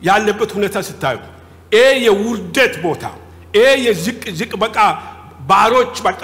ያለበት 0.02 0.52
ሁኔታ 0.58 0.78
ስታዩ 0.88 1.18
ይሄ 1.72 1.89
የውርደት 2.06 2.74
ቦታ 2.86 3.04
ይሄ 3.58 3.70
የዝቅ 3.88 4.24
ዝቅ 4.39 4.52
በቃ 4.63 4.78
ባሮች 5.50 5.96
በቃ 6.08 6.22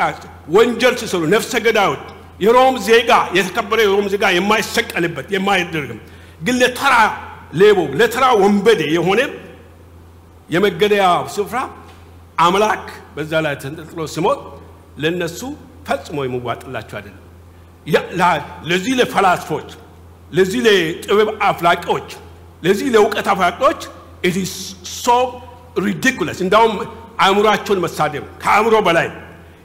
ወንጀል 0.56 0.94
ሲሰሩ 1.02 1.22
ነፍሰ 1.34 1.54
ገዳዮች 1.66 2.04
የሮም 2.44 2.76
ዜጋ 2.88 3.12
የተከበረ 3.38 3.80
የሮም 3.86 4.08
ዜጋ 4.14 4.26
የማይሰቀልበት 4.36 5.28
የማይደርግም 5.36 6.00
ግን 6.46 6.56
ለተራ 6.62 6.94
ሌቦ 7.62 7.80
ለተራ 8.00 8.26
ወንበዴ 8.44 8.82
የሆነ 8.98 9.22
የመገደያ 10.50 11.06
ስፍራ 11.36 11.58
አምላክ 12.38 12.86
በዛ 13.16 13.32
ላይ 13.46 13.56
ተንጠልጥሎ 13.64 14.02
ሲሞት 14.16 14.40
ለነሱ 15.00 15.40
ፈጽሞ 15.88 16.18
የሚዋጥላቸው 16.26 16.96
አይደለም። 17.00 17.26
ለዚህ 18.70 18.94
ለፈላስፎች፣ 19.00 19.70
ለዚህ 20.32 20.60
ለጥበብ 20.68 21.30
አፍላቂዎች፣ 21.48 22.10
ለዚህ 22.64 22.88
ለእውቀት 22.96 23.28
አፍላቂዎች 23.34 23.82
it 24.28 24.38
is 24.42 24.54
so 24.96 25.08
ridiculous 25.86 26.40
እንዳውም 26.46 26.74
አእምሯቸውን 27.24 27.80
መሳደብ 27.86 28.24
ከአእምሮ 28.44 28.76
በላይ 28.88 29.08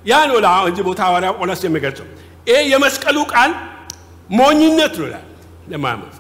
ያ 0.05 0.15
ነው 0.31 0.37
እዚህ 0.69 0.83
ቦታ 0.89 1.01
ሐዋርያ 1.09 1.31
ጳውሎስ 1.37 1.61
የሚገልጸው። 1.67 2.07
ይሄ 2.47 2.59
የመስቀሉ 2.73 3.17
ቃል 3.33 3.53
ሞኝነት 4.31 4.95
ነው 5.01 5.07
ይላል 5.09 5.27
ለማመን 5.71 6.15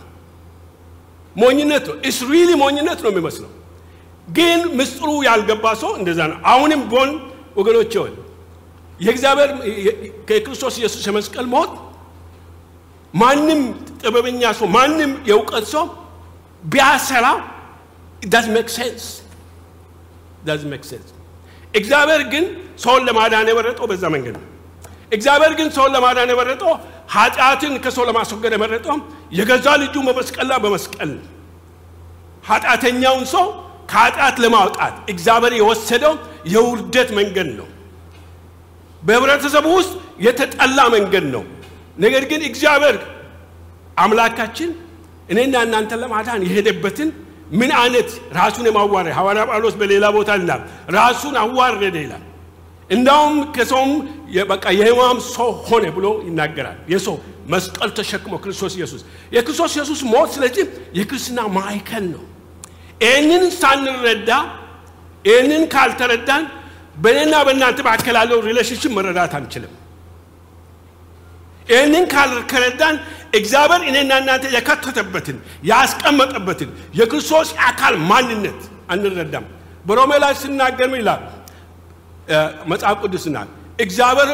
ሞኝነት 1.36 1.84
ነው። 1.90 1.96
it's 2.08 2.18
really 2.30 2.50
ሞኝነት 2.62 2.98
ነው 3.04 3.10
የሚመስለው 3.12 3.50
ግን 4.28 4.60
ምስጢሩ 4.78 5.08
ያልገባ 5.28 5.64
ሰው 5.82 5.90
እንደዛ 6.00 6.20
ነው። 6.30 6.38
አሁንም 6.52 6.82
ቢሆን 6.90 7.10
ወገኖች 7.56 7.94
ሆይ 8.02 8.12
የእግዚአብሔር 9.00 9.50
ከክርስቶስ 10.28 10.74
ኢየሱስ 10.80 11.04
የመስቀል 11.08 11.46
ሞት 11.54 11.72
ማንም 13.14 13.60
ጥበበኛ 14.00 14.42
ሰው 14.58 14.68
ማንም 14.76 15.12
የእውቀት 15.28 15.66
ሰው 15.72 15.84
ቢያሰላ 16.64 17.26
doesn't 18.26 18.46
make 18.54 18.68
sense 18.76 19.04
doesn't 20.46 20.62
make 20.70 20.82
sense። 20.88 21.10
እግዚአብሔር 21.74 22.22
ግን 22.32 22.44
ሰውን 22.78 23.02
ለማዳን 23.08 23.48
የመረጠው 23.50 23.86
በዛ 23.90 24.04
መንገድ 24.14 24.34
ነው። 24.36 24.44
እግዚአብሔር 25.12 25.52
ግን 25.58 25.68
ሰውን 25.76 25.92
ለማዳን 25.96 26.30
የመረጠው 26.32 26.72
ኃጢአትን 27.14 27.74
ከሰው 27.84 28.04
ለማስወገድ 28.08 28.52
የመረጠው 28.56 28.96
የገዛ 29.38 29.66
ልጁ 29.82 29.94
በመስቀል 30.08 30.46
ላይ 30.50 30.58
በመስቀል 30.64 31.12
ኃጢአተኛውን 32.44 33.24
ሰው 33.34 33.44
ከኃጢአት 33.90 34.36
ለማውጣት 34.44 34.94
እግዚአብሔር 35.12 35.54
የወሰደው 35.58 36.14
የውርደት 36.46 37.08
መንገድ 37.18 37.48
ነው። 37.58 37.68
በህብረተሰቡ 39.04 39.66
ውስጥ 39.78 39.92
የተጠላ 40.26 40.78
መንገድ 40.94 41.24
ነው። 41.34 41.42
ነገር 41.98 42.22
ግን 42.30 42.42
እግዚአብሔር 42.48 42.96
አምላካችን 43.96 44.70
እኔና 45.28 45.54
እናንተን 45.66 46.00
ለማዳን 46.02 46.40
የሄደበትን 46.46 47.10
ምን 47.52 47.70
አይነት 47.80 48.08
ራሱን 48.38 48.66
የማዋረድ 48.68 49.14
ሐዋርያ 49.18 49.42
ጳውሎስ 49.50 49.74
በሌላ 49.80 50.04
ቦታ 50.16 50.30
ይላል 50.38 50.62
ራሱን 50.96 51.34
አዋረደ 51.42 51.96
ይላል። 52.04 52.24
እንዳውም 52.90 53.36
ከሰውም 53.54 53.92
በቃ 54.50 54.64
የሕማም 54.78 55.18
ሰው 55.28 55.50
ሆነ 55.68 55.84
ብሎ 55.96 56.06
ይናገራል። 56.26 56.78
የሰው 56.92 57.16
መስቀል 57.52 57.90
ተሸክሞ 57.98 58.34
ክርስቶስ 58.44 58.74
ኢየሱስ 58.78 59.02
የክርስቶስ 59.34 59.72
ኢየሱስ 59.76 60.00
ሞት 60.12 60.28
ስለዚህ 60.36 60.64
የክርስትና 60.98 61.40
ማዕከል 61.56 62.04
ነው። 62.14 62.22
ይህንን 63.00 63.44
ሳንረዳ 63.60 64.30
ይህንን 65.24 65.62
ካልተረዳን 65.74 66.44
በእኔና 66.96 67.34
በእናንተ 67.46 67.78
መካከል 67.86 68.16
ያለው 68.20 68.38
relationship 68.48 68.92
መረዳት 68.96 69.32
አንችልም። 69.38 69.72
ይህንን 71.66 72.04
ካልተረዳን 72.12 72.96
እግዚአብሔር 73.38 73.82
እኔና 73.90 74.12
እናንተ 74.22 74.44
የከተተበትን 74.56 75.36
ያስቀመጠበትን 75.70 76.70
የክርስቶስ 76.98 77.50
አካል 77.68 77.94
ማንነት 78.10 78.60
አንረዳም። 78.94 79.46
በሮሜ 79.86 80.12
ላይ 80.24 80.32
ሲናገር 80.42 80.90
ይላል 81.00 81.22
መጽሐፍ 82.70 82.96
ቅዱስና 83.04 83.36
እግዚአብሔር 83.78 84.30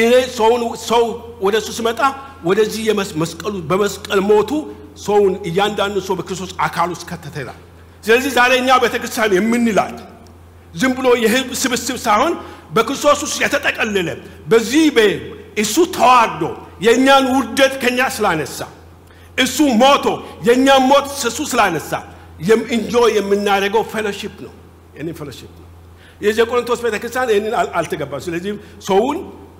እኔ 0.00 0.12
ሰውን 0.38 0.62
ሰው 0.90 1.04
ወደ 1.44 1.54
እሱ 1.62 1.68
ሲመጣ 1.78 2.00
ወደዚህ 2.48 2.82
መስቀሉ 3.22 3.54
በመስቀል 3.70 4.20
ሞቱ 4.30 4.50
ሰውን 5.04 5.34
እያንዳንዱ 5.48 5.96
ሰው 6.06 6.14
በክርስቶስ 6.18 6.52
አካል 6.66 6.88
ውስጥ 6.94 7.04
ከተተ 7.10 7.36
ስለዚህ 8.04 8.30
ዛሬ 8.36 8.52
እኛ 8.60 8.70
ቤተክርስቲያን 8.84 9.34
የምንላት 9.38 9.98
ዝም 10.74 10.92
ብሎ 10.96 11.06
የህዝብ 11.22 11.50
ስብስብ 11.62 11.96
ሳይሆን 12.04 12.32
በክርስቶስ 12.74 13.20
ውስጥ 13.24 13.38
የተጠቀለለ 13.44 14.08
በዚህ 14.50 14.84
እሱ 15.62 15.76
ተዋርዶ 15.96 16.42
የእኛን 16.86 17.24
ውርደት 17.34 17.74
ከኛ 17.82 18.00
ስላነሳ 18.16 18.58
እሱ 19.38 19.58
ሞቶ 19.82 20.06
የእኛን 20.46 20.82
ሞት 20.90 21.06
እሱ 21.30 21.38
ስላነሳ 21.52 21.92
እንጂ 22.74 22.94
የምናደርገው 23.16 23.82
fellowship 23.92 24.36
ነው። 24.46 24.52
ይህንን 24.94 25.14
fellowship 25.18 25.50
ነው። 25.56 25.66
የዚህ 26.20 26.40
የቆሮንቶስ 26.42 26.80
ቤተክርስቲያን 26.84 27.28
ይህንን 27.32 27.54
አልተገባም። 27.78 28.22
ስለዚህ 28.26 28.52
ሰውን 28.88 29.18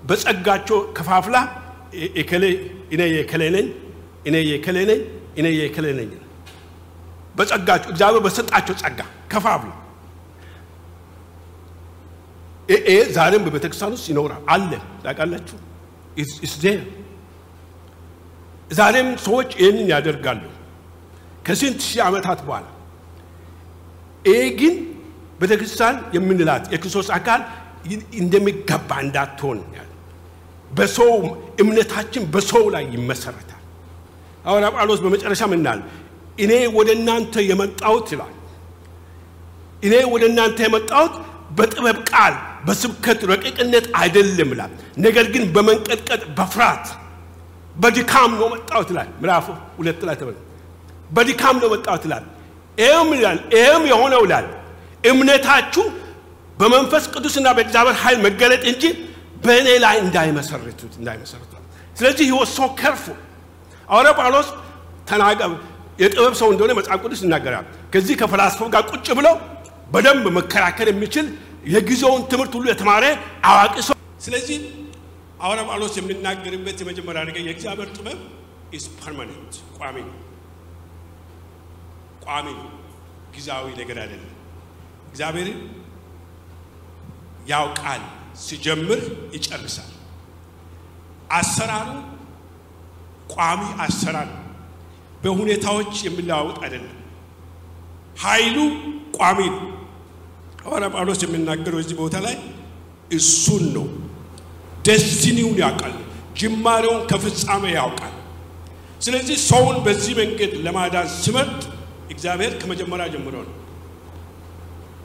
በጸጋቸው 0.09 0.79
ከፋፍላ 0.97 1.37
እኔ 2.95 3.03
የከሌ 3.13 3.45
ነኝ፣ 3.51 3.67
እኔ 4.27 4.37
የከሌ 4.51 4.79
ነኝ፣ 4.91 5.01
እኔ 5.39 5.47
የከሌ 5.59 5.87
ነኝ 5.99 6.11
በጸጋቸው 7.37 7.91
እግዚአብሔር 7.93 8.23
በሰጣቸው 8.27 8.75
ጸጋ 8.83 9.01
ከፋፍላ 9.33 9.71
ይሄ 12.71 12.89
ዛሬም 13.15 13.43
በቤተክርስቲያን 13.47 13.93
ውስጥ 13.97 14.07
ይኖራል 14.13 14.43
አለ። 14.55 14.71
ታውቃላችሁ 15.03 15.57
ዛሬም 18.71 19.09
ሰዎች 19.25 19.51
ይህንን 19.61 19.87
ያደርጋሉ 19.93 20.43
ከስንት 21.47 21.79
ሺህ 21.87 22.01
ዓመታት 22.07 22.41
በኋላ። 22.47 22.67
ይሄ 24.25 24.41
ግን 24.61 24.75
ቤተክርስቲያን 25.41 25.97
የምንላት 26.17 26.65
የክርስቶስ 26.73 27.09
አካል 27.17 27.41
እንደሚገባ 28.21 28.91
እንዳትሆን 29.05 29.59
በሰው 30.71 31.13
እምነታችን 31.63 32.25
በሰው 32.35 32.65
ላይ 32.75 32.85
ይመሰረታል። 32.95 33.63
ሐዋርያ 34.45 34.69
ጳውሎስ 34.77 35.01
በመጨረሻ 35.05 35.43
ምናል 35.53 35.81
እኔ 36.39 36.53
ወደ 36.77 36.89
እናንተ 36.99 37.35
የመጣሁት 37.49 38.07
ይላል 38.15 38.35
እኔ 39.83 39.95
ወደ 40.13 40.25
እናንተ 40.31 40.59
የመጣሁት 40.67 41.15
በጥበብ 41.51 41.99
ቃል 42.11 42.35
በስብከት 42.67 43.21
ረቂቅነት 43.31 43.87
አይደለም 44.01 44.51
ይላል። 44.55 44.73
ነገር 45.05 45.27
ግን 45.35 45.45
በመንቀጥቀጥ 45.55 46.23
በፍርሃት 46.37 46.87
በድካም 47.77 48.31
ነው 48.41 48.49
መጣሁት 48.55 48.89
ይላል። 48.93 49.09
ምዕራፍ 49.23 49.47
ሁለት 49.77 50.01
ላይ 50.09 50.17
ተመ 50.21 50.31
በድካም 51.11 51.57
ነው 51.63 51.69
መጣሁት 51.75 52.03
ይላል። 52.09 52.25
ይህም 52.79 53.09
ይላል 53.17 53.39
ይህም 53.55 53.85
የሆነው 53.91 54.23
ይላል 54.27 54.47
እምነታችሁ 55.05 55.85
በመንፈስ 56.59 57.05
ቅዱስና 57.15 57.47
በእግዚአብሔር 57.57 57.97
ኃይል 58.03 58.19
መገለጥ 58.27 58.63
እንጂ 58.73 58.85
በእኔ 59.45 59.69
ላይ 59.85 59.97
እንዳይመሰርቱት 60.05 60.93
እንዳይመሰርቱ። 61.01 61.53
ስለዚህ 61.97 62.25
ህይወት 62.29 62.51
ሰው 62.57 62.69
ከርፎ 62.81 63.05
ሐዋርያ 63.89 64.13
ጳውሎስ 64.19 64.49
ተናገ 65.09 65.41
የጥበብ 65.99 66.35
ሰው 66.41 66.49
እንደሆነ 66.53 66.73
መጽሐፍ 66.79 66.99
ቅዱስ 67.05 67.21
ይናገራል። 67.25 67.65
ከዚህ 67.93 68.15
ከፈላስፋው 68.21 68.69
ጋር 68.75 68.83
ቁጭ 68.91 69.09
ብለው 69.19 69.35
በደንብ 69.91 70.25
መከራከር 70.37 70.89
የሚችል 70.91 71.27
የጊዜውን 71.67 72.23
ትምህርት 72.31 72.53
ሁሉ 72.57 72.67
የተማረ 72.71 73.05
አዋቂ 73.49 73.75
ሰው። 73.89 73.97
ስለዚህ 74.25 74.59
ሐዋርያ 75.41 75.63
ጳውሎስ 75.69 75.95
የሚናገርበት 75.99 76.79
የመጀመሪያ 76.83 77.23
ነገር 77.29 77.43
የእግዚአብሔር 77.43 77.89
ጥበብ 77.97 78.19
is 78.77 78.85
permanent 78.99 79.55
ቋሚ 79.79 79.97
ነው፣ 80.09 80.17
ቋሚ 82.25 82.47
ነው፣ 82.59 82.69
ጊዜያዊ 83.35 83.67
ነገር 83.81 83.99
አይደለም። 84.05 84.35
እግዚአብሔር 85.11 85.49
ያውቃል፣ 87.49 88.03
ሲጀምር 88.43 89.01
ይጨርሳል። 89.35 89.91
አሰራሩ 91.31 91.89
ቋሚ 93.35 93.63
አሰራር 93.85 94.31
በሁኔታዎች 95.23 95.93
የሚለዋወጥ 96.07 96.59
አይደለም። 96.65 96.97
ኃይሉ 98.23 98.57
ቋሚ 99.19 99.39
ነው። 99.55 99.61
ሐዋርያ 100.61 100.89
ጳውሎስ 100.95 101.21
የሚናገረው 101.25 101.79
እዚህ 101.83 101.97
ቦታ 102.01 102.17
ላይ 102.27 102.35
እሱን 103.11 103.65
ነው። 103.77 103.87
ደስቲኒውን 104.87 105.57
ያውቃል፣ 105.63 105.95
ጅማሬውን 106.39 107.03
ከፍጻሜ 107.11 107.65
ያውቃል። 107.77 108.15
ስለዚህ 109.01 109.37
ሰውን 109.49 109.77
በዚህ 109.85 110.13
መንገድ 110.21 110.53
ለማዳን 110.65 111.09
ሲመርጥ 111.17 111.63
እግዚአብሔር 112.13 112.53
ከመጀመሪያ 112.61 113.07
ጀምሮ 113.15 113.35
ነው። 113.47 113.55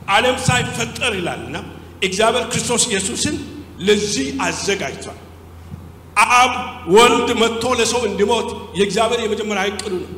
ዓለም 0.10 0.38
ሳይፈጠር 0.48 1.14
ይላልና 1.20 1.56
እግዚአብሔር 2.04 2.44
ክርስቶስ 2.52 2.84
ኢየሱስን 2.90 3.36
ለዚህ 3.88 4.28
አዘጋጅቷል። 4.46 5.20
አብ 6.34 6.52
ወልድ 6.96 7.30
መጥቶ 7.42 7.64
ለሰው 7.80 8.02
እንዲሞት 8.10 8.50
የእግዚአብሔር 8.78 9.20
የመጀመሪያ 9.24 9.64
እቅዱ 9.72 9.94
ነው። 10.04 10.12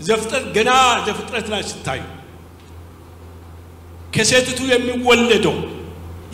ዘፍጥረት 0.00 0.44
ገና 0.56 0.70
ዘፍጥረት 1.06 1.46
ላይ 1.52 1.62
ስታዩ 1.70 2.02
ከሴቲቱ 4.12 4.60
የሚወለደው 4.70 5.56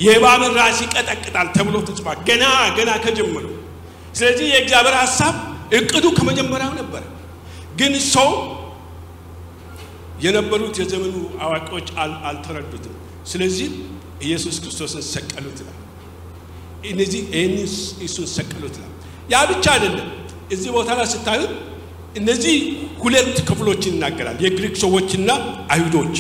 የእባብን 0.05 0.53
ራስ 0.59 0.79
ይቀጠቅጣል 0.85 1.49
ተብሎ 1.57 1.77
ተጽፏል። 1.87 2.19
ገና 2.29 2.45
ገና 2.79 2.91
ከጀመረው። 3.05 3.53
ስለዚህ 4.15 4.47
የእግዚአብሔር 4.53 4.97
ሀሳብ 5.03 5.35
እቅዱ 5.79 6.05
ከመጀመሪያው 6.19 6.73
ነበረ። 6.81 7.03
ግን 7.79 7.93
ሰው 8.09 8.29
የነበሩት 10.21 10.77
የዘመኑ 10.81 11.15
አዋቂዎች 11.45 11.89
አልተረዱትም። 12.27 12.95
ስለዚህ 13.31 13.69
ኢየሱስ 14.23 14.57
ክርስቶስን 14.63 15.03
ሰቀሉት 15.11 15.59
ይላል። 15.63 15.81
እነዚህ 16.91 17.21
ይህን 17.31 17.55
እሱን 18.07 18.29
ሰቀሉት 18.37 18.75
ይላል። 18.79 18.93
ያ 19.33 19.43
ብቻ 19.51 19.65
አይደለም። 19.75 20.09
እዚህ 20.55 20.71
ቦታ 20.77 20.89
ላይ 20.99 21.07
ስታዩት 21.13 21.53
እነዚህ 22.17 22.57
ሁለት 23.03 23.37
ክፍሎችን 23.49 23.95
ይናገራል። 23.97 24.39
የግሪክ 24.45 24.75
ሰዎችና 24.85 25.31
አይሁዶች። 25.73 26.17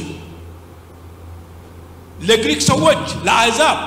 ለግሪክ 2.20 2.60
ሰዎች፣ 2.64 3.04
ለአሕዛብ፣ 3.26 3.78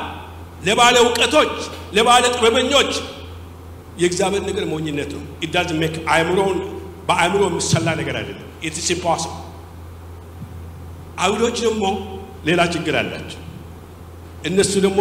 ለባለ 0.63 0.95
እውቀቶች፣ 1.03 1.53
ለባለ 1.95 2.23
ጥበበኞች 2.35 2.91
የእግዚአብሔር 3.99 4.43
ነገር 4.49 4.65
ሞኝነት 4.71 5.11
ነው። 5.15 5.23
it 5.45 5.51
doesn't 5.51 5.69
make 5.82 5.95
አእምሮውን 6.11 6.59
በአእምሮ 7.07 7.41
የሚሰላ 7.47 7.87
ነገር 7.99 8.15
አይደለም። 8.19 8.49
it's 8.63 8.88
impossible። 8.95 9.36
አይሁዶች 11.19 11.57
ደግሞ 11.65 11.83
ሌላ 12.45 12.61
ችግር 12.73 12.95
አላቸው። 12.99 13.41
እነሱ 14.45 14.73
ደግሞ 14.85 14.99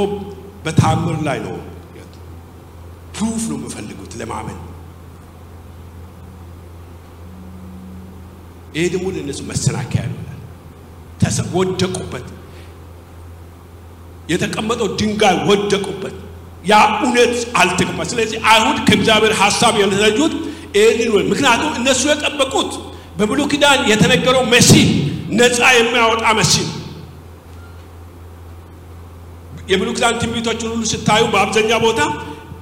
በታምር 0.64 1.18
ላይ 1.28 1.38
ነው 1.46 1.56
proof 3.14 3.44
ነው 3.50 3.56
የሚፈልጉት 3.58 4.12
ለማመን። 4.20 4.58
ይሄ 8.74 8.84
ደግሞ 8.94 9.06
ለእነሱ 9.14 9.40
መሰናከያ 9.50 10.02
ይሆናል። 10.06 10.24
ወደቁበት። 11.54 12.26
የተቀመጠው 14.28 14.88
ድንጋይ 14.98 15.36
ወደቁበት። 15.48 16.14
ያ 16.64 16.74
እውነት 16.98 17.34
አልተገባ። 17.60 17.98
ስለዚህ 18.10 18.38
አይሁድ 18.50 18.78
ከእግዚአብሔር 18.88 19.34
ሀሳብ 19.40 19.74
የተለዩት 19.82 20.34
ይህንን 20.76 21.10
ወይ 21.14 21.24
ምክንያቱም 21.30 21.70
እነሱ 21.78 22.02
የጠበቁት 22.10 22.72
በብሉይ 23.18 23.46
ኪዳን 23.52 23.80
የተነገረው 23.90 24.42
መሲህ 24.54 24.88
ነፃ 25.38 25.60
የሚያወጣ 25.76 26.24
መሲህ 26.38 26.66
የብሉይ 29.68 29.94
ኪዳን 29.96 30.18
ትንቢቶችን 30.20 30.68
ሁሉ 30.72 30.82
ስታዩ 30.92 31.22
በአብዛኛው 31.32 31.80
ቦታ 31.86 32.00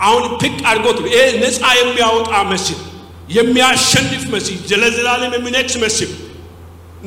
አሁን 0.07 0.25
ፒክ 0.41 0.57
አድርጎት 0.71 0.99
ይሄ 1.07 1.21
ነፃ 1.43 1.61
የሚያወጣ 1.81 2.33
መሲህ 2.53 2.79
የሚያሸንፍ 3.37 4.25
መሲህ 4.35 4.57
ለዘላለም 4.83 5.33
የሚነግስ 5.37 5.77
መሲህ 5.85 6.11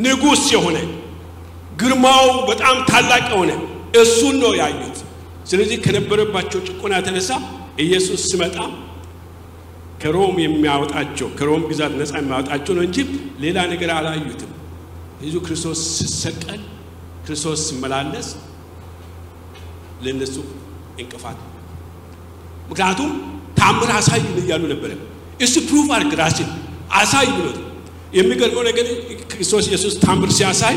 ንጉሥ 0.04 0.44
የሆነ 0.56 0.78
ግርማው 1.80 2.26
በጣም 2.50 2.76
ታላቅ 2.90 3.26
የሆነ 3.34 3.52
እሱን 3.94 4.36
ነው 4.44 4.52
ያዩት። 4.62 4.98
ስለዚህ 5.50 5.78
ከነበረባቸው 5.86 6.60
ጭቆና 6.68 6.94
የተነሳ 7.00 7.30
ኢየሱስ 7.84 8.22
ሲመጣ 8.30 8.58
ከሮም 10.02 10.36
የሚያወጣቸው 10.44 11.28
ከሮም 11.40 11.64
ግዛት 11.70 11.94
ነፃ 12.00 12.12
የሚያወጣቸው 12.20 12.74
ነው 12.78 12.84
እንጂ 12.88 12.98
ሌላ 13.44 13.58
ነገር 13.72 13.90
አላዩትም። 13.96 14.52
ይዙ 15.24 15.36
ክርስቶስ 15.46 15.80
ሲሰቀል 15.96 16.62
ክርስቶስ 17.26 17.62
ሲመላለስ 17.68 18.28
ለእነሱ 20.04 20.36
እንቅፋት 21.02 21.40
ምክንያቱም 22.70 23.10
ታምር 23.60 23.90
አሳይ 23.98 24.22
እያሉ 24.42 24.64
ነበረ። 24.74 24.92
እሱ 25.40 25.56
ፕሩፍ 25.70 25.88
አድርግ 25.96 26.14
ራስን 26.22 26.50
አሳይ 27.00 27.28
ብሎት። 27.38 27.58
የሚገርመው 28.14 28.64
ነገር 28.70 28.86
ክርስቶስ 29.32 29.66
ኢየሱስ 29.70 29.94
ታምር 30.04 30.30
ሲያሳይ 30.38 30.76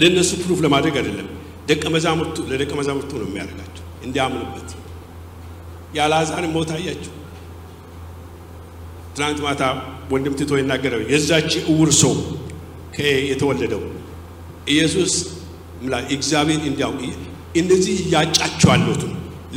ለእነሱ 0.00 0.30
ፕሩፍ 0.42 0.58
ለማድረግ 0.64 0.94
አይደለም፣ 1.00 1.28
ደቀ 1.68 1.82
መዛሙርቱ 1.94 2.36
ለደቀ 2.50 2.70
መዛሙርቱ 2.78 3.10
ነው 3.20 3.26
የሚያደርጋቸው 3.28 3.84
እንዲያምኑበት። 4.06 4.70
የአልዓዛርን 5.96 6.52
ሞት 6.54 6.70
አያችሁ። 6.76 7.12
ትናንት 9.16 9.38
ማታ 9.44 9.62
ወንድም 10.12 10.34
ትቶ 10.38 10.52
ይናገረው 10.60 11.00
የዛች 11.12 11.52
እውር 11.64 11.90
ሰው 12.00 12.14
የተወለደው 13.30 13.82
ኢየሱስ 14.72 15.12
እግዚአብሔር 16.16 16.60
እንዲያው 16.68 16.92
እነዚህ 17.60 17.96
እያጫቸው 18.04 18.70
ያሉት 18.74 19.02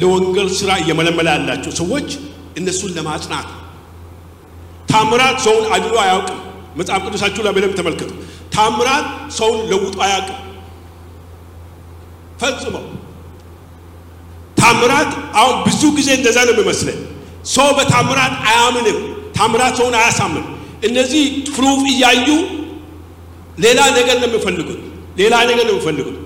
ለወንጌል 0.01 0.49
ስራ 0.59 0.71
እየመለመለ 0.81 1.27
ያላቸው 1.35 1.71
ሰዎች 1.79 2.09
እነሱን 2.59 2.91
ለማጽናት 2.97 3.47
ታምራት 4.91 5.37
ሰውን 5.45 5.65
አድኖ 5.75 5.95
አያውቅም። 6.03 6.39
መጽሐፍ 6.79 7.01
ቅዱሳችሁ 7.07 7.41
ላይ 7.45 7.53
በደንብ 7.55 7.73
ተመልከቱ። 7.79 8.11
ታምራት 8.51 9.05
ሰውን 9.37 9.59
ለውጦ 9.71 9.95
አያውቅም 10.05 10.39
ፈጽሞ። 12.41 12.75
ታምራት 14.57 15.11
አሁን 15.39 15.55
ብዙ 15.65 15.81
ጊዜ 15.97 16.09
እንደዛ 16.19 16.37
ነው 16.47 16.53
የሚመስለን። 16.55 16.99
ሰው 17.47 17.69
በታምራት 17.77 18.33
አያምንም። 18.47 18.97
ታምራት 19.37 19.73
ሰውን 19.79 19.95
አያሳምን። 19.99 20.45
እነዚህ 20.87 21.23
ፕሩፍ 21.49 21.81
እያዩ 21.91 22.27
ሌላ 23.57 23.79
ነገር 23.97 24.17
ነው 24.21 24.27
የሚፈልጉት። 24.29 24.79
ሌላ 25.19 25.33
ነገር 25.49 25.65
ነው 25.65 25.75
የሚፈልጉት። 25.75 26.17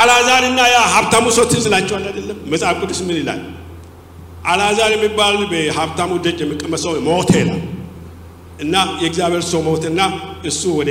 አልዓዛርና 0.00 0.60
ያ 0.68 0.78
ሀብታሙ 0.94 1.24
ሰው 1.36 1.44
ትዝ 1.50 1.64
ይላቸዋል 1.68 2.04
አይደለም? 2.10 2.38
መጽሐፍ 2.52 2.76
ቅዱስ 2.82 3.00
ምን 3.06 3.16
ይላል? 3.20 3.40
አልዓዛር 4.44 4.90
የሚባል 4.94 5.36
በሀብታሙ 5.50 6.10
ደጅ 6.24 6.38
የሚቀመሰው 6.44 6.92
ሞተ 7.08 7.30
ይላል 7.40 7.60
እና 8.62 8.74
የእግዚአብሔር 9.02 9.42
ሰው 9.50 9.60
ሞትና 9.68 10.00
እሱ 10.44 10.62
ወደ 10.78 10.90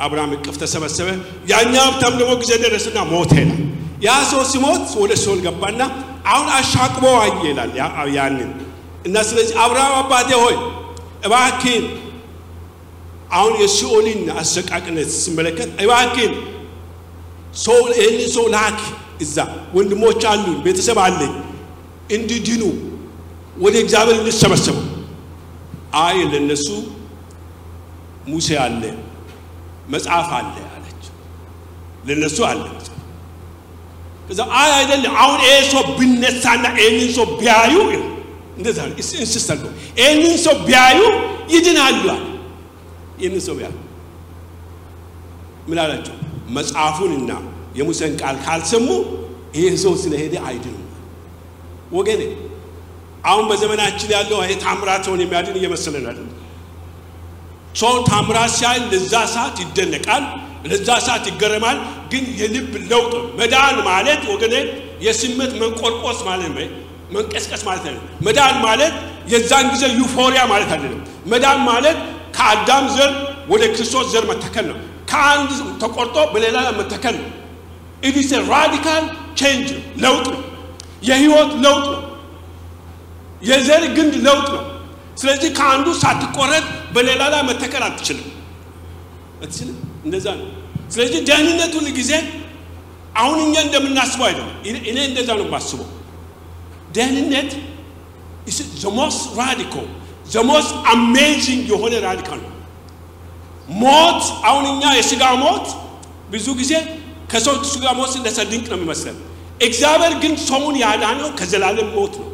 አብርሃም 0.00 0.30
እቅፍ 0.36 0.56
ተሰበሰበ። 0.62 1.08
ያኛ 1.50 1.74
ሀብታም 1.86 2.14
ደግሞ 2.20 2.32
ጊዜ 2.42 2.52
ደረስና 2.62 2.98
ሞተ 3.10 3.32
ይላል። 3.40 3.60
ያ 4.02 4.10
ሰው 4.30 4.42
ሲሞት 4.50 4.84
ወደ 5.00 5.12
ሲኦል 5.22 5.40
ገባና 5.46 5.80
አሁን 6.26 6.48
አሻቅቦ 6.56 7.04
አየ 7.18 7.40
ይላል 7.46 7.72
ያንን። 8.16 8.50
እና 9.06 9.16
ስለዚህ 9.28 9.54
አብርሃም 9.64 9.94
አባቴ 10.00 10.30
ሆይ 10.42 10.56
እባክህን 11.26 11.84
አሁን 13.32 13.52
የሲኦልን 13.62 14.20
አሰቃቅነት 14.40 15.10
ሲመለከት 15.16 15.70
እባክህን 15.84 16.32
ሰው 17.64 17.78
ይህን 17.98 18.18
ሰው 18.34 18.46
ላክ 18.54 18.80
እዛ። 19.24 19.36
ወንድሞች 19.76 20.22
አሉኝ 20.30 20.56
ቤተሰብ 20.66 20.98
አለኝ። 21.04 21.34
እንዲድኑ 22.16 22.62
ወደ 23.56 23.74
እግዚአብሔር 23.84 24.16
እንዲሰበሰቡ 24.20 24.76
አይ 26.00 26.18
ለነሱ 26.32 26.66
ሙሴ 28.28 28.48
አለ 28.64 28.82
መጽሐፍ 29.90 30.28
አለ 30.38 30.46
አለች። 30.70 31.02
ለነሱ 32.06 32.38
አለ 32.50 32.62
ከዛ 34.28 34.40
አይ 34.58 34.70
አይደለም 34.74 35.14
አሁን 35.22 35.38
ይሄ 35.44 35.54
ሰው 35.72 35.82
ቢነሳና 35.96 36.64
ይህንን 36.78 37.08
ሰው 37.16 37.26
ቢያዩ 37.38 37.74
እንደዛ 38.58 38.78
እንስስተ 38.92 39.50
ይህንን 39.98 40.34
ሰው 40.44 40.54
ቢያዩ 40.66 41.00
ይድናሉ 41.54 42.04
አለ። 42.08 42.24
ይህንን 43.20 43.42
ሰው 43.46 43.54
ቢያዩ 43.58 43.76
ምን 45.68 45.78
አላቸው? 45.80 46.14
መጽሐፉንና 46.56 47.30
የሙሴን 47.78 48.14
ቃል 48.20 48.36
ካልሰሙ 48.44 48.86
ይህ 49.56 49.74
ሰው 49.82 49.92
ስለሄደ 50.02 50.34
አይድኑም 50.48 50.86
ወገኔ 51.92 52.22
አሁን 53.24 53.44
በዘመናችን 53.50 54.10
ያለው 54.14 54.38
ይሄ 54.44 54.52
ታምራት 54.62 55.02
ሰውን 55.06 55.20
የሚያድን 55.22 55.56
እየመሰለን 55.60 56.04
አይደለም 56.10 56.30
ሰው 57.74 57.94
ታምራት 58.08 58.52
ሲያይ 58.56 58.78
ለዛ 58.92 59.12
ሰዓት 59.34 59.56
ይደነቃል 59.62 60.24
ለዛ 60.64 60.88
ሰዓት 61.06 61.24
ይገረማል። 61.30 61.78
ግን 62.12 62.24
የልብ 62.40 62.72
ለውጥ 62.90 63.12
መዳን 63.38 63.76
ማለት 63.88 64.22
ወገኔ 64.32 64.54
የስሜት 65.00 65.52
መንቀስቀስ 65.60 66.18
ማለት 66.28 66.50
ነው። 66.50 66.66
መንቀስቀስ 67.14 67.62
ማለት 67.68 67.84
አይደለም። 67.84 68.04
መዳን 68.26 68.56
ማለት 68.66 68.94
የዛን 69.32 69.66
ጊዜ 69.72 69.84
euphoria 70.00 70.42
ማለት 70.52 70.70
አይደለም። 70.76 71.00
መዳን 71.32 71.58
ማለት 71.70 71.98
ከአዳም 72.36 72.84
ዘር 72.96 73.12
ወደ 73.48 73.62
ክርስቶስ 73.74 74.06
ዘር 74.12 74.24
መተከል 74.30 74.66
ነው። 74.70 74.78
ከአንድ 75.10 75.50
ተቆርጦ 75.82 76.16
በሌላ 76.34 76.58
መተከል 76.80 77.16
ነው። 77.20 77.30
it 78.02 78.16
is 78.16 78.30
radical 78.52 79.04
change 79.40 79.68
ነው። 79.72 79.82
ለውጥ 80.04 80.26
ነው። 80.34 80.42
የህይወት 81.02 81.52
ለውጥ 81.64 81.86
ነው። 81.94 82.02
የዘር 83.42 83.84
ግንድ 83.96 84.14
ለውጥ 84.26 84.48
ነው 84.54 84.62
ስለዚህ 85.16 85.50
ከአንዱ 85.58 85.86
ሳትቆረጥ 86.02 86.64
በሌላ 86.94 87.22
ላይ 87.32 87.42
መተከል 87.48 87.82
አትችልም። 87.88 88.28
አትችልም? 89.42 89.76
እንደዛ 90.06 90.26
ነው። 90.40 90.48
ስለዚህ 90.90 91.20
ደህንነት 91.28 91.72
ሁል 91.78 91.88
ጊዜ 91.98 92.12
አሁን 93.16 93.38
እኛ 93.44 93.54
እንደምናስበው 93.66 94.26
አይደለም። 94.28 94.56
እኔ 94.90 94.96
እንደዛ 95.08 95.28
ነው 95.38 95.46
የማስበው። 95.48 95.88
ደህንነት 96.96 97.50
ዘሞስ 98.82 99.16
ራዲካል 99.38 99.88
ዘሞስ 100.32 100.66
አሜዚንግ 100.92 101.64
የሆነ 101.72 101.94
ራዲካል 102.06 102.40
ነው። 102.44 102.54
ሞት 103.82 104.20
አሁን 104.48 104.64
እኛ 104.72 104.82
የስጋ 104.98 105.22
ሞት 105.42 105.66
ብዙ 106.30 106.46
ጊዜ 106.60 106.72
ከሰው 107.32 107.54
ስጋ 107.72 107.84
ሞት 107.98 108.12
እንደሰ 108.18 108.38
ድንቅ 108.50 108.66
ነው 108.70 108.78
የሚመስለን። 108.78 109.16
እግዚአብሔር 109.60 110.14
ግን 110.22 110.32
ሰውን 110.48 110.76
ያዳነው 110.82 111.28
ከዘላለም 111.38 111.88
ሞት 111.96 112.14
ነው። 112.22 112.28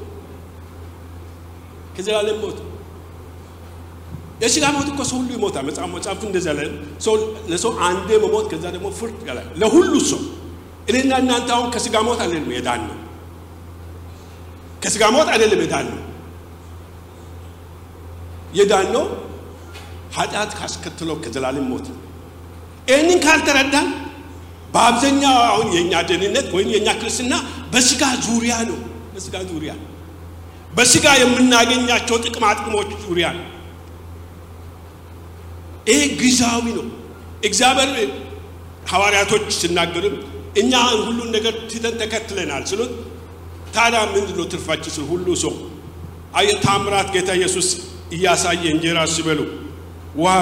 ከዘላለም 1.97 2.39
ሞት 2.43 2.59
የስጋ 4.41 4.65
ሞት 4.75 4.89
እኮ 4.93 5.01
ሰው 5.11 5.17
ሁሉ 5.21 5.31
ይሞታል። 5.37 5.65
መጽሐፉ 5.67 6.21
ሰው 7.05 7.15
ለሰው 7.51 7.73
አንዴ 7.87 8.09
መሞት 8.25 8.47
ከዛ 8.53 8.65
ደግሞ 8.75 8.87
ፍርድ 8.99 9.21
ያላል 9.29 9.47
ለሁሉ 9.63 9.93
ሰው 10.11 10.21
እኔና 10.91 11.13
እናንተ 11.23 11.49
አሁን 11.57 11.69
ከስጋ 11.75 11.95
ሞት 12.09 12.21
አይደለም 12.25 12.51
የዳን 12.57 12.83
ነው 12.89 12.99
ከስጋ 14.83 15.03
ሞት 15.15 15.29
አይደለም 15.35 15.61
የዳን 18.55 18.89
ነው 18.95 19.05
ኃጢአት 20.17 20.53
ካስከትለው 20.59 21.17
ከዘላለም 21.25 21.67
ሞት 21.71 21.87
ነው። 21.93 21.99
ይህንን 22.89 23.19
ካልተረዳን 23.25 23.89
በአብዛኛው 24.75 25.37
አሁን 25.49 25.69
የእኛ 25.77 25.93
ደህንነት 26.09 26.47
ወይም 26.57 26.69
የእኛ 26.75 26.89
ክርስትና 27.01 27.35
በስጋ 27.73 28.03
ዙሪያ 28.27 28.55
ነው። 28.71 28.79
በስጋ 29.15 29.37
ዙሪያ 29.51 29.73
በስጋ 30.73 31.07
የምናገኛቸው 31.21 32.17
ጥቅማ 32.25 32.45
ጥቅሞች 32.59 32.89
ዙሪያ 33.05 33.27
ነው 33.37 33.45
ይሄ 35.87 36.01
ጊዜያዊ 36.21 36.67
ነው። 36.79 36.87
እግዚአብሔር 37.49 37.91
ሐዋርያቶች 38.91 39.47
ሲናገርም 39.61 40.17
እኛ 40.61 40.73
ሁሉን 41.01 41.29
ነገር 41.37 41.55
ትተን 41.71 41.95
ተከትለናል 42.03 42.63
ስሉት 42.71 42.93
ታዲያ 43.75 44.01
ምንድን 44.13 44.37
ነው 44.39 44.47
ትርፋችን 44.53 44.93
ስል 44.97 45.05
ሁሉ 45.11 45.27
ሰው 45.45 45.55
ታምራት 46.65 47.09
ጌታ 47.15 47.31
ኢየሱስ 47.39 47.69
እያሳየ 48.15 48.65
እንጀራ 48.75 48.99
ሲበሉ 49.15 49.41
ውሃ 50.21 50.35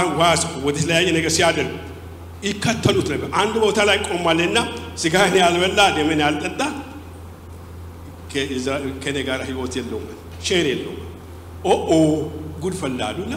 ወደ 0.67 0.77
ተለያየ 0.83 1.09
ነገር 1.17 1.33
ሲያደርግ 1.37 1.73
ይከተሉት 2.45 3.09
ነበር። 3.13 3.29
አንድ 3.41 3.55
ቦታ 3.65 3.79
ላይ 3.89 3.97
ቆሟልና 4.09 4.59
ስጋህን 5.03 5.37
ያልበላ 5.43 5.81
ደሜን 5.97 6.21
ያልጠጣ 6.25 6.61
ከኔ 9.03 9.17
ጋር 9.29 9.41
ህይወት 9.49 9.75
የለውም 9.79 10.07
share 10.47 10.67
የለውም። 10.73 11.01
ኦኦ 11.71 11.91
ጉድ 12.63 12.75
ፈላ 12.81 13.03
አሉና 13.03 13.35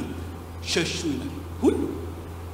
ሸሹ 0.72 0.92
ይላል 1.12 1.34
ሁሉ 1.62 1.80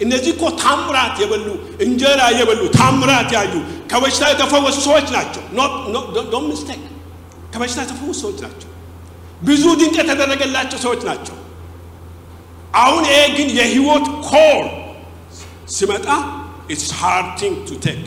እነዚህ 0.02 0.32
እኮ 0.36 0.44
ታምራት 0.62 1.16
የበሉ 1.22 1.48
እንጀራ 1.86 2.22
የበሉ 2.38 2.62
ታምራት 2.78 3.30
ያዩ 3.38 3.54
ከበሽታ 3.92 4.24
የተፈወሱ 4.32 4.78
ሰዎች 4.88 5.08
ናቸው። 5.16 5.44
don't 6.34 6.46
mistake 6.50 6.82
ከበሽታ 7.54 7.80
የተፈወሱ 7.86 8.18
ሰዎች 8.24 8.40
ናቸው። 8.46 8.70
ብዙ 9.42 9.64
ድንቅ 9.80 9.96
የተደረገላቸው 10.02 10.80
ሰዎች 10.86 11.02
ናቸው። 11.10 11.38
አሁን 12.78 13.04
ይሄ 13.06 13.22
ግን 13.38 13.50
የህይወት 13.58 14.06
core 14.28 14.64
ሲመጣ 15.76 16.08
it's 16.70 16.90
hard 17.00 17.30
thing 17.40 17.58
to 17.68 17.78
take 17.86 18.04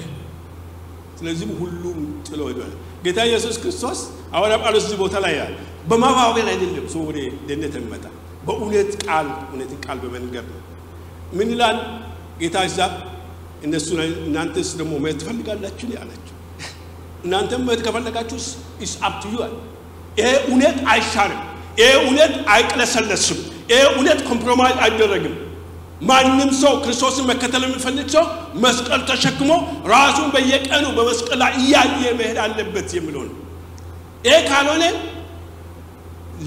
ስለዚህም 1.18 1.52
ሁሉም 1.60 1.98
ጥሎ 2.26 2.40
ሄዷል። 2.50 2.72
ጌታ 3.04 3.18
ኢየሱስ 3.28 3.56
ክርስቶስ 3.62 3.98
ሐዋርያ 4.34 4.56
ጳውሎስ 4.62 4.84
እዚህ 4.86 4.98
ቦታ 5.02 5.16
ላይ 5.24 5.34
ያለ 5.40 5.54
በማባበል 5.90 6.48
አይደለም 6.52 6.86
ሰው 6.94 7.02
ወደ 7.08 7.18
ደህንነት 7.48 7.74
የሚመጣ 7.78 8.04
በእውነት 8.46 8.90
ቃል 9.04 9.28
እውነትን 9.44 9.78
ቃል 9.86 9.98
በመንገር 10.04 10.44
ነው 10.50 10.60
ምን 11.32 11.48
ይላል? 11.52 11.78
ጌታ 12.40 12.56
እዛ 12.68 12.78
እነሱ 13.64 13.88
እናንተስ 14.22 14.68
ደግሞ 14.80 14.92
መሄድ 15.04 15.16
ትፈልጋላችሁ? 15.22 15.86
ያላቸው። 15.96 16.34
እናንተም 17.24 17.62
መሄድ 17.66 17.80
ከፈለጋችሁ 17.86 18.38
it's 18.84 18.92
up 19.08 19.22
to 19.26 19.30
you 19.30 19.36
ይሄ 20.18 20.28
እውነት 20.44 20.78
አይሻርም 20.92 21.40
ይሄ 21.80 21.88
እውነት 22.02 22.34
አይቅለሰለስም። 22.54 23.38
ይሄ 23.70 23.80
እውነት 23.92 24.20
compromise 24.28 24.76
አይደረግም። 24.84 25.34
ማንም 26.02 26.50
ሰው 26.62 26.72
ክርስቶስን 26.84 27.24
መከተል 27.30 27.62
የሚፈልግ 27.66 28.08
ሰው 28.14 28.24
መስቀል 28.64 29.02
ተሸክሞ 29.10 29.50
ራሱን 29.92 30.28
በየቀኑ 30.34 30.84
በመስቀል 30.96 31.38
ላይ 31.42 31.52
እያየ 31.60 32.02
መሄድ 32.18 32.38
አለበት 32.44 32.88
የሚለው 32.96 33.22
ነው 33.28 33.36
ይሄ 34.26 34.36
ካልሆነ 34.48 34.84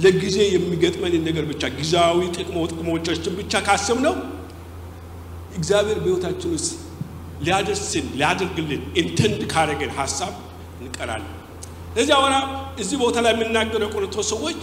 ለጊዜ 0.04 0.38
የሚገጥመንን 0.56 1.24
ነገር 1.28 1.46
ብቻ 1.52 1.64
ጊዜያዊ 1.78 2.20
ጥቅሞ 2.38 2.58
ጥቅሞቻችን 2.72 3.34
ብቻ 3.40 3.54
ካስብ 3.68 3.98
ነው 4.08 4.16
እግዚአብሔር 5.54 5.98
በሕይወታችን 6.00 6.52
ውስጥ 6.56 6.72
ሊያደርስን 7.46 8.06
ሊያደርግልን 8.20 8.82
ኢንተንድ 9.02 9.42
ካረገን 9.52 9.92
ሀሳብ 10.00 10.34
እንቀራለን። 10.82 11.36
ለዚህ 11.96 12.14
አወራ 12.18 12.36
እዚህ 12.82 12.98
ቦታ 13.04 13.18
ላይ 13.26 13.32
የምናገረው 13.36 13.88
የቆሮንቶስ 13.88 14.28
ሰዎች 14.34 14.60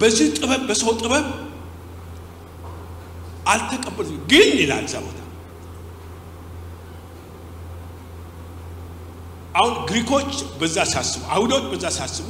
በዚህ 0.00 0.26
ጥበብ 0.38 0.62
በሰው 0.68 0.90
ጥበብ 1.00 1.26
አልተቀበሉ 3.52 4.08
ግን 4.30 4.50
ይላል 4.60 4.84
እዛ 4.88 4.96
ቦታ። 5.04 5.20
አሁን 9.54 9.74
ግሪኮች 9.88 10.30
በዛ 10.60 10.76
ሲያስቡ 10.90 11.22
አይሁዶች 11.32 11.64
በዛ 11.70 11.84
ሲያስቡ 11.96 12.26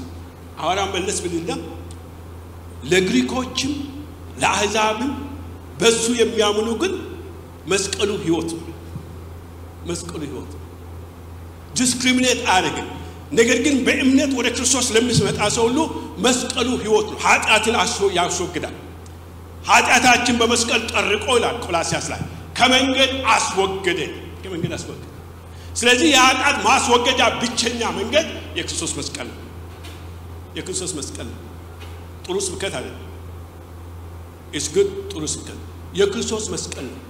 ሐዋርያ 0.60 0.84
መለስ 0.94 1.18
ብልና 1.24 1.50
ለግሪኮችም 2.90 3.72
ለአሕዛብም 4.42 5.12
በሱ 5.80 6.04
የሚያምኑ 6.20 6.68
ግን 6.82 6.92
መስቀሉ 7.66 8.10
ህይወት 8.22 8.50
መስቀሉ 9.88 10.22
ህይወት 10.26 10.52
discriminate 11.76 12.40
አያደርግም 12.46 12.88
ነገር 13.32 13.58
ግን 13.64 13.76
በእምነት 13.86 14.32
ወደ 14.38 14.48
ክርስቶስ 14.56 14.86
ለሚመጣ 14.94 15.40
ሰው 15.56 15.64
ሁሉ 15.68 15.78
መስቀሉ 16.18 16.68
ሕይወት 16.82 17.06
ነው። 17.12 17.18
ኃጢአትን 17.24 17.74
ያስወግዳል። 18.18 18.74
ኃጢአታችን 19.68 20.36
በመስቀል 20.40 20.80
ጠርቆ 20.92 21.26
ይላል 21.38 21.56
ቆላሲያስ 21.64 22.06
ላይ 22.12 22.20
ከመንገድ 22.58 23.12
አስወገደ 23.28 24.00
ከመንገድ 24.42 24.72
አስወገደ። 24.78 25.02
ስለዚህ 25.76 26.08
የኃጢአት 26.14 26.56
ማስወገጃ 26.66 27.20
ብቸኛ 27.40 27.80
መንገድ 27.98 28.26
የክርስቶስ 28.58 28.92
መስቀል 28.98 29.28
ነው። 29.32 29.40
የክርስቶስ 30.56 30.92
መስቀል 30.98 31.28
ነው። 31.32 31.40
ጥሩ 32.24 32.36
ስብከት 32.46 32.74
አለ 32.78 32.86
is 34.52 34.66
ጥሩ 35.10 35.22
ስብከት 35.34 35.58
የክርስቶስ 35.94 36.46
መስቀል 36.54 36.86
ነው። 36.86 37.02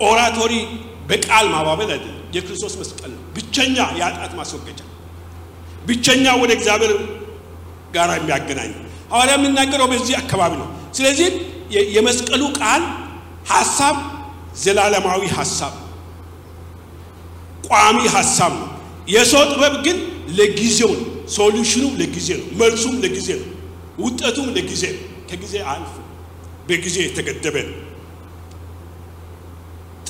oratory 0.00 0.52
በቃል 1.08 1.46
ማባበል 1.54 1.90
አይደለም። 1.94 2.16
የክርስቶስ 2.34 2.74
መስቀል 2.80 3.10
ነው 3.14 3.22
ብቸኛ 3.36 3.76
የኃጢአት 3.98 4.32
ማስወገጃ፣ 4.38 4.80
ብቸኛ 5.86 6.24
ወደ 6.40 6.50
እግዚአብሔር 6.58 6.92
ጋር 7.94 8.10
የሚያገናኝ 8.16 8.72
ሐዋርያ 9.12 9.34
የሚናገረው 9.38 9.86
በዚህ 9.92 10.14
አካባቢ 10.20 10.52
ነው። 10.60 10.68
ስለዚህ 10.96 11.28
የመስቀሉ 11.96 12.42
ቃል 12.58 12.82
ሀሳብ 13.50 13.96
ዘላለማዊ 14.62 15.22
ሀሳብ 15.36 15.74
ቋሚ 17.66 17.98
ሀሳብ 18.14 18.52
ነው። 18.60 18.68
የሰው 19.08 19.42
ጥበብ 19.52 19.74
ግን 19.86 19.98
ለጊዜው 20.38 20.92
ነው። 20.96 21.06
ሶሉሽኑ 21.34 21.84
ለጊዜ 22.00 22.28
ነው። 22.40 22.46
መልሱም 22.60 22.94
ለጊዜ 23.04 23.28
ነው። 23.40 23.48
ውጤቱም 23.98 24.48
ለጊዜ 24.56 24.82
ነው። 24.94 25.02
ከጊዜ 25.30 25.54
አልፎ 25.72 25.92
በጊዜ 26.68 26.96
የተገደበ 27.06 27.56
ነው። 27.68 27.76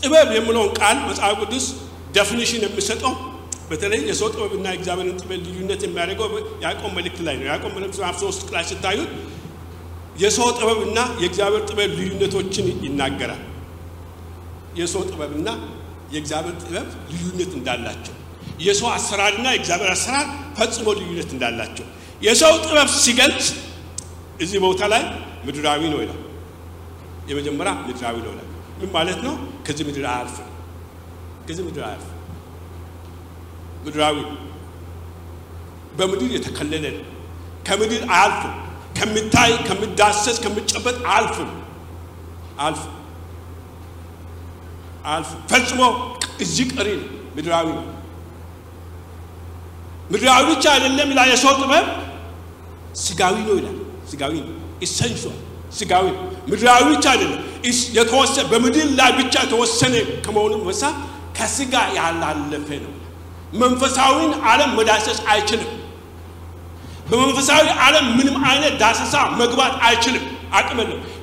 ጥበብ 0.03 0.29
የሚለውን 0.37 0.71
ቃል 0.79 0.97
መጽሐፍ 1.09 1.35
ቅዱስ 1.43 1.67
definition 2.15 2.63
የሚሰጠው 2.67 3.13
በተለይ 3.71 4.01
የሰው 4.11 4.29
ጥበብና 4.35 4.67
የእግዚአብሔርን 4.73 5.17
ጥበብ 5.21 5.41
ልዩነት 5.47 5.81
የሚያደርገው 5.87 6.29
ያዕቆብ 6.65 6.91
መልእክት 6.97 7.21
ላይ 7.27 7.35
ነው። 7.41 7.47
ያዕቆብ 7.51 7.73
መልእክት 7.77 7.97
ምዕራፍ 7.99 8.17
ሶስት 8.25 8.49
ላይ 8.55 8.65
ስታዩት 8.71 9.11
የሰው 10.17 10.49
ጥበብና 10.59 10.99
የእግዚአብሔር 11.23 11.63
ጥበብ 11.71 11.93
ልዩነቶችን 11.99 12.67
ይናገራል። 12.87 13.43
የሰው 14.81 15.03
ጥበብና 15.11 15.49
የእግዚአብሔር 16.15 16.57
ጥበብ 16.63 16.89
ልዩነት 17.13 17.53
እንዳላቸው፣ 17.59 18.15
የሰው 18.61 18.89
አሰራርና 18.97 19.47
የእግዚአብሔር 19.55 19.91
አሰራር 19.95 20.27
ፈጽሞ 20.59 20.87
ልዩነት 20.99 21.31
እንዳላቸው 21.37 21.87
የሰው 22.23 22.55
ጥበብ 22.65 22.89
ሲገልጽ 22.99 23.47
እዚህ 24.41 24.59
ቦታ 24.65 24.83
ላይ 24.93 25.03
ምድራዊ 25.47 25.83
ነው 25.93 26.01
ይላል። 26.03 26.21
የመጀመሪያ 27.31 27.73
ምድራዊ 27.83 28.17
ነው 28.25 28.33
ይላል። 28.35 28.47
ምን 28.81 28.91
ማለት 28.95 29.21
ነው? 29.27 29.35
ከዚህ 29.67 29.85
ምድር 29.89 30.05
አያልፍም። 30.11 30.49
ከዚህ 31.47 31.63
ምድር 31.69 31.83
አያልፍም። 31.89 32.17
ምድራዊ 33.85 34.17
በምድር 35.99 36.31
የተከለለ 36.37 36.85
ነው። 36.97 37.05
ከምድር 37.67 38.03
አያልፍም። 38.13 38.55
ከሚታይ 38.99 39.53
ከሚዳሰስ 39.67 40.37
ከሚጨበጥ 40.45 40.97
አያልፍም። 41.07 41.51
አያልፍም። 42.59 42.95
አያልፍም። 45.05 45.41
ፈጽሞ 45.51 45.81
እዚህ 46.41 46.67
ቀሪ 46.75 46.89
ምድራዊ 47.37 47.67
ነው። 47.79 47.87
ምድራዊ 50.11 50.43
ብቻ 50.51 50.65
አይደለም 50.75 51.09
ይላል። 51.13 51.29
የሰው 51.33 51.53
ጥበብ 51.61 51.87
ስጋዊ 53.03 53.37
ነው 53.49 53.55
ይላል። 53.59 53.77
ስጋዊ 54.11 54.35
ነው። 54.47 54.55
it's 54.83 55.03
sensual 55.03 55.39
ስጋዊ 55.79 56.07
ነው። 56.15 56.25
ምድራዊ 56.51 56.83
ብቻ 56.91 57.07
አይደለም። 57.13 57.41
በምድር 58.51 58.89
ላይ 58.99 59.11
ብቻ 59.19 59.35
የተወሰነ 59.45 59.95
ከመሆኑ 60.25 60.55
መሳ 60.65 60.83
ከስጋ 61.37 61.75
ያላለፈ 61.99 62.69
ነው። 62.85 62.95
መንፈሳዊን 63.55 64.33
ዓለም 64.47 64.71
መዳሰስ 64.79 65.19
አይችልም። 65.33 65.71
በመንፈሳዊ 67.11 67.65
ዓለም 67.85 68.07
ምንም 68.19 68.37
አይነት 68.51 68.75
ዳሰሳ 68.83 69.15
መግባት 69.41 69.75
አይችልም። 69.87 70.25
አቅም 70.53 70.79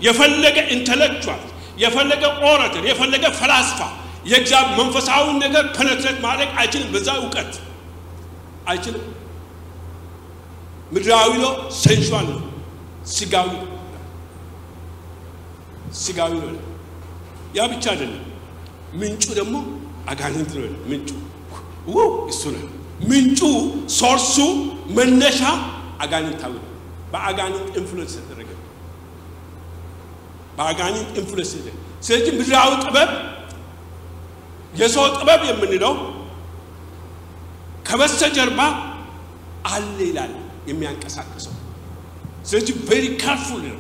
የፈለገ 0.05 0.57
intellectual፣ 0.75 1.41
የፈለገ 1.77 2.23
orator፣ 2.45 2.83
የፈለገ 2.89 3.25
ፈላስፋ 3.39 3.79
የእግዚአብሔር 4.25 4.75
መንፈሳዊን 4.79 5.37
ነገር 5.43 5.63
penetrate 5.75 6.17
ማድረግ 6.25 6.49
አይችልም። 6.59 6.89
በዛ 6.93 7.09
እውቀት 7.21 7.53
አይችልም። 8.67 9.03
ምድራዊ 10.91 11.31
ነው። 11.43 11.51
sensual 11.79 12.27
ነው። 12.33 12.41
ስጋዊ 13.13 13.49
ነው። 13.55 13.76
ስጋዊ 15.97 16.33
ነው። 16.45 16.63
ያ 17.55 17.67
ብቻ 17.67 17.85
አይደለም። 17.93 18.23
ምንጩ 18.93 19.25
ደግሞ 19.33 19.55
አጋንንት 20.07 20.51
ነው። 20.57 20.67
ምንጩ 20.89 21.09
እሱ 22.29 22.43
ነው። 22.55 22.65
ምንጩ 23.09 23.41
source 23.93 24.25
ኡ 24.25 24.35
መነሻ 24.97 25.41
አጋንንታዊ 26.03 26.53
ነው። 26.57 26.65
በአጋንንት 27.11 27.67
influence 27.79 28.13
ተደረገ። 28.19 28.49
በአጋንንት 30.57 31.09
influence 31.17 31.51
ተደረገ። 31.55 31.75
ስለዚህ 32.01 32.31
ምድራዊ 32.39 32.71
ጥበብ 32.83 33.09
የሰው 34.73 35.05
ጥበብ 35.17 35.41
የምንለው 35.49 35.93
ከበስተጀርባ 37.85 38.59
አለ 39.65 39.97
ይላል 40.01 40.33
የሚያንቀሳቅሰው። 40.67 41.53
ስለዚህ 42.45 42.73
very 42.89 43.05
careful 43.17 43.63
ነው። 43.69 43.79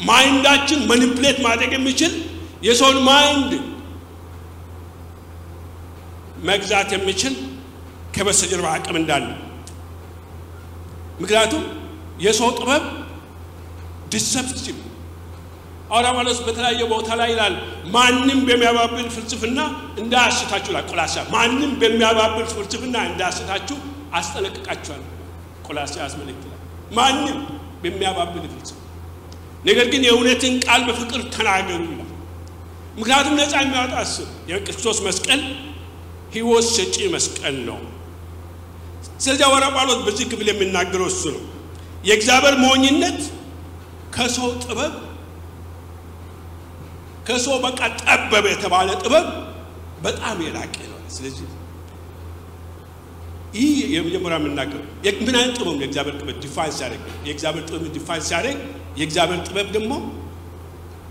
mind 0.00 0.29
ኣችን 0.29 0.80
manipulate 0.90 1.38
ማድረግ 1.46 1.72
የሚችል 1.76 2.12
የሰውን 2.66 2.98
mind 3.08 3.52
መግዛት 6.48 6.90
የሚችል 6.96 7.34
ከበስተጀርባ 8.14 8.68
አቅም 8.76 8.96
እንዳለ። 9.00 9.26
ምክንያቱም 11.22 11.64
የሰው 12.24 12.50
ጥበብ 12.58 12.84
deceptive 14.12 14.76
ጳውሎስ 15.90 16.38
በተለያየ 16.46 16.82
ቦታ 16.90 17.08
ላይ 17.20 17.28
ይላል 17.32 17.54
ማንም 17.94 18.40
በሚያባብል 18.48 19.06
ፍልስፍና 19.14 19.60
እንዳያስታችሁ 20.00 20.70
ይላል 20.72 20.84
ቆላስይስ 20.90 21.28
ማንም 21.34 21.72
በሚያባብል 21.80 22.44
ፍልስፍና 22.52 22.96
እንዳያስታችሁ 23.08 23.78
አስጠነቅቃችኋል 24.18 25.02
ቆላስይስ 25.66 26.14
መልእክት 26.20 26.44
ማንም 26.98 27.38
በሚያባብል 27.82 28.44
ፍልስፍና 28.46 28.86
ነገር 29.64 29.86
ግን 29.92 30.02
የእውነትን 30.06 30.54
ቃል 30.64 30.82
በፍቅር 30.88 31.22
ተናገሩ። 31.34 31.80
ይላል 31.86 32.06
ምክንያቱም 32.96 33.34
ነፃ 33.40 33.52
የሚያወጣ 33.60 33.94
እሱ 34.06 34.16
የክርስቶስ 34.50 34.98
መስቀል 35.06 35.42
ህይወት 36.34 36.66
ሰጪ 36.76 36.96
መስቀል 37.14 37.56
ነው። 37.68 37.78
ስለዚህ 39.18 39.44
ሐዋርያው 39.46 39.72
ጳውሎስ 39.76 40.00
በዚህ 40.06 40.26
ክፍል 40.30 40.48
የሚናገረው 40.50 41.06
እሱ 41.12 41.22
ነው። 41.34 41.42
የእግዚአብሔር 42.04 42.54
ሞኝነት 42.62 43.20
ከሰው 44.14 44.50
ጥበብ 44.64 44.94
ከሰው 47.26 47.56
በቃ 47.64 47.80
ጠበበ 48.02 48.44
የተባለ 48.52 48.88
ጥበብ 49.02 49.26
በጣም 50.04 50.36
የላቀ 50.46 50.76
ነው። 50.92 51.00
ስለዚህ 51.16 51.46
ይህ 53.54 53.70
የመጀመሪያ 53.94 54.36
የምናገረው 54.40 54.84
ምን 55.20 55.34
አይነት 55.38 55.54
ጥበብ 55.56 55.70
ነው? 55.70 55.82
የእግዚአብሔር 55.82 56.14
ጥበብ 56.20 56.36
define 56.44 56.74
ሲያደርግ 56.76 57.04
የእግዚአብሔር 57.26 57.64
ጥበብ 57.68 57.84
define 57.96 58.24
ሲያደርግ 58.28 58.58
የእግዚአብሔር 58.98 59.40
ጥበብ 59.46 59.68
ደግሞ 59.76 59.92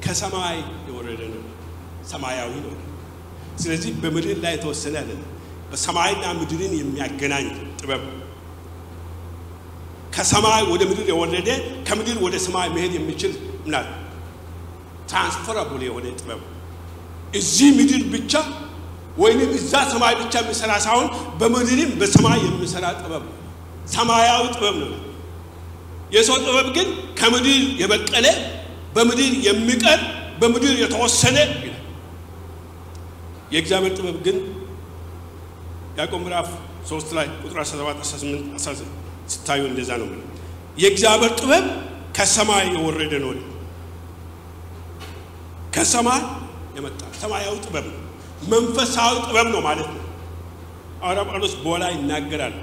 ከሰማይ 0.04 0.58
የወረደ 0.88 1.22
ነው። 1.34 1.44
ሰማያዊ 2.10 2.54
ነው። 2.66 2.74
ስለዚህ 3.62 3.92
በምድር 4.02 4.38
ላይ 4.44 4.54
የተወሰነ 4.56 4.96
አይደለም። 5.02 5.30
በሰማይና 5.72 6.26
ምድርን 6.40 6.74
የሚያገናኝ 6.78 7.48
ጥበብ 7.80 8.04
ከሰማይ 10.14 10.62
ወደ 10.72 10.82
ምድር 10.90 11.08
የወረደ 11.12 11.50
ከምድር 11.88 12.18
ወደ 12.26 12.36
ሰማይ 12.46 12.68
መሄድ 12.76 12.94
የሚችል 12.98 13.34
ምናል? 13.66 13.88
ትራንስፈራብል 15.10 15.82
የሆነ 15.86 16.06
ጥበብ 16.20 16.42
እዚህ 17.34 17.70
ምድር 17.78 18.02
ብቻ 18.14 18.34
ወይንም 19.18 19.52
እዛ 19.58 19.74
ሰማይ 19.92 20.14
ብቻ 20.22 20.34
የሚሰራ 20.42 20.72
ሳይሆን 20.86 21.08
በምድርም 21.40 21.92
በሰማይ 22.02 22.40
የሚሰራ 22.46 22.86
ጥበብ 23.00 23.24
ሰማያዊ 23.94 24.44
ጥበብ 24.56 24.76
ነው 24.84 24.92
የሰው 26.10 26.38
ጥበብ 26.44 26.68
ግን 26.78 26.88
ከምድር 27.20 27.48
የበቀለ 27.82 28.28
በምድር 28.96 29.34
የሚቀር 29.48 30.00
በምድር 30.42 30.76
የተወሰነ 30.82 31.38
ይላል። 31.58 31.84
የእግዚአብሔር 33.54 33.94
ጥበብ 33.98 34.18
ግን 34.26 34.38
ያዕቆብ 35.98 36.20
ምዕራፍ 36.24 36.50
3 36.90 37.16
ላይ 37.18 37.28
ቁጥር 37.44 37.58
17 37.64 38.04
18 38.04 38.52
19 38.58 38.92
ስታዩ 39.34 39.62
እንደዛ 39.70 39.92
ነው 40.02 40.10
የእግዚአብሔር 40.78 41.32
ጥበብ 41.40 41.66
ከሰማይ 42.18 42.66
የወረደ 42.76 43.14
ነው 43.24 43.32
ከሰማይ 45.76 46.22
የመጣ 46.78 47.02
ሰማያዊ 47.22 47.56
ጥበብ 47.66 47.86
ነው። 47.90 48.00
መንፈሳዊ 48.52 49.14
ጥበብ 49.26 49.48
ነው 49.54 49.62
ማለት 49.68 49.88
ነው። 49.94 50.04
ሐዋርያ 51.02 51.24
ጳውሎስ 51.30 51.54
በኋላ 51.64 51.84
ይናገራል። 51.94 52.56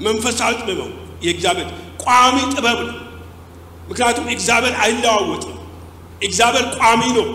መንፈሳዊ 0.00 0.52
ጥበብ 0.60 0.78
ነው 0.82 0.88
የእግዚአብሔር 1.24 1.68
ቋሚ 1.98 2.36
ጥበብ 2.52 2.78
ነው። 2.88 2.96
ምክንያቱም 3.88 4.26
እግዚአብሔር 4.28 4.74
አይለዋወጥም። 4.82 5.56
እግዚአብሔር 6.22 6.66
ቋሚ 6.76 7.02
ነው። 7.18 7.26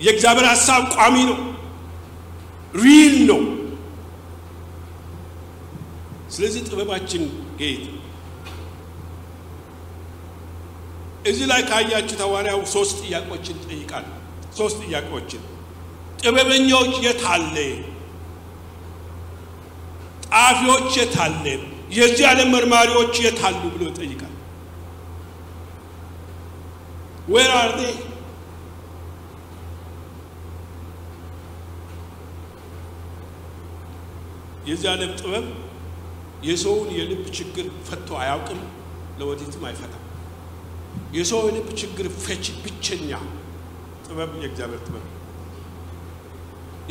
የእግዚአብሔር 0.00 0.46
ሀሳብ 0.48 0.82
ቋሚ 0.94 1.16
ነው። 1.30 1.38
ሪል 2.74 3.16
ነው። 3.30 3.40
ስለዚህ 6.30 6.60
ጥበባችን 6.68 7.22
ጌት 7.58 7.82
እዚህ 11.24 11.46
ላይ 11.46 11.60
ካያችሁ 11.62 12.16
ሐዋርያው 12.22 12.60
ሶስት 12.72 12.96
ጥያቄዎችን 13.02 13.56
ጠይቃል። 13.64 14.06
ሶስት 14.56 14.78
ጥያቄዎችን። 14.82 15.42
ጥበበኞች 16.18 16.92
የት 17.04 17.22
አለ? 17.26 17.56
ጣፊዎች 20.26 20.90
የት 20.96 21.14
አለ? 21.18 21.44
የዚህ 21.92 22.24
ዓለም 22.28 22.48
መርማሪዎች 22.54 23.14
የት 23.22 23.40
አሉ 23.46 23.62
ብሎ 23.72 23.82
ይጠይቃል። 23.90 24.34
where 27.28 27.50
are 27.58 27.72
they? 27.78 27.94
የዚህ 34.66 34.88
ዓለም 34.92 35.12
ጥበብ 35.20 35.46
የሰውን 36.44 36.88
የልብ 36.96 37.24
ችግር 37.36 37.66
ፈቶ 37.88 38.08
አያውቅም፣ 38.20 38.60
ለወደፊትም 39.18 39.64
አይፈታም። 39.68 39.98
የሰው 41.16 41.40
የልብ 41.46 41.68
ችግር 41.80 42.06
ፈቺ 42.24 42.44
ብቸኛ 42.64 43.10
ጥበብ 44.06 44.30
የእግዚአብሔር 44.42 44.80
ጥበብ። 44.86 45.04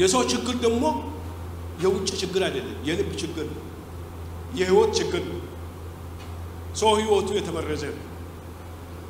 የሰው 0.01 0.21
ችግር 0.33 0.55
ደግሞ 0.65 0.83
የውጭ 1.83 2.09
ችግር 2.21 2.41
አይደለም፣ 2.47 2.79
የልብ 2.87 3.11
ችግር 3.21 3.45
ነው፣ 3.51 3.65
የህይወት 4.51 4.91
ችግር 4.99 5.23
ነው። 5.29 5.39
ሰው 6.75 6.91
ህይወቱ 6.99 7.29
የተመረዘ 7.37 7.83
ነው። 7.93 8.05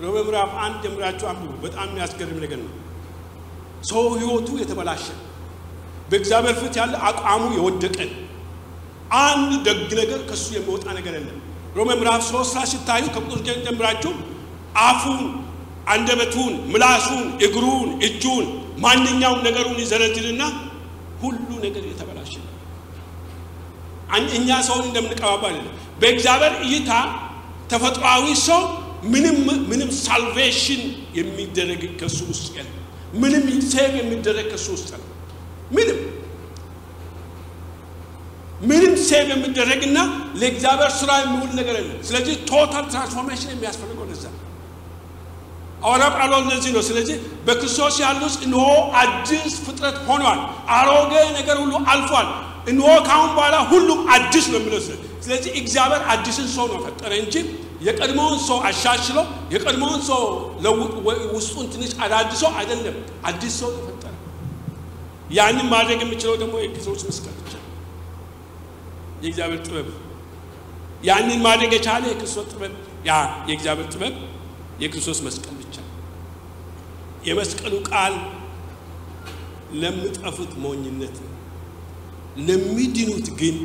ሮሜ 0.04 0.16
ምዕራፍ 0.20 0.52
አንድ 0.64 0.78
ጀምራችሁ 0.86 1.26
አንብቡ። 1.32 1.52
በጣም 1.66 1.88
የሚያስገርም 1.92 2.40
ነገር 2.46 2.60
ነው። 2.64 2.74
ሰው 3.90 4.04
ህይወቱ 4.16 4.50
የተበላሸ 4.62 5.06
በእግዚአብሔር 6.10 6.56
ፊት 6.62 6.76
ያለ 6.80 6.94
አቋሙ 7.10 7.44
የወደቀ 7.58 7.98
አንድ 9.22 9.52
ደግ 9.68 9.90
ነገር 10.02 10.20
ከሱ 10.30 10.46
የሚወጣ 10.56 10.86
ነገር 10.98 11.14
የለም። 11.18 11.38
ሮሜ 11.76 11.90
ምዕራፍ 12.00 12.22
ሶስት 12.30 12.54
ላይ 12.58 12.66
ሲታዩ 12.72 13.04
ከቁጥር 13.16 13.40
ጀምራችሁ 13.66 14.14
አፉን፣ 14.84 15.22
አንደበቱን፣ 15.88 16.54
ምላሱን፣ 16.74 17.24
እግሩን፣ 17.46 17.90
እጁን 18.08 18.46
ማንኛውም 18.84 19.40
ነገሩን 19.48 19.80
ይዘረዝርና 19.82 20.44
ሁሉ 21.22 21.50
ነገር 21.66 21.84
የተበላሸ 21.90 22.34
ነው። 22.42 22.52
እኛ 24.36 24.50
ሰውን 24.68 24.86
እንደምንቀባባ 24.90 25.44
አይደለም። 25.50 25.74
በእግዚአብሔር 26.02 26.54
እይታ 26.66 26.92
ተፈጥሯዊ 27.72 28.26
ሰው 28.48 28.62
ምንም 29.14 29.38
ምንም 29.70 29.90
salvation 30.00 30.82
የሚደረግ 31.18 31.84
ከሱ 32.00 32.20
ውስጥ 32.32 32.48
የለም። 32.58 32.78
ምንም 33.22 33.44
save 33.72 33.94
የሚደረግ 34.02 34.46
ከሱ 34.52 34.68
ውስጥ 34.76 34.90
የለም። 34.94 35.08
ምንም 35.72 36.00
ምንም 38.62 38.94
save 39.06 39.28
የሚደረግና 39.32 39.98
ለእግዚአብሔር 40.40 40.92
ስራ 41.00 41.12
የሚውል 41.22 41.52
ነገር 41.60 41.76
የለም። 41.80 42.00
ስለዚህ 42.10 42.36
total 42.50 42.86
transformation 42.92 43.52
የሚያስፈልገው 43.54 44.06
ለዛ 44.12 44.26
ሐዋርያ 45.84 46.08
ጳውሎስ 46.16 46.46
ለዚህ 46.52 46.72
ነው። 46.76 46.84
ስለዚህ 46.90 47.16
በክርስቶስ 47.46 47.96
ያሉት 48.04 48.36
እነሆ 48.46 48.66
አዲስ 49.02 49.54
ፍጥረት 49.66 49.98
ሆኗል፣ 50.08 50.40
አሮጌ 50.76 51.14
ነገር 51.40 51.58
ሁሉ 51.64 51.74
አልፏል፣ 51.92 52.28
እነሆ 52.68 52.88
ካሁን 53.08 53.30
በኋላ 53.36 53.56
ሁሉም 53.72 54.00
አዲስ 54.16 54.46
ነው 54.52 54.60
የሚለው። 54.60 54.82
ስለዚህ 55.24 55.52
እግዚአብሔር 55.62 56.02
አዲስን 56.14 56.48
ሰው 56.54 56.66
ነው 56.72 56.80
ፈጠረ 56.86 57.12
እንጂ 57.22 57.36
የቀድሞውን 57.82 58.40
ሰው 58.48 58.58
አሻሽሎ 58.70 59.18
የቀድሞውን 59.54 60.02
ሰው 60.10 60.22
ውስጡን 61.36 61.68
ትንሽ 61.74 61.92
አዳድሶ 62.04 62.44
አይደለም። 62.60 62.98
አዲስ 63.30 63.54
ሰው 63.62 63.70
ነው 63.76 63.82
ፈጠረ። 63.88 64.14
ያንን 65.32 65.68
ማድረግ 65.74 66.00
የሚችለው 66.04 66.36
ደግሞ 66.42 66.56
የክርስቶስ 66.64 67.04
መስቀል 67.10 67.36
ብቻ 67.40 67.54
የእግዚአብሔር 69.22 69.62
ጥበብ 69.68 69.90
ያንን 71.04 71.40
ማድረግ 71.46 71.72
የቻለ 71.76 72.04
የክርስቶስ 72.12 72.48
ጥበብ 72.52 72.74
ያ 73.08 73.14
የእግዚአብሔር 73.50 73.88
ጥበብ 73.94 74.16
የክርስቶስ 74.82 75.20
መስቀል 75.26 75.56
ብቻ። 75.62 75.76
የመስቀሉ 77.26 77.74
ቃል 77.90 78.14
ለሚጠፉት 79.82 80.52
ሞኝነት 80.64 81.16
ነው፣ 81.24 81.31
ለሚድኑት 82.42 83.28
ግን 83.40 83.58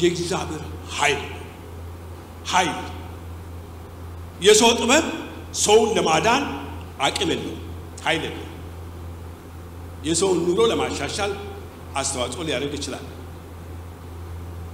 የእግዚአብሔር 0.00 0.62
ኃይል 0.96 1.22
ኃይል። 2.52 2.76
የሰው 4.40 4.70
ጥበብ 4.78 5.04
ሰውን 5.58 5.90
ለማዳን 5.96 6.42
አቅም 7.00 7.30
የለውም፣ 7.32 7.60
ኃይል 8.04 8.22
የለውም። 8.26 8.52
የሰውን 10.04 10.38
ኑሮ 10.46 10.60
ለማሻሻል 10.70 11.32
አስተዋጽኦ 11.94 12.40
ሊያደርግ 12.48 12.74
ይችላል 12.78 13.04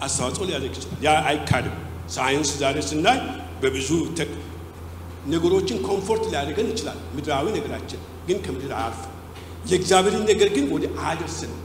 አስተዋጽኦ 0.01 0.43
ሊያደርግ 0.49 0.73
ይችላል። 0.73 0.99
ያ 1.05 1.13
አይካድም። 1.31 1.77
ሳይንስ 2.09 2.51
ዛሬ 2.61 2.77
ስናይ 2.89 3.19
በብዙ 3.63 3.91
ነገሮችን 5.27 5.79
comfort 5.87 6.25
ሊያደርገን 6.31 6.69
ይችላል። 6.73 6.99
ምድራዊ 7.17 7.47
ነገራችን 7.57 8.01
ግን 8.29 8.39
ከምድር 8.45 8.73
አያልፍም። 8.79 9.13
የእግዚአብሔርን 9.71 10.25
ነገር 10.31 10.49
ግን 10.57 10.65
ወደ 10.75 10.85
አያደርስንም፣ 11.01 11.61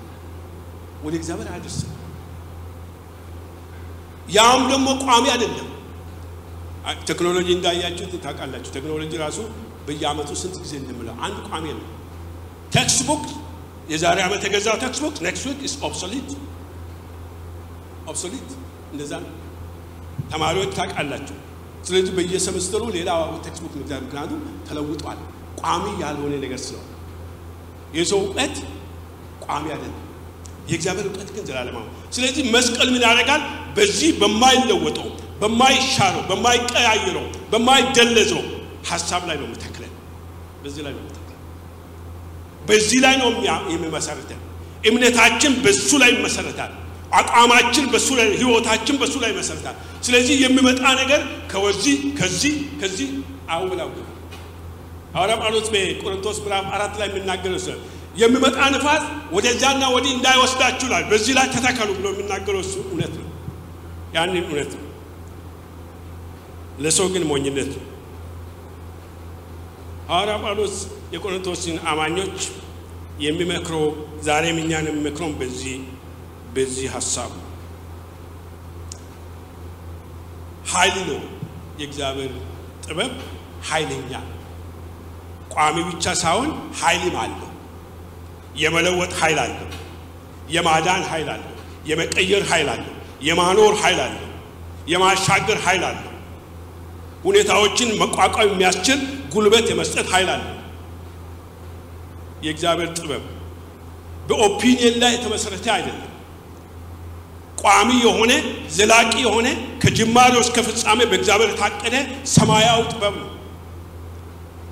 ወደ 1.06 1.14
እግዚአብሔር 1.20 1.48
አያደርስንም። 1.52 1.94
ያም 4.30 4.62
ደግሞ 4.72 4.88
ቋሚ 5.04 5.26
አይደለም። 5.34 5.68
ቴክኖሎጂ 7.10 7.48
እንዳያችሁት 7.56 8.14
ታውቃላችሁ። 8.26 8.72
ቴክኖሎጂ 8.76 9.12
ራሱ 9.24 9.38
በየአመቱ 9.88 10.30
ስንት 10.42 10.56
ጊዜ 10.64 10.74
እንደምለው 10.82 11.16
አንድ 11.26 11.38
ቋሚ 11.48 11.66
ነው። 11.78 11.86
text 12.74 13.02
book 13.10 13.26
የዛሬ 13.90 14.18
ዓመት 14.26 14.42
የገዛው 14.46 14.76
text 14.84 15.18
next 15.26 15.46
week 15.50 15.60
is 15.68 15.76
obsolete 15.88 16.30
obsolete 18.08 18.50
እንደዛ 18.92 19.14
ተማሪዎች 20.32 20.72
ታውቃላችሁ። 20.78 21.38
ስለዚህ 21.88 22.12
በየሰምስተሩ 22.18 22.84
ሌላ 22.96 23.10
text 23.46 23.62
book 23.66 23.74
መግዛት፣ 23.82 24.32
ተለውጧል። 24.68 25.20
ቋሚ 25.62 25.86
ያልሆነ 26.02 26.34
ነገር 26.44 26.60
ስለሆነ 26.66 26.86
የሰው 27.94 28.20
እውቀት 28.24 28.56
ቋሚ 29.46 29.66
አይደለም። 29.76 30.04
የእግዚአብሔር 30.68 31.06
እውቀት 31.10 31.30
ግን 31.36 31.44
ዘላለማዊ። 31.46 31.86
ስለዚህ 32.12 32.44
መስቀል 32.52 32.90
ምን 32.94 33.04
ያደርጋል? 33.06 33.42
በዚህ 33.78 34.10
በማይለወጠው 34.22 35.08
በማይሻረው፣ 35.42 36.24
በማይቀያየረው፣ 36.30 37.26
በማይደለዘው 37.52 38.42
ሀሳብ 38.90 39.22
ላይ 39.30 39.38
ነው 39.38 39.48
የሚተክለን። 39.48 39.94
በዚህ 40.64 40.82
ላይ 40.86 40.94
ነው 40.94 41.02
የሚተክለን። 41.04 41.40
በዚህ 42.68 43.00
ላይ 43.06 43.16
ነው 43.22 43.30
የሚመሰረተን። 43.74 44.42
እምነታችን 44.84 45.54
በሱ 45.64 45.90
ላይ 46.02 46.12
ይመሰረታል። 46.16 46.72
አቋማችን 47.14 47.86
በሱ 47.94 48.08
ላይ 48.20 48.28
ህይወታችን 48.36 48.96
በሱ 49.02 49.16
ላይ 49.24 49.30
ይመሰረታል። 49.34 49.76
ስለዚህ 50.04 50.36
የሚመጣ 50.44 50.82
ነገር 51.02 51.22
ከወዚህ 51.52 51.96
ከዚህ 52.20 52.56
ከዚህ 52.82 53.10
አውላውል 53.50 54.00
ሐዋርያ 55.16 55.36
ጳውሎስ 55.42 55.68
በቆሮንቶስ 55.74 56.38
ምዕራፍ 56.44 56.66
አራት 56.76 56.94
ላይ 57.00 57.08
የሚናገረው 57.10 57.60
የሚመጣ 58.18 58.58
ንፋስ 58.74 59.04
ወደዚያና 59.36 59.84
ወዲህ 59.94 60.12
እንዳይወስዳችሁ 60.16 60.86
ይላል። 60.88 61.04
በዚህ 61.12 61.34
ላይ 61.38 61.48
ተተከሉ 61.56 61.90
ብሎ 61.98 62.06
የሚናገረው 62.14 62.62
እሱ 62.66 62.76
እውነት 62.86 63.14
ነው። 63.20 63.28
ያንን 64.16 64.38
እውነት 64.44 64.72
ነው። 64.78 64.84
ለሰው 66.80 67.08
ግን 67.14 67.24
ሞኝነት 67.30 67.72
ነው። 67.76 67.86
ሐዋርያ 70.10 70.36
ጳውሎስ 70.44 70.76
የቆሮንቶስን 71.14 71.78
አማኞች 71.92 72.38
የሚመክረው 73.20 73.86
ዛሬም 74.28 74.58
እኛን 74.62 74.88
የሚመክረው 74.90 75.32
በዚህ 75.40 75.78
በዚህ 76.56 76.88
ሀሳብ 76.96 77.32
ኃይል 80.74 80.98
ነው። 81.10 81.22
የእግዚአብሔር 81.80 82.32
ጥበብ 82.86 83.14
ኃይለኛ 83.70 84.14
ቋሚ 85.54 85.78
ብቻ 85.90 86.06
ሳይሆን 86.22 86.50
ኃይልም 86.82 87.16
አለው። 87.24 87.47
የመለወጥ 88.58 89.14
ኃይል 89.22 89.40
አለው። 89.44 89.68
የማዳን 90.50 91.04
ኃይል 91.12 91.30
አለው። 91.34 91.54
የመቀየር 91.86 92.44
ኃይል 92.52 92.70
አለው። 92.74 92.94
የማኖር 93.22 93.74
ኃይል 93.84 94.00
አለው። 94.06 94.24
የማሻገር 94.88 95.60
ኃይል 95.66 95.84
አለው። 95.88 96.14
ሁኔታዎችን 97.24 97.90
መቋቋም 98.02 98.50
የሚያስችል 98.52 99.00
ጉልበት 99.34 99.66
የመስጠት 99.72 100.08
ኃይል 100.14 100.30
አለው። 100.36 100.54
የእግዚአብሔር 102.44 102.90
ጥበብ 102.98 103.24
በኦፒኒየን 104.28 104.96
ላይ 105.02 105.12
የተመሰረተ 105.16 105.66
አይደለም። 105.76 106.04
ቋሚ 107.62 107.90
የሆነ 108.06 108.32
ዘላቂ 108.70 109.14
የሆነ 109.24 109.48
ከጅማሬ 109.84 110.34
እስከ 110.40 110.58
ፍጻሜ 110.68 111.00
በእግዚአብሔር 111.12 111.50
የታቀደ 111.54 111.96
ሰማያዊ 112.34 112.82
ጥበብ 112.92 113.16
ነው። 113.22 113.30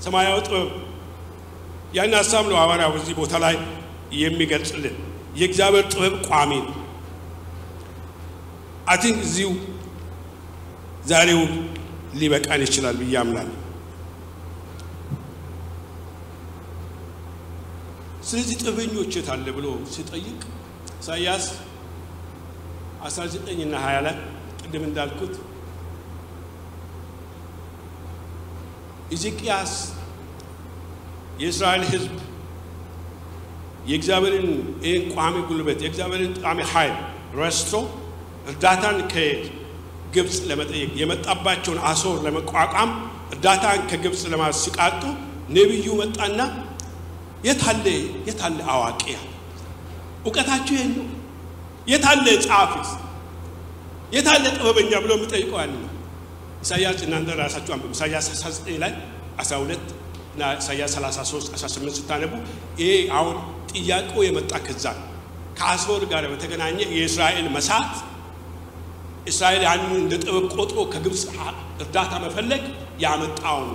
ሰማያዊ 0.05 0.37
ጥበብ 0.47 0.67
ያን 1.95 2.13
ሀሳብ 2.19 2.45
ነው 2.49 2.57
ሐዋርያው 2.61 2.91
በዚህ 2.95 3.13
ቦታ 3.19 3.35
ላይ 3.43 3.55
የሚገልጽልን። 4.19 4.95
የእግዚአብሔር 5.39 5.85
ጥበብ 5.93 6.15
ቋሚ 6.27 6.51
ነው። 6.65 6.73
I 8.87 8.97
think 9.03 9.19
እዚሁ 9.27 9.49
ዛሬው 11.09 11.41
ሊበቃን 12.19 12.61
ይችላል 12.65 12.95
ብዬ 13.01 13.15
አምናለሁ። 13.21 13.55
ስለዚህ 18.27 18.55
ጥበበኞች 18.61 19.11
የት 19.17 19.27
አለ 19.33 19.47
ብሎ 19.57 19.65
ሲጠይቅ 19.93 20.39
ኢሳያስ 20.99 21.47
19 23.07 23.59
እና 23.65 23.75
20 23.81 23.99
ላይ 24.05 24.15
ቅድም 24.61 24.83
እንዳልኩት 24.87 25.33
ኢዜቅያስ 29.15 29.73
የእስራኤል 31.39 31.83
ሕዝብ 31.91 32.13
የእግዚአብሔርን 33.89 34.47
ይህን 34.85 35.03
ቋሚ 35.13 35.35
ጉልበት 35.49 35.79
የእግዚአብሔርን 35.83 36.33
ቋሚ 36.43 36.59
ኃይል 36.71 36.95
ረስቶ 37.39 37.71
እርዳታን 38.49 38.97
ከግብፅ 39.13 40.35
ለመጠየቅ 40.49 40.91
የመጣባቸውን 41.01 41.79
አሶር 41.89 42.17
ለመቋቋም 42.25 42.91
እርዳታን 43.33 43.81
ከግብፅ 43.91 44.21
ለማስቃጡ 44.33 45.01
ነቢዩ 45.49 45.87
መጣና 46.01 46.39
የታለ 47.47 47.85
የታለ 48.27 48.59
አዋቂ 48.73 49.01
ያለ 49.13 49.25
ይሄን 50.71 50.93
ነው 50.97 51.07
የታለ 51.87 52.25
ጸሐፊስ 52.45 52.91
የታለ 54.13 54.45
ጥበበኛ 54.55 54.91
ብሎ 55.03 55.11
የሚጠይቀው 55.17 55.57
ያን 55.61 55.73
ነው። 55.75 55.91
ኢሳያስ 56.63 56.99
እናንተ 57.05 57.29
ራሳችሁ 57.39 57.71
አንብቡ። 57.75 57.91
ኢሳያስ 57.95 58.27
19 58.33 58.79
ላይ 58.83 58.91
12 59.41 59.85
እና 60.35 60.47
ኢሳያስ 60.59 60.93
33 60.95 61.51
18 61.55 61.99
ስታነቡ 61.99 62.33
ይሄ 62.79 62.89
አሁን 63.17 63.35
ጥያቄው 63.71 64.21
የመጣ 64.25 64.53
ከዛ 64.65 64.85
ከአሶር 65.59 66.01
ጋር 66.11 66.23
በተገናኘ 66.31 66.77
የእስራኤል 66.95 67.47
መሳት 67.55 67.91
እስራኤል 69.31 69.63
ያንን 69.67 69.93
እንደ 69.99 70.13
ጥበብ 70.23 70.45
ቆጥሮ 70.55 70.79
ከግብፅ 70.93 71.21
እርዳታ 71.79 72.13
መፈለግ 72.25 72.63
ያመጣውን 73.03 73.69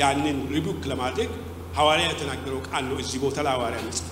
ያንን 0.00 0.38
rebuke 0.54 0.82
ለማድረግ 0.90 1.30
ሐዋርያ 1.78 2.06
የተናገረው 2.10 2.60
ቃል 2.68 2.84
ነው። 2.90 2.96
እዚህ 3.02 3.18
ቦታ 3.24 3.36
ላይ 3.46 3.54
ሐዋርያ 3.56 3.78
መስጠት 3.86 4.10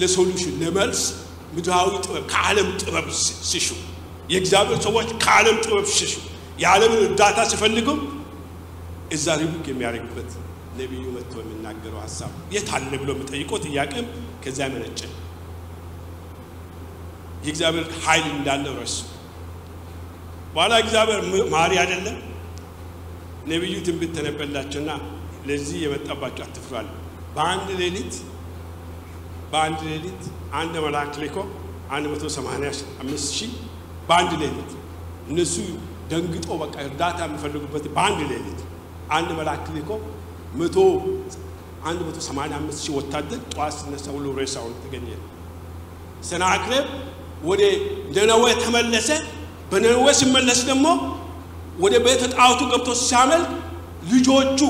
ለ 0.00 0.11
solution 0.11 0.54
ለመልስ 0.62 1.02
ምድራዊ 1.56 1.88
ጥበብ 2.04 2.24
ከዓለም 2.32 2.68
ጥበብ 2.82 3.06
ሲሹ 3.50 3.68
የእግዚአብሔር 4.32 4.78
ሰዎች 4.86 5.08
ከዓለም 5.24 5.56
ጥበብ 5.64 5.86
ሲሹ 5.96 6.14
የዓለምን 6.62 7.00
እርዳታ 7.06 7.38
ሲፈልጉ 7.52 7.88
እዛ 9.14 9.26
ሪቡክ 9.40 9.64
የሚያደርግበት 9.70 10.30
ነቢዩ 10.78 11.04
መጥቶ 11.16 11.34
የሚናገረው 11.42 12.00
ሀሳብ 12.04 12.32
የት 12.54 12.68
አለ 12.76 12.92
ብሎ 13.02 13.10
የሚጠይቀው 13.14 13.58
ጥያቄም 13.66 14.06
ከዚያ 14.44 14.66
የመነጨ 14.68 15.00
የእግዚአብሔር 17.44 17.86
ኃይል 18.04 18.26
እንዳለው 18.34 18.74
ረሱ። 18.80 18.96
በኋላ 20.54 20.74
እግዚአብሔር 20.84 21.20
ማሪ 21.54 21.72
አይደለም። 21.82 22.16
ነቢዩ 23.46 23.74
ትንቢት 23.86 24.12
ተነበላቸውና 24.16 24.90
ለዚህ 25.48 25.78
የመጣባቸው 25.84 26.44
አትፍሯል። 26.46 26.86
በአንድ 27.34 27.68
ሌሊት 27.80 28.14
በአንድ 29.52 29.80
ሌሊት 29.90 30.22
አንድ 30.60 30.74
መልአክ 30.84 31.14
ልኮ 31.22 31.36
አንድ 31.94 32.04
መቶ 32.12 32.24
ሰማንያ 32.36 32.68
አምስት 33.02 33.28
ሺህ 33.38 33.50
በአንድ 34.08 34.32
ሌሊት 34.42 34.70
እነሱ 35.30 35.54
ደንግጦ 36.10 36.46
በቃ 36.62 36.74
እርዳታ 36.86 37.18
የሚፈልጉበት 37.28 37.84
በአንድ 37.96 38.20
ሌሊት 38.32 38.60
አንድ 39.16 39.30
መልአክ 39.38 39.66
ልኮ 39.76 39.90
መቶ 40.54 40.76
አንድ 41.88 42.00
መቶ 42.06 42.18
ሰማንያ 42.26 42.54
አምስት 42.60 42.78
ሺህ 42.84 42.92
ወታደር 42.98 43.40
ጠዋት 43.52 43.74
ሲነሳ 43.78 44.06
ሁሉ 44.16 44.26
ሬሳውን 44.38 44.74
ተገኘ። 44.82 45.08
ሰናክሬም 46.28 46.86
ወደ 47.48 47.62
ነነዌ 48.16 48.44
ተመለሰ። 48.62 49.08
በነነዌ 49.70 50.06
ሲመለስ 50.20 50.60
ደግሞ 50.70 50.86
ወደ 51.78 51.94
ቤተ 52.06 52.22
ጣዖቱ 52.34 52.60
ገብቶ 52.72 52.88
ሲያመልክ 53.02 53.50
ልጆቹ 54.12 54.60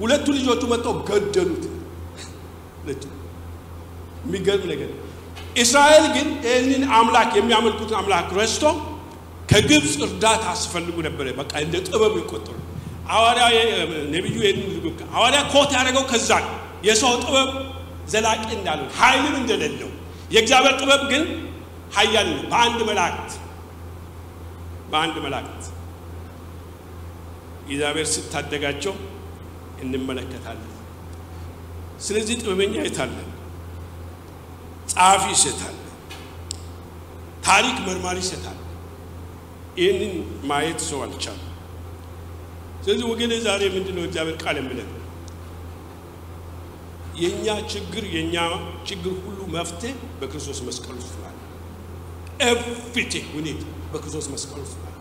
ሁለቱ 0.00 0.26
ልጆቹ 0.38 0.62
መጥተው 0.72 0.94
ገደሉት። 1.08 1.64
የሚገርም 4.24 4.66
ነገር 4.72 4.90
እስራኤል 5.56 6.06
ግን 6.14 6.28
ይህንን 6.46 6.82
አምላክ 6.96 7.30
የሚያመልኩትን 7.38 7.96
አምላክ 8.00 8.28
ረስቶ 8.38 8.64
ከግብፅ 9.50 9.92
እርዳታ 10.06 10.44
አስፈልጉ 10.54 10.96
ነበረ። 11.06 11.26
በቃ 11.38 11.52
እንደ 11.64 11.74
ጥበብ 11.86 12.14
ይቆጠሩ። 12.20 12.56
ሐዋርያ 13.06 13.44
ነቢዩ 14.14 14.36
ሐዋርያ 15.14 15.40
ኮት 15.52 15.70
ያደረገው 15.76 16.04
ከዛ 16.10 16.30
የሰው 16.86 17.12
ጥበብ 17.24 17.50
ዘላቂ 18.12 18.44
እንዳልሆነ 18.56 18.90
ኃይልም 18.98 19.34
እንደሌለው 19.40 19.90
የእግዚአብሔር 20.30 20.74
ጥበብ 20.80 21.02
ግን 21.12 21.24
ኃያል 21.96 22.28
ነው። 22.32 22.42
በአንድ 22.52 22.80
መላእክት 22.88 23.32
በአንድ 24.92 25.16
መላእክት 25.24 25.64
እግዚአብሔር 27.64 28.06
ስታደጋቸው 28.14 28.94
እንመለከታለን። 29.82 30.72
ስለዚህ 32.00 32.34
ጥበበኛ 32.40 32.74
የታለ? 32.84 33.16
ጸሐፊ 34.92 35.24
የታለ? 35.44 35.76
ታሪክ 37.46 37.76
መርማሪ 37.86 38.18
የታለ? 38.26 38.58
ይህንን 39.76 40.12
ማየት 40.50 40.80
ሰው 40.88 40.98
አልቻለም። 41.04 41.52
ስለዚህ 42.86 43.06
ወገኔ 43.10 43.32
ዛሬ 43.44 43.62
ምንድን 43.74 43.94
ነው 43.96 44.02
እግዚአብሔር 44.04 44.36
ቃል 44.42 44.56
የሚለን? 44.60 44.90
የእኛ 47.16 47.46
ችግር 47.72 48.04
የእኛ 48.12 48.34
ችግር 48.88 49.14
ሁሉ 49.24 49.38
መፍትሄ 49.54 49.90
በክርስቶስ 50.20 50.58
መስቀል 50.66 50.96
ውስጥ 51.00 51.14
ነው። 51.16 51.32
everything 52.46 53.32
need 53.46 53.60
በክርስቶስ 53.92 54.26
መስቀል 54.34 54.60
ውስጥ 54.64 54.76
ነው። 54.84 54.92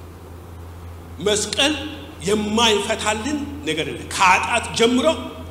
መስቀል 1.28 1.76
የማይፈታልን 2.30 3.38
ነገር 3.70 3.86
የለ። 3.92 4.02
ከኃጢአት 4.16 4.66
ጀምሮ 4.80 5.08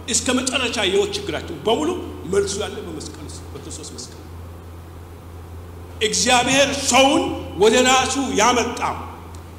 እስከ 0.08 0.26
መጨረሻ 0.38 0.76
የሕይወት 0.84 1.12
ችግራችን 1.16 1.62
በሙሉ 1.66 1.90
መልሱ 2.32 2.54
ያለ 2.64 2.76
በመስቀል 2.88 3.24
ውስጥ 3.30 3.40
በክርስቶስ 3.54 3.90
መስቀል። 3.96 4.20
እግዚአብሔር 6.08 6.68
ሰውን 6.90 7.22
ወደ 7.62 7.76
ራሱ 7.88 8.16
ያመጣው 8.40 8.96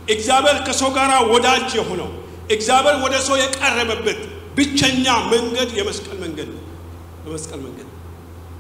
እግዚአብሔር 0.10 0.60
ከሰው 0.68 0.90
ጋር 0.98 1.12
ወዳጅ 1.32 1.70
የሆነው 1.80 2.10
እግዚአብሔር 2.50 2.96
ወደ 3.04 3.16
ሰው 3.28 3.36
የቀረበበት 3.41 4.20
ብቸኛ 4.58 5.06
መንገድ 5.32 5.70
የመስቀል 5.80 6.18
መንገድ 6.24 6.50
ነው። 6.56 6.64
በመስቀል 7.24 7.60
መንገድ 7.66 7.88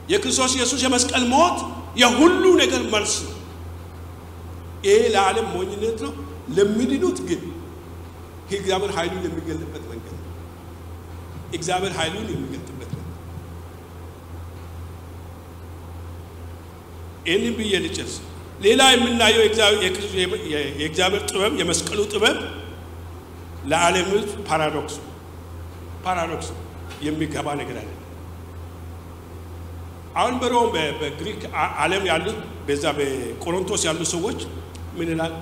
የክርስቶስ 0.09 0.53
ኢየሱስ 0.57 0.79
የመስቀል 0.85 1.23
ሞት 1.33 1.57
የሁሉ 2.01 2.43
ነገር 2.61 2.81
መልስ 2.93 3.13
ነው። 3.25 3.33
ይሄ 4.85 4.97
ለዓለም 5.13 5.47
ሞኝነት 5.53 5.99
ነው። 6.05 6.13
ለሚድኑት 6.55 7.19
ግን 7.29 7.41
እግዚአብሔር 8.51 8.91
ኃይሉን 8.97 9.23
የሚገልጥበት 9.27 9.83
መንገድ 9.91 10.15
ነው። 10.17 10.31
እግዚአብሔር 11.53 11.93
ኃይሉን 11.99 12.27
የሚገልጥበት 12.33 12.91
መንገድ 12.91 13.11
ይህንን 17.25 17.53
ብዬ 17.57 17.73
ልጨርስ። 17.83 18.15
ሌላ 18.61 18.81
የምናየው 18.93 19.41
የእግዚአብሔር 20.79 21.23
ጥበብ 21.29 21.53
የመስቀሉ 21.61 21.99
ጥበብ 22.13 22.37
ለዓለም 23.65 24.07
ሕዝብ 24.11 24.31
ፓራዶክስ 24.49 24.95
ፓራዶክስ 26.05 26.47
የሚገባ 27.05 27.47
ነገር 27.61 27.77
አለ። 27.81 27.89
አሁን 30.15 30.35
በሮም 30.41 30.67
በግሪክ 30.99 31.41
ዓለም 31.81 32.03
ያሉት 32.09 32.37
በዛ 32.67 32.83
በቆሮንቶስ 32.97 33.81
ያሉ 33.87 34.01
ሰዎች 34.13 34.39
ምን 34.97 35.07
ይላል? 35.13 35.33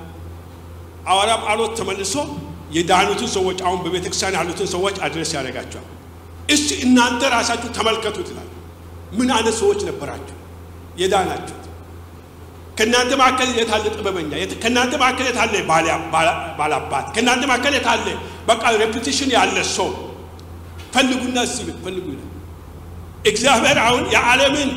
ሐዋርያ 1.09 1.35
ጳውሎስ 1.43 1.71
ተመልሶ 1.79 2.15
የዳኑትን 2.75 3.29
ሰዎች 3.35 3.57
አሁን 3.65 3.79
በቤተ 3.83 4.05
ክርስቲያን 4.05 4.37
ያሉትን 4.39 4.67
ሰዎች 4.73 4.95
address 5.05 5.31
ያደርጋቸዋል። 5.37 5.87
እስቲ 6.49 6.69
እናንተ 6.85 7.21
ራሳችሁ 7.35 7.69
ተመልከቱት 7.77 8.27
ይላል። 8.31 8.49
ምን 9.17 9.29
አይነት 9.35 9.55
ሰዎች 9.61 9.79
ነበራችሁ 9.89 10.37
የዳናችሁት? 10.97 11.62
ከእናንተ 12.77 13.11
መካከል 13.21 13.49
የታለ 13.59 13.85
ጥበበኛ? 13.95 14.31
ከእናንተ 14.63 14.93
መካከል 15.01 15.25
የታለ 15.29 15.53
ባላባት? 16.59 17.05
ከእናንተ 17.15 17.43
መካከል 17.51 17.73
የታለ 17.77 18.05
በቃ 18.49 18.63
reputation 18.81 19.29
ያለ 19.37 19.57
ሰው 19.75 19.89
ፈልጉና 20.95 21.37
እስቲ 21.47 21.59
ፈልጉ 21.85 22.05
ይላል። 22.13 22.29
እግዚአብሔር 23.31 23.77
አሁን 23.85 24.03
የዓለምን 24.15 24.71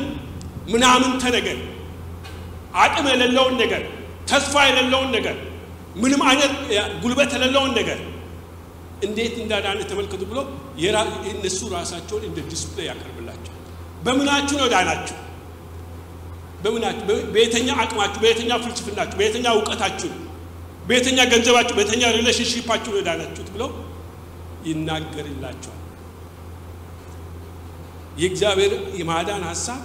ምናምንተ 0.73 1.23
ነገር 1.37 1.57
አቅም 2.77 3.05
የሌለውን 3.11 3.55
ነገር 3.63 3.83
ተስፋ 4.29 4.55
የሌለውን 4.67 5.09
ነገር 5.17 5.35
ምንም 6.01 6.21
አይነት 6.29 6.51
ጉልበት 7.03 7.31
የሌለውን 7.35 7.71
ነገር 7.79 7.99
እንዴት 9.05 9.35
እንዳዳነ 9.43 9.79
ተመልከቱ 9.89 10.23
ብሎ 10.31 10.39
እነሱ 11.31 11.59
ራሳቸውን 11.75 12.23
እንደ 12.29 12.39
display 12.51 12.87
ያቀርብላቸው። 12.89 13.53
በምናችሁ 14.05 14.55
ነው 14.61 14.67
ዳናችሁ? 14.73 15.15
በምናችሁ? 16.63 17.03
በየትኛው 17.33 17.67
አቅማችሁ፣ 17.81 18.19
በየትኛው 18.23 18.51
ፍልስፍናችሁ፣ 18.63 19.15
በየትኛው 19.19 19.45
እውቀታችሁ፣ 19.55 20.11
በየትኛው 20.89 21.19
ገንዘባችሁ፣ 21.31 21.73
በየትኛው 21.77 22.03
relationship 22.17 22.64
ኣችሁ 22.64 22.91
ነው 22.95 23.01
ዳናችሁት 23.07 23.49
ብለው 23.55 23.69
ይናገርላቸዋል። 24.67 25.73
የእግዚአብሔር 28.21 28.71
የማዳን 28.99 29.43
ሀሳብ 29.49 29.81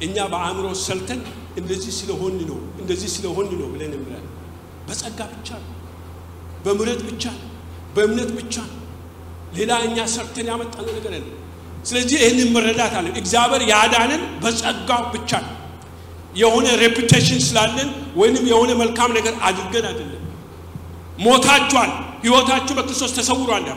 እኛ 0.00 0.16
በአእምሮ 0.32 0.66
ሰልተን 0.82 1.20
እንደዚህ 1.60 1.92
ስለሆን 1.96 2.34
ነው 2.42 2.58
እንደዚህ 2.80 3.10
ስለሆን 3.16 3.48
ነው 3.52 3.68
ብለን 3.72 3.92
እንላለን። 3.98 4.34
በጸጋ 4.88 5.20
ብቻ 5.32 5.48
ነው፣ 5.62 5.72
ብቻ 7.08 7.24
በእምነት 7.96 8.30
ብቻ 8.38 8.54
ሌላ 9.56 9.72
እኛ 9.86 9.98
ሰርተን 10.12 10.48
ያመጣነው 10.50 10.92
ነገር 10.98 11.12
የለም። 11.16 11.36
ስለዚህ 11.84 12.16
ይህንን 12.18 12.48
መረዳት 12.54 12.94
አለ። 12.98 13.06
እግዚአብሔር 13.20 13.62
ያዳንን 13.70 14.22
በጸጋው 14.42 15.02
ብቻ 15.14 15.30
ነው። 15.44 15.54
የሆነ 16.36 16.66
ሬፑቴሽን 16.82 17.40
ስላለን 17.46 17.88
ወይንም 18.16 18.44
የሆነ 18.50 18.70
መልካም 18.82 19.10
ነገር 19.18 19.34
አድርገን 19.46 19.86
አይደለም። 19.90 20.24
ሞታችኋል፣ 21.24 21.90
ህይወታችሁ 22.24 22.74
በክርስቶስ 22.78 23.12
ተሰውሯል። 23.18 23.64
ያ 23.68 23.74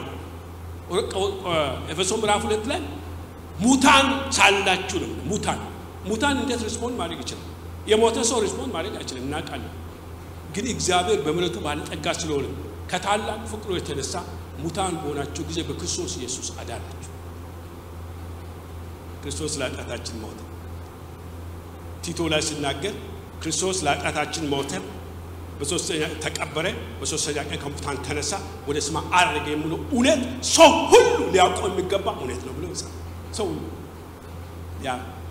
ኤፌሶ 1.92 2.12
ምዕራፍ 2.22 2.42
ሁለት 2.48 2.66
ላይ 2.72 2.82
ሙታን 3.60 4.06
ሳላችሁ 4.38 4.98
ነው። 5.04 5.12
ሙታን 5.30 5.60
ሙታን 6.06 6.36
እንዴት 6.42 6.62
respond 6.68 6.96
ማድረግ 7.02 7.20
ይችላል? 7.24 7.48
የሞተ 7.88 8.18
ሰው 8.30 8.38
respond 8.46 8.72
ማድረግ 8.76 8.94
አይችልም፣ 9.00 9.24
እናውቃለን። 9.28 9.72
ግን 10.56 10.66
እግዚአብሔር 10.74 11.20
በምሕረቱ 11.26 11.58
ባለጠጋ 11.66 12.06
ስለሆነ 12.20 12.46
ከታላቅ 12.92 13.40
ፍቅሩ 13.52 13.70
የተነሳ 13.78 14.14
ሙታን 14.64 14.94
በሆናችሁ 15.02 15.44
ጊዜ 15.50 15.60
በክርስቶስ 15.70 16.14
ኢየሱስ 16.20 16.48
አዳናችሁ። 16.56 17.10
ክርስቶስ 19.24 19.54
ለኃጢአታችን 19.60 20.16
ሞተ። 20.24 20.40
ቲቶ 22.04 22.20
ላይ 22.32 22.42
ሲናገር 22.48 22.96
ክርስቶስ 23.42 23.78
ለኃጢአታችን 23.86 24.46
ሞተ፣ 24.52 24.72
በሶስተኛ 25.60 26.04
ተቀበረ፣ 26.24 26.66
በሶስተኛ 27.00 27.38
ቀን 27.44 27.58
ከሙታን 27.64 27.98
ተነሳ፣ 28.06 28.32
ወደ 28.68 28.78
ሰማይ 28.88 29.06
አረገ 29.20 29.48
የሚለው 29.54 29.80
እውነት 29.94 30.22
ሰው 30.52 30.72
ሁሉ 30.92 31.06
ሊያውቀው 31.34 31.68
የሚገባ 31.72 32.08
እውነት 32.20 32.42
ነው 32.48 32.54
ብሎ 32.58 32.66
ይጻፋል። 32.74 33.00
ሰው 33.38 33.48
ሁሉ 33.50 33.62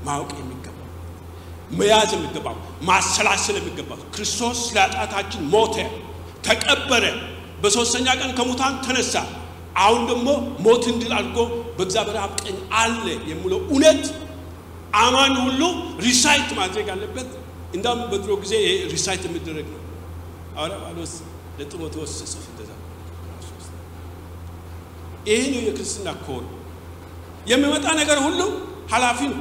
ማወቅ 0.07 0.31
የሚገባ 0.39 0.79
መያዝ 1.73 2.11
የሚገባ 2.17 2.47
ማሰላሰል 2.89 3.57
የሚገባ 3.61 3.91
ክርስቶስ 4.15 4.61
ለኃጢአታችን 4.77 5.43
ሞተ፣ 5.53 5.77
ተቀበረ፣ 6.47 7.05
በሶስተኛ 7.63 8.09
ቀን 8.21 8.31
ከሙታን 8.39 8.75
ተነሳ፣ 8.87 9.15
አሁን 9.77 10.03
ደግሞ 10.11 10.29
ሞትን 10.65 10.97
ድል 11.01 11.13
አድርጎ 11.19 11.39
በእግዚአብሔር 11.77 12.17
አብ 12.23 12.33
ቀኝ 12.41 12.57
አለ 12.81 13.05
የሚለው 13.31 13.61
እውነት 13.67 14.03
አማኝ 15.01 15.35
ሁሉ 15.45 15.61
recite 16.07 16.51
ማድረግ 16.59 16.89
አለበት። 16.95 17.29
እንዳውም 17.77 18.01
በድሮ 18.11 18.33
ጊዜ 18.43 18.55
recite 18.93 19.23
የሚደረግ 19.29 19.67
ነው። 19.75 19.81
ሐዋርያ 20.57 20.77
ጳውሎስ 20.83 21.13
ለጢሞቴዎስ 21.59 22.13
ሲጽፍ 22.21 22.45
እንደዛ 22.51 22.71
ይሄ 25.27 25.41
ነው 25.53 25.61
የክርስትና 25.63 26.09
core። 26.25 26.45
የሚመጣ 27.47 27.87
ነገር 28.01 28.19
ሁሉ 28.27 28.41
ኃላፊ 28.93 29.21
ነው። 29.33 29.41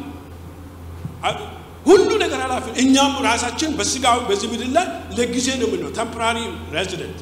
ሁሉ 1.86 2.10
ነገር 2.24 2.40
ኃላፊ 2.44 2.66
እኛም 2.82 3.14
ራሳችን 3.26 3.72
በስጋዊ 3.78 4.18
በዚህ 4.30 4.48
ምድር 4.52 4.70
ላይ 4.76 4.86
ለጊዜ 5.18 5.48
ነው 5.60 5.68
የምንለው 5.68 5.92
temporary 5.98 6.38
resident 6.76 7.20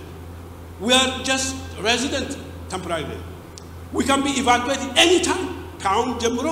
we 0.81 0.91
are 0.97 1.09
just 1.27 1.51
resident 1.85 2.31
we 3.93 4.01
can 4.07 4.19
be 4.23 4.33
evacuate 4.39 4.81
any 5.01 5.13
time 5.27 5.45
ከአሁን 5.83 6.09
ጀምሮ 6.23 6.47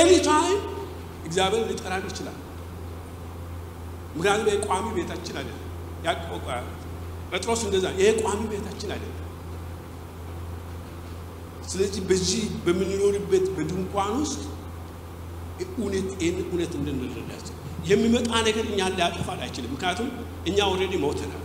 any 0.00 0.10
time 0.26 0.58
እግዚአብሔር 1.26 1.62
ሊጠራን 1.70 2.04
ይችላል። 2.10 2.38
ምክንያቱም 4.14 4.46
ይሄ 4.48 4.56
ቋሚ 4.66 4.86
ቤታችን 4.96 5.36
አይደለም። 5.40 5.66
ጴጥሮስ 7.32 7.60
እንደዛ 7.66 7.86
ይሄ 7.98 8.08
ቋሚ 8.22 8.40
ቤታችን 8.52 8.90
አይደለም። 8.94 9.16
ስለዚህ 11.70 12.02
በዚህ 12.08 12.44
በምንኖርበት 12.64 13.44
በድንኳን 13.56 14.12
ውስጥ 14.22 14.40
እውነት 15.62 16.10
ይህን 16.22 16.38
እውነት 16.44 16.72
እንድንረዳ 16.78 17.30
የሚመጣ 17.90 18.30
ነገር 18.46 18.64
እኛን 18.72 18.94
ሊያጠፋን 18.98 19.40
አይችልም። 19.44 19.70
ምክንያቱም 19.74 20.08
እኛ 20.48 20.58
already 20.72 20.94
ሞተናል። 21.04 21.44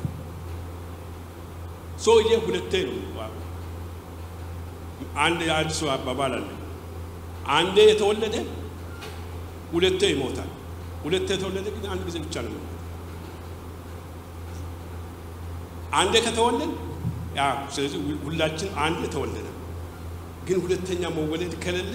ሰውዬ 2.06 2.32
ሁለቴ 2.46 2.74
ነው። 2.88 2.98
አንድ 5.24 5.40
የአንድ 5.48 5.72
ሰው 5.80 5.90
አባባል 5.94 6.34
አለ። 6.38 6.48
አንዴ 7.56 7.78
የተወለደ 7.90 8.36
ሁለቴ 9.74 10.02
ይሞታል። 10.12 10.50
ሁለቴ 11.04 11.28
የተወለደ 11.36 11.68
ግን 11.76 11.86
አንድ 11.94 12.02
ጊዜ 12.08 12.18
ብቻ 12.24 12.36
ነው። 12.48 12.62
አንዴ 15.94 16.16
ከተወለድ 16.26 16.72
ያ 17.38 17.44
ስለዚህ 17.76 17.98
ሁላችን 18.26 18.70
አንድ 18.86 19.02
ተወለደ። 19.14 19.48
ግን 20.48 20.58
ሁለተኛ 20.64 21.04
መወለድ 21.18 21.54
ከሌለ 21.64 21.94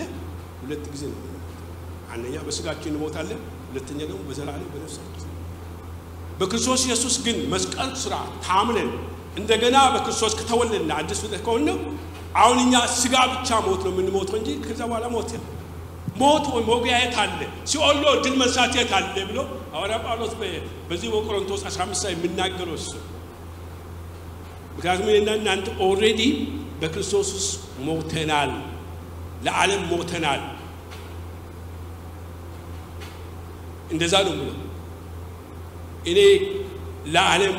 ሁለት 0.63 0.85
ጊዜ 0.95 1.03
ነው። 1.13 1.21
አንደኛ 2.13 2.37
በስጋችን 2.47 2.91
እንሞታለን፣ 2.93 3.41
ሁለተኛ 3.69 3.99
ደግሞ 4.09 4.23
በዘላለም 4.29 4.71
በነፍሳችን። 4.73 5.27
በክርስቶስ 6.41 6.83
ኢየሱስ 6.89 7.15
ግን 7.27 7.37
መስቀል 7.53 7.91
ስራ 8.03 8.15
ታምነን 8.47 8.91
እንደገና 9.37 9.77
በክርስቶስ 9.95 10.33
ከተወለድና 10.41 10.93
አዲስ 11.01 11.19
ፍጥረት 11.23 11.43
ከሆነ 11.47 11.69
አሁን 12.35 12.59
እኛ 12.65 12.73
ስጋ 12.95 13.15
ብቻ 13.33 13.49
ሞት 13.67 13.81
ነው 13.87 13.93
የምንሞተው 13.93 14.37
እንጂ 14.39 14.51
ከዛ 14.65 14.81
በኋላ 14.91 15.07
ሞት 15.15 15.31
የለም። 15.35 15.57
ሞት 16.21 16.45
ወይ 16.53 16.63
መውጊያ 16.69 16.95
የት 17.01 17.17
አለ? 17.23 17.41
ሲኦል 17.71 17.97
ድል 18.25 18.35
መንሳት 18.41 18.73
የት 18.79 18.93
አለ 18.99 19.15
ብሎ 19.29 19.39
ሐዋርያ 19.75 19.97
ጳውሎስ 20.05 20.33
በዚህ 20.89 21.09
በቆሮንቶስ 21.15 21.63
15 21.69 22.05
ላይ 22.05 22.13
የሚናገረው 22.15 22.77
እሱ። 22.81 22.91
ምክንያቱም 24.75 25.09
እኔና 25.13 25.31
እናንተ 25.41 25.67
already 25.87 26.21
በክርስቶስ 26.81 27.29
ውስጥ 27.37 27.53
ሞተናል፣ 27.87 28.53
ለዓለም 29.47 29.83
ሞተናል። 29.91 30.43
እንደዛ 33.91 34.15
ነው 34.27 34.35
ብሎ 34.39 34.51
እኔ 36.11 36.19
ለዓለም 37.15 37.57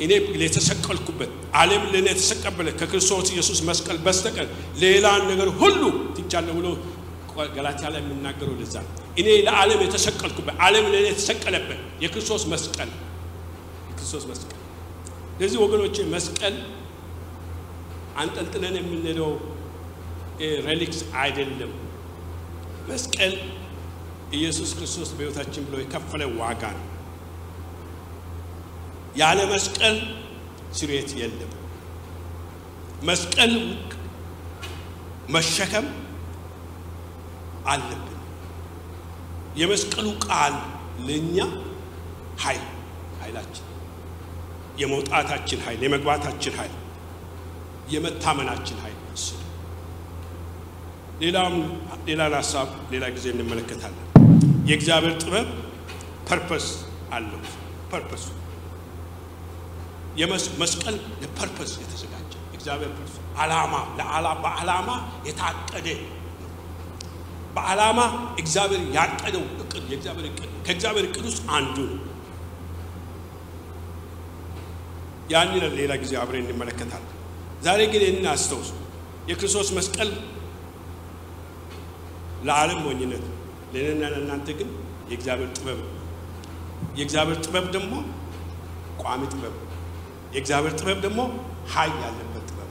እኔ 0.00 0.12
የተሰቀልኩበት 0.42 1.30
ዓለም 1.60 1.82
ለእኔ 1.92 2.06
የተሰቀበለት 2.12 2.74
ከክርስቶስ 2.80 3.28
ኢየሱስ 3.34 3.60
መስቀል 3.68 3.98
በስተቀር 4.06 4.46
ሌላን 4.82 5.22
ነገር 5.30 5.48
ሁሉ 5.60 5.82
ትቻለሁ 6.16 6.54
ብሎ 6.58 6.68
ገላትያ 7.56 7.88
ላይ 7.92 8.00
የምናገረው 8.02 8.54
ለዛ 8.60 8.74
እኔ 9.20 9.28
ለዓለም 9.46 9.80
የተሰቀልኩበት 9.84 10.56
ዓለም 10.66 10.86
ለእኔ 10.92 11.06
የተሰቀለበት 11.10 11.80
የክርስቶስ 12.04 12.42
መስቀል 12.52 12.90
የክርስቶስ 13.90 14.24
መስቀል። 14.30 14.56
ስለዚህ 15.34 15.58
ወገኖቼ 15.64 15.96
መስቀል 16.14 16.56
አንጠልጥለን 18.20 18.74
የምንሄደው 18.80 19.30
ሬሊክስ 20.66 21.00
አይደለም። 21.22 21.72
መስቀል 22.90 23.34
ኢየሱስ 24.32 24.70
ክርስቶስ 24.78 25.10
በሕይወታችን 25.16 25.64
ብሎ 25.66 25.74
የከፈለ 25.82 26.22
ዋጋ 26.40 26.62
ነው። 26.76 26.86
ያለ 29.16 29.40
መስቀል 29.52 29.96
ስርየት 30.74 31.10
የለም። 31.20 31.52
መስቀል 33.02 33.52
መሸከም 35.28 35.86
አለብን። 37.66 38.06
የመስቀሉ 39.56 40.06
ቃል 40.26 40.54
ለእኛ 41.06 41.36
ኃይል 42.38 42.66
ኃይላችን 43.22 43.66
የመውጣታችን 44.78 45.60
ኃይል 45.66 45.80
የመግባታችን 45.86 46.54
ኃይል 46.60 46.76
የመታመናችን 47.88 48.78
ኃይል 48.84 48.98
እሱ 49.14 49.28
ሌላም 51.20 51.54
ሌላን 52.06 52.34
ሀሳብ 52.34 52.68
ሌላ 52.92 53.04
ጊዜ 53.08 53.26
እንመለከታለን። 53.34 54.06
የእግዚአብሔር 54.68 55.14
ጥበብ 55.22 55.48
purpose 56.28 56.66
አለው። 57.12 57.42
purpose 57.92 58.17
ኡ 58.17 58.24
መስቀል 60.60 60.96
ለ 61.22 61.33
purpose 61.33 61.72
የተዘጋጀ 61.80 62.32
እግዚአብሔር 62.54 62.90
ዓላማ 63.38 63.74
በዓላማ 64.44 64.88
የታቀደ 65.26 65.88
በዓላማ 67.54 68.00
እግዚአብሔር 68.38 68.82
ያቀደው 68.96 69.44
እቅድ 69.62 69.84
የእግዚአብሔር 69.92 70.26
እቅድ 70.30 70.50
ከእግዚአብሔር 70.66 71.06
እቅድ 71.08 71.24
ውስጥ 71.28 71.42
አንዱ 71.56 71.76
ነው። 71.90 71.98
ያንን 75.30 75.64
ሌላ 75.78 75.92
ጊዜ 76.02 76.12
አብረን 76.20 76.46
እንመለከታለን። 76.46 77.16
ዛሬ 77.62 77.80
ግን 77.92 78.02
ይህንን 78.04 78.26
አስተውሱ። 78.32 78.70
የክርስቶስ 79.28 79.68
መስቀል 79.76 80.10
ለዓለም 82.42 82.78
ሞኝነት፣ 82.84 83.24
ለእኔና 83.72 84.02
ለእናንተ 84.12 84.48
ግን 84.58 84.70
የእግዚአብሔር 85.10 85.50
ጥበብ 85.56 85.78
ነው። 85.84 85.96
የእግዚአብሔር 86.98 87.38
ጥበብ 87.44 87.66
ደግሞ 87.76 87.92
ቋሚ 89.02 89.22
ጥበብ 89.34 89.54
ነው። 89.58 89.66
የእግዚአብሔር 90.32 90.74
ጥበብ 90.78 90.98
ደግሞ 91.06 91.20
ኃይል 91.72 91.96
ያለበት 92.04 92.44
ጥበብ። 92.50 92.70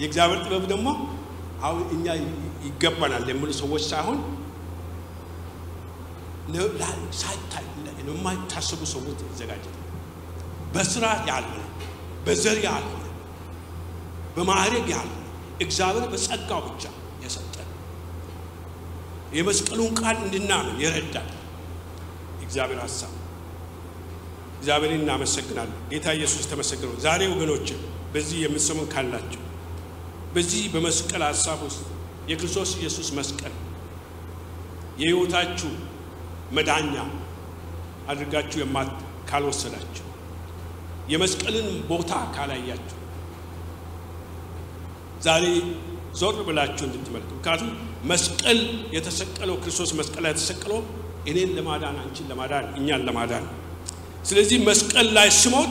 የእግዚአብሔር 0.00 0.40
ጥበብ 0.44 0.64
ደግሞ 0.72 0.88
አሁን 1.62 1.82
እኛ 1.94 2.06
ይገባናል 2.66 3.24
የሚሉ 3.30 3.50
ሰዎች 3.60 3.84
ሳይሆን 3.90 4.18
ሳይታይ 7.18 7.64
የማይታሰቡ 8.10 8.82
ሰዎች 8.92 9.18
የተዘጋጀ 9.22 9.64
በስራ 10.74 11.04
ያልሆነ 11.28 11.64
በዘር 12.26 12.58
ያልሆነ 12.64 13.04
በማዕረግ 14.36 14.86
ያልሆነ 14.94 15.24
እግዚአብሔር 15.60 16.06
በጸጋው 16.12 16.60
ብቻ 16.68 16.84
የሰጠን 17.24 17.68
የመስቀሉን 19.32 19.92
ቃል 20.00 20.16
እንድናምን 20.24 20.76
የረዳን 20.84 21.28
እግዚአብሔር 22.44 22.80
ሀሳብ 22.84 23.12
እግዚአብሔርን 24.58 25.00
እናመሰግናለን። 25.00 25.78
ጌታ 25.90 26.06
ኢየሱስ 26.18 26.44
ተመሰግነው። 26.50 26.94
ዛሬ 27.04 27.20
ወገኖች 27.32 27.68
በዚህ 28.14 28.38
የምትሰሙን 28.44 28.88
ካላቸው 28.92 29.42
በዚህ 30.34 30.62
በመስቀል 30.74 31.22
ሀሳብ 31.28 31.58
ውስጥ 31.66 31.82
የክርስቶስ 32.30 32.70
ኢየሱስ 32.80 33.08
መስቀል 33.18 33.54
የሕይወታችሁ 35.00 35.70
መዳኛ 36.52 36.94
አድርጋችሁ 38.08 38.58
የማት 38.62 38.90
ካልወሰዳችሁ 39.30 40.04
የመስቀልን 41.08 41.68
ቦታ 41.90 42.12
ካላያችሁ 42.34 42.94
ዛሬ 45.22 45.44
ዞር 46.20 46.36
ብላችሁ 46.46 46.84
እንድትመለከቱ። 46.88 47.32
ምክንያቱም 47.38 47.70
መስቀል 48.10 48.58
የተሰቀለው 48.96 49.56
ክርስቶስ 49.62 49.90
መስቀል 49.98 50.22
ላይ 50.24 50.32
የተሰቀለው 50.34 50.80
እኔን 51.26 51.50
ለማዳን 51.56 51.96
አንቺን 52.02 52.28
ለማዳን 52.30 52.66
እኛን 52.78 53.02
ለማዳን 53.08 53.46
ስለዚህ 54.28 54.58
መስቀል 54.66 55.08
ላይ 55.16 55.28
ስሞት 55.38 55.70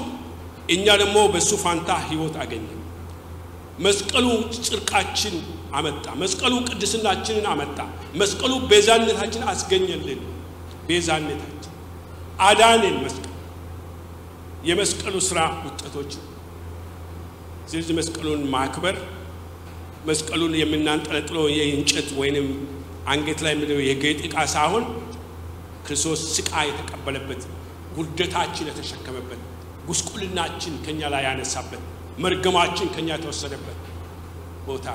እኛ 0.76 0.86
ደግሞ 1.02 1.18
በእሱ 1.34 1.52
ፋንታ 1.64 1.90
ሕይወት 2.06 2.36
አገኘ። 2.44 2.68
መስቀሉ 3.80 4.26
ጽድቃችን 4.58 5.36
አመጣ። 5.74 6.06
መስቀሉ 6.22 6.54
ቅድስናችንን 6.70 7.46
አመጣ። 7.52 7.78
መስቀሉ 8.22 8.52
ቤዛነታችን 8.72 9.44
አስገኘልን። 9.52 10.22
ቤዛነታችን 10.88 11.74
አዳንን። 12.48 12.96
መስቀል 13.06 13.24
የመስቀሉ 14.64 15.16
ስራ 15.28 15.40
ውጤቶች። 15.66 16.12
ስለዚህ 17.70 17.94
መስቀሉን 18.00 18.42
ማክበር 18.54 18.96
መስቀሉን 20.08 20.54
የምናንጠለጥለው 20.60 21.46
የእንጨት 21.56 22.10
ወይንም 22.20 22.48
አንገት 23.08 23.40
ላይ 23.46 23.54
ምድው 23.60 23.80
የጌጥ 23.86 24.20
ዕቃ 24.28 24.38
ሳይሆን 24.54 24.84
ክርስቶስ 25.86 26.22
ስቃይ 26.36 26.68
የተቀበለበት 26.70 27.42
ውርደታችን 27.98 28.70
የተሸከመበት 28.70 29.42
ጉስቁልናችን 29.88 30.74
ከኛ 30.86 31.10
ላይ 31.14 31.24
ያነሳበት 31.28 31.84
መርገማችን 32.24 32.88
ከኛ 32.96 33.10
የተወሰደበት 33.16 33.80
ቦታ 34.68 34.88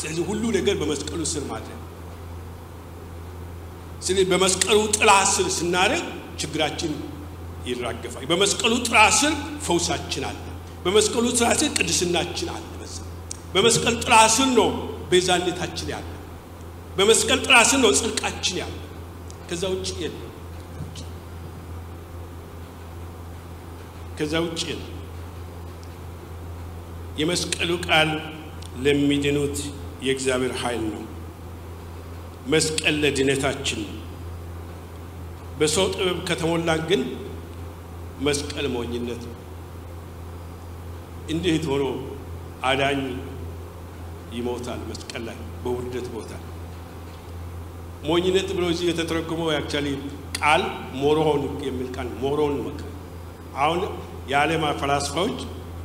ስለዚህ 0.00 0.24
ሁሉ 0.30 0.44
ነገር 0.56 0.74
በመስቀሉ 0.80 1.20
ስር 1.32 1.44
ማድረግ 1.50 1.80
ስለዚህ 4.02 4.26
በመስቀሉ 4.32 4.78
ጥላ 4.96 5.10
ስር 5.32 5.46
ስናደርግ 5.56 6.06
ችግራችን 6.40 6.92
ይራገፋል። 7.66 8.24
በመስቀሉ 8.30 8.72
ጥላ 8.86 8.98
ስር 9.20 9.32
ፈውሳችን 9.66 10.24
አለ። 10.28 10.42
በመስቀሉ 10.84 11.24
ጥላ 11.38 11.48
ስር 11.60 11.70
ቅድስናችን 11.78 12.50
አለ። 12.54 12.64
በመስቀል 13.54 13.94
ጥላ 14.02 14.14
ስር 14.34 14.48
ነው 14.58 14.68
ቤዛነታችን 15.10 15.88
ያለ። 15.92 16.08
በመስቀል 16.96 17.38
ጥላ 17.46 17.56
ስር 17.70 17.78
ነው 17.84 17.90
ጽድቃችን 18.00 18.56
ያለ። 18.62 18.74
ከዛ 19.48 19.62
ውጭ 19.72 19.88
የለም። 20.02 20.25
ከዛ 24.18 24.34
ውጭ 24.44 24.60
የለም። 24.68 24.92
የመስቀሉ 27.20 27.70
ቃል 27.86 28.10
ለሚድኑት 28.84 29.58
የእግዚአብሔር 30.06 30.54
ኃይል 30.62 30.82
ነው። 30.94 31.02
መስቀል 32.46 32.96
ለድነታችን 33.02 33.80
ነው። 33.86 33.94
በሰው 35.58 35.86
ጥበብ 35.94 36.18
ከተሞላን 36.28 36.82
ግን 36.90 37.02
መስቀል 38.22 38.66
ሞኝነት 38.74 39.22
ነው። 39.30 39.38
እንዴት 41.30 41.64
ሆኖ 41.70 41.84
አዳኝ 42.64 43.00
ይሞታል? 44.32 44.80
መስቀል 44.90 45.22
ላይ 45.28 45.38
በውርደት 45.64 46.06
ቦታ 46.14 46.30
ሞኝነት 48.04 48.48
ብሎ 48.56 48.64
እዚህ 48.72 48.86
የተተረጎመው 48.88 49.48
actually 49.52 49.86
ቃል 50.38 50.62
moron 50.94 51.42
የሚል 51.66 51.88
ቃል 51.96 52.08
moron 52.22 52.54
መከ 52.66 52.80
አሁን 53.56 53.80
የዓለም 54.28 54.64
ፈላስፋዎች 54.80 55.38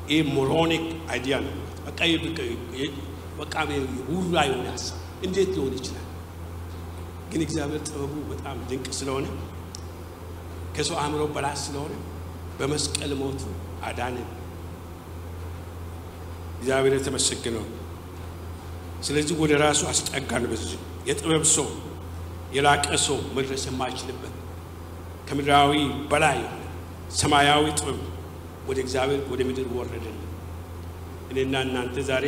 ይህ 0.09 0.21
moronic 0.35 0.85
idea 1.11 1.35
ነው። 1.45 1.55
በቃ 3.37 3.55
ውራ 4.11 4.37
የሆነ 4.47 4.67
ሀሳብ 4.73 4.97
እንዴት 5.25 5.49
ሊሆን 5.55 5.73
ይችላል? 5.77 6.07
ግን 7.31 7.41
እግዚአብሔር 7.45 7.81
ጥበቡ 7.87 8.13
በጣም 8.31 8.57
ድንቅ 8.69 8.87
ስለሆነ 8.99 9.25
ከሰው 10.75 10.97
አእምሮ 11.01 11.21
በላይ 11.35 11.55
ስለሆነ 11.63 11.93
በመስቀል 12.59 13.11
ሞቱ 13.21 13.41
አዳንን። 13.83 14.27
እግዚአብሔር 16.57 16.93
የተመሰገነው። 16.97 17.65
ስለዚህ 19.03 19.35
ወደ 19.41 19.53
ራሱ 19.63 19.81
አስጠጋን። 19.91 20.43
በዚህ 20.51 20.73
የጥበብ 21.09 21.45
ሰው 21.55 21.67
የላቀ 22.53 22.85
ሰው 23.05 23.17
መድረስ 23.37 23.63
የማይችልበት 23.67 24.33
ከምድራዊ 25.27 25.71
በላይ 26.11 26.39
ሰማያዊ 27.19 27.65
ጥበብ 27.79 27.99
ወደ 28.67 28.77
እግዚአብሔር 28.83 29.21
ወደ 29.31 29.41
ምድር 29.47 29.67
ወረደልን። 29.77 30.17
እኔና 31.31 31.55
እናንተ 31.65 31.97
ዛሬ 32.09 32.25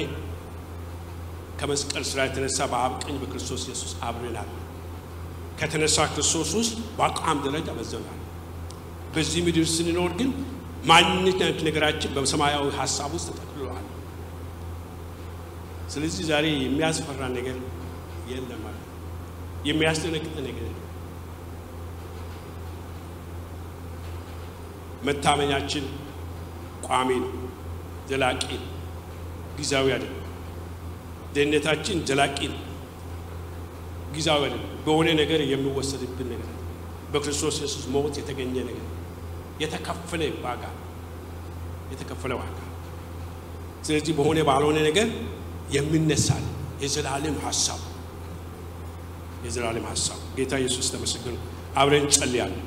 ከመስቀል 1.59 2.03
ስራ 2.09 2.19
የተነሳ 2.27 2.59
በአብ 2.71 2.93
ቀኝ 3.03 3.15
በክርስቶስ 3.21 3.63
ኢየሱስ 3.67 3.91
አብረናል። 4.07 4.49
ከተነሳ 5.59 5.97
ክርስቶስ 6.13 6.51
ውስጥ 6.59 6.73
በአቋም 6.97 7.39
ደረጃ 7.45 7.69
በዘናል። 7.77 8.19
በዚህ 9.13 9.41
ምድር 9.47 9.67
ስንኖር 9.73 10.11
ግን 10.19 10.29
ማንኛውም 10.85 11.25
ነገራችን 11.67 12.13
በሰማያዊ 12.15 12.65
ሀሳብ 12.79 13.11
ውስጥ 13.17 13.27
ተጠቅልሏል። 13.31 13.85
ስለዚህ 15.93 16.23
ዛሬ 16.31 16.45
የሚያስፈራ 16.63 17.21
ነገር 17.37 17.57
የለም 18.31 18.63
የሚያስደነግጥ 19.67 20.35
ነገር 20.39 20.63
የለም። 20.63 20.79
መታመኛችን 25.03 25.85
ቋሚ 26.87 27.09
ነው፣ 27.23 27.31
ዘላቂ 28.09 28.43
ነው፣ 28.55 28.69
ጊዜያዊ 29.57 29.87
አይደለም። 29.95 30.19
ደህንነታችን 31.35 31.97
ዘላቂ 32.09 32.37
ነው፣ 32.53 32.59
ጊዜያዊ 34.15 34.41
አይደለም። 34.47 34.71
በሆነ 34.85 35.07
ነገር 35.21 35.41
የሚወሰድብን 35.51 36.27
ነገር 36.33 36.49
በክርስቶስ 37.13 37.55
ኢየሱስ 37.61 37.85
ሞት 37.93 38.15
የተገኘ 38.19 38.55
ነገር 38.63 38.87
የተከፈለ 39.61 40.21
ዋጋ 40.45 40.63
የተከፈለ 41.91 42.33
ዋጋ። 42.39 42.57
ስለዚህ 43.83 44.13
በሆነ 44.17 44.39
ባልሆነ 44.47 44.77
ነገር 44.89 45.07
የምነሳል 45.71 46.45
የዘላለም 46.83 47.35
ሀሳብ 47.45 47.81
የዘላለም 49.45 49.85
ሀሳብ 49.91 50.19
ጌታ 50.37 50.53
ኢየሱስ 50.61 50.87
ተመሰገኑ። 50.93 51.35
አብረን 51.75 52.05
እንጸልያለን። 52.05 52.61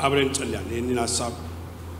አብረን 0.00 0.28
እንጸልያለን። 0.28 0.72
ይህንን 0.72 0.98
ሀሳብ 1.02 1.34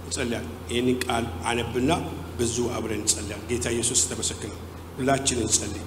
እንጸልያለን። 0.05 0.53
ይህንን 0.71 0.97
ቃል 1.05 1.25
አነብና 1.49 1.91
ብዙ 2.39 2.57
አብረን 2.77 3.01
እንጸልያለን። 3.01 3.47
ጌታ 3.51 3.67
ኢየሱስ 3.75 4.01
ተመሰገነ። 4.11 4.53
ሁላችን 4.97 5.39
እንጸልይ። 5.45 5.85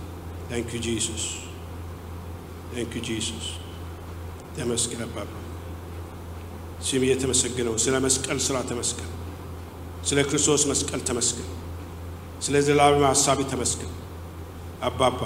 thank 0.50 0.70
you 0.76 0.80
Jesus፣ 0.88 1.26
thank 2.72 2.94
you 2.98 3.04
Jesus። 3.10 3.48
ተመስገን 4.56 5.02
አባባ፣ 5.06 5.32
ስም 6.88 7.04
የተመሰገነው 7.08 7.76
ስለ 7.84 7.96
መስቀል 8.06 8.38
ስራ 8.46 8.58
ተመስገን። 8.70 9.12
ስለ 10.04 10.20
ክርስቶስ 10.30 10.64
መስቀል 10.72 11.02
ተመስገን። 11.10 11.50
ስለ 12.42 12.56
ዘላለም 12.68 13.04
ሀሳቢ 13.10 13.40
ተመስገን 13.52 13.94
አባባ። 14.82 15.22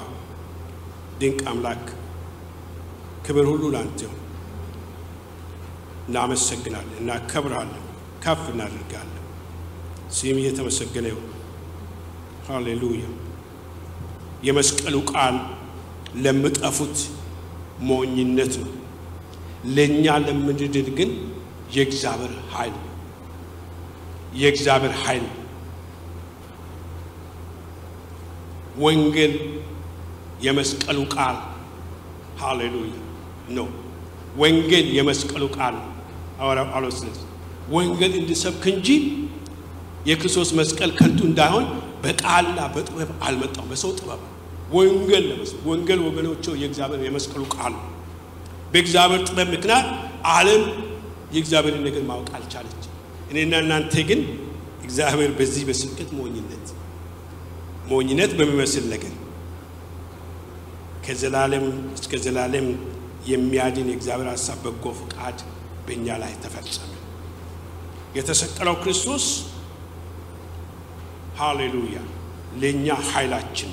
ድንቅ 1.19 1.41
አምላክ 1.51 1.83
ክብር 3.25 3.45
ሁሉ 3.51 3.63
ላንተ 3.75 3.99
ይሁን። 4.05 4.19
እናመሰግናለን፣ 6.07 6.95
እናከብርሃለን፣ 6.99 7.83
ከፍ 8.23 8.41
እናደርጋለን። 8.51 9.09
ስም 10.11 10.37
እየተመሰገነ 10.41 11.05
ይሁን። 11.07 11.29
ሃሌሉያ። 12.47 13.03
የመስቀሉ 14.43 14.95
ቃል 15.11 15.35
ለሚጠፉት 16.15 16.97
ሞኝነት 17.81 18.53
ነው፣ 18.63 18.71
ለእኛ 19.75 20.05
ለምንድን 20.25 20.87
ግን 20.97 21.11
የእግዚአብሔር 21.75 22.33
ኃይል 22.53 22.75
ነው። 22.79 22.89
የእግዚአብሔር 24.35 24.93
ኃይል 25.03 25.23
ነው። 25.29 25.39
ወንጌል 28.77 29.33
የመስቀሉ 30.41 30.99
ቃል 31.15 31.37
ሃሌሉያ 32.39 32.93
ነው። 33.49 33.67
ወንጌል 34.37 34.87
የመስቀሉ 34.97 35.43
ቃል 35.57 35.75
ሐዋርያው 35.75 35.92
ስለዚህ 36.37 37.23
ወንጌል 37.73 38.13
እንዲሰብክ 38.19 38.63
እንጂ 38.71 38.87
የክርስቶስ 40.05 40.49
መስቀል 40.59 40.91
ከንቱ 40.99 41.19
እንዳይሆን 41.29 41.65
በቃልና 42.03 42.59
በጥበብ 42.73 43.11
አልመጣም፣ 43.25 43.67
በሰው 43.69 43.91
ጥበብ። 43.99 44.21
ወንጌል 44.73 45.23
ለመስበክ 45.29 45.63
ወንጌል 45.69 45.99
ወገኖች 46.07 46.45
የእግዚአብሔር 46.61 47.01
የመስቀሉ 47.05 47.43
ቃል 47.55 47.73
በእግዚአብሔር 48.73 49.21
ጥበብ 49.27 49.47
ምክንያት 49.55 49.87
ዓለም 50.33 50.63
የእግዚአብሔርን 51.33 51.83
ነገር 51.87 52.03
ማወቅ 52.09 52.29
አልቻለች። 52.37 52.83
እኔና 53.31 53.53
እናንተ 53.63 53.93
ግን 54.09 54.21
እግዚአብሔር 54.83 55.31
በዚህ 55.37 55.63
በስብከት 55.69 56.09
ሞኝነት 56.17 56.65
ሞኝነት 57.89 58.31
በሚመስል 58.39 58.85
ነገር 58.93 59.13
ከዘላለም 61.05 61.65
እስከ 61.97 62.13
ዘላለም 62.25 62.67
የሚያድን 63.27 63.87
የእግዚአብሔር 63.91 64.29
ሀሳብ 64.33 64.59
በጎ 64.65 64.85
ፈቃድ 64.99 65.37
በእኛ 65.85 66.07
ላይ 66.21 66.33
ተፈጸመ። 66.43 66.91
የተሰቀለው 68.17 68.75
ክርስቶስ 68.83 69.25
ሃሌሉያ 71.39 71.97
ለእኛ 72.61 72.87
ኃይላችን 73.11 73.71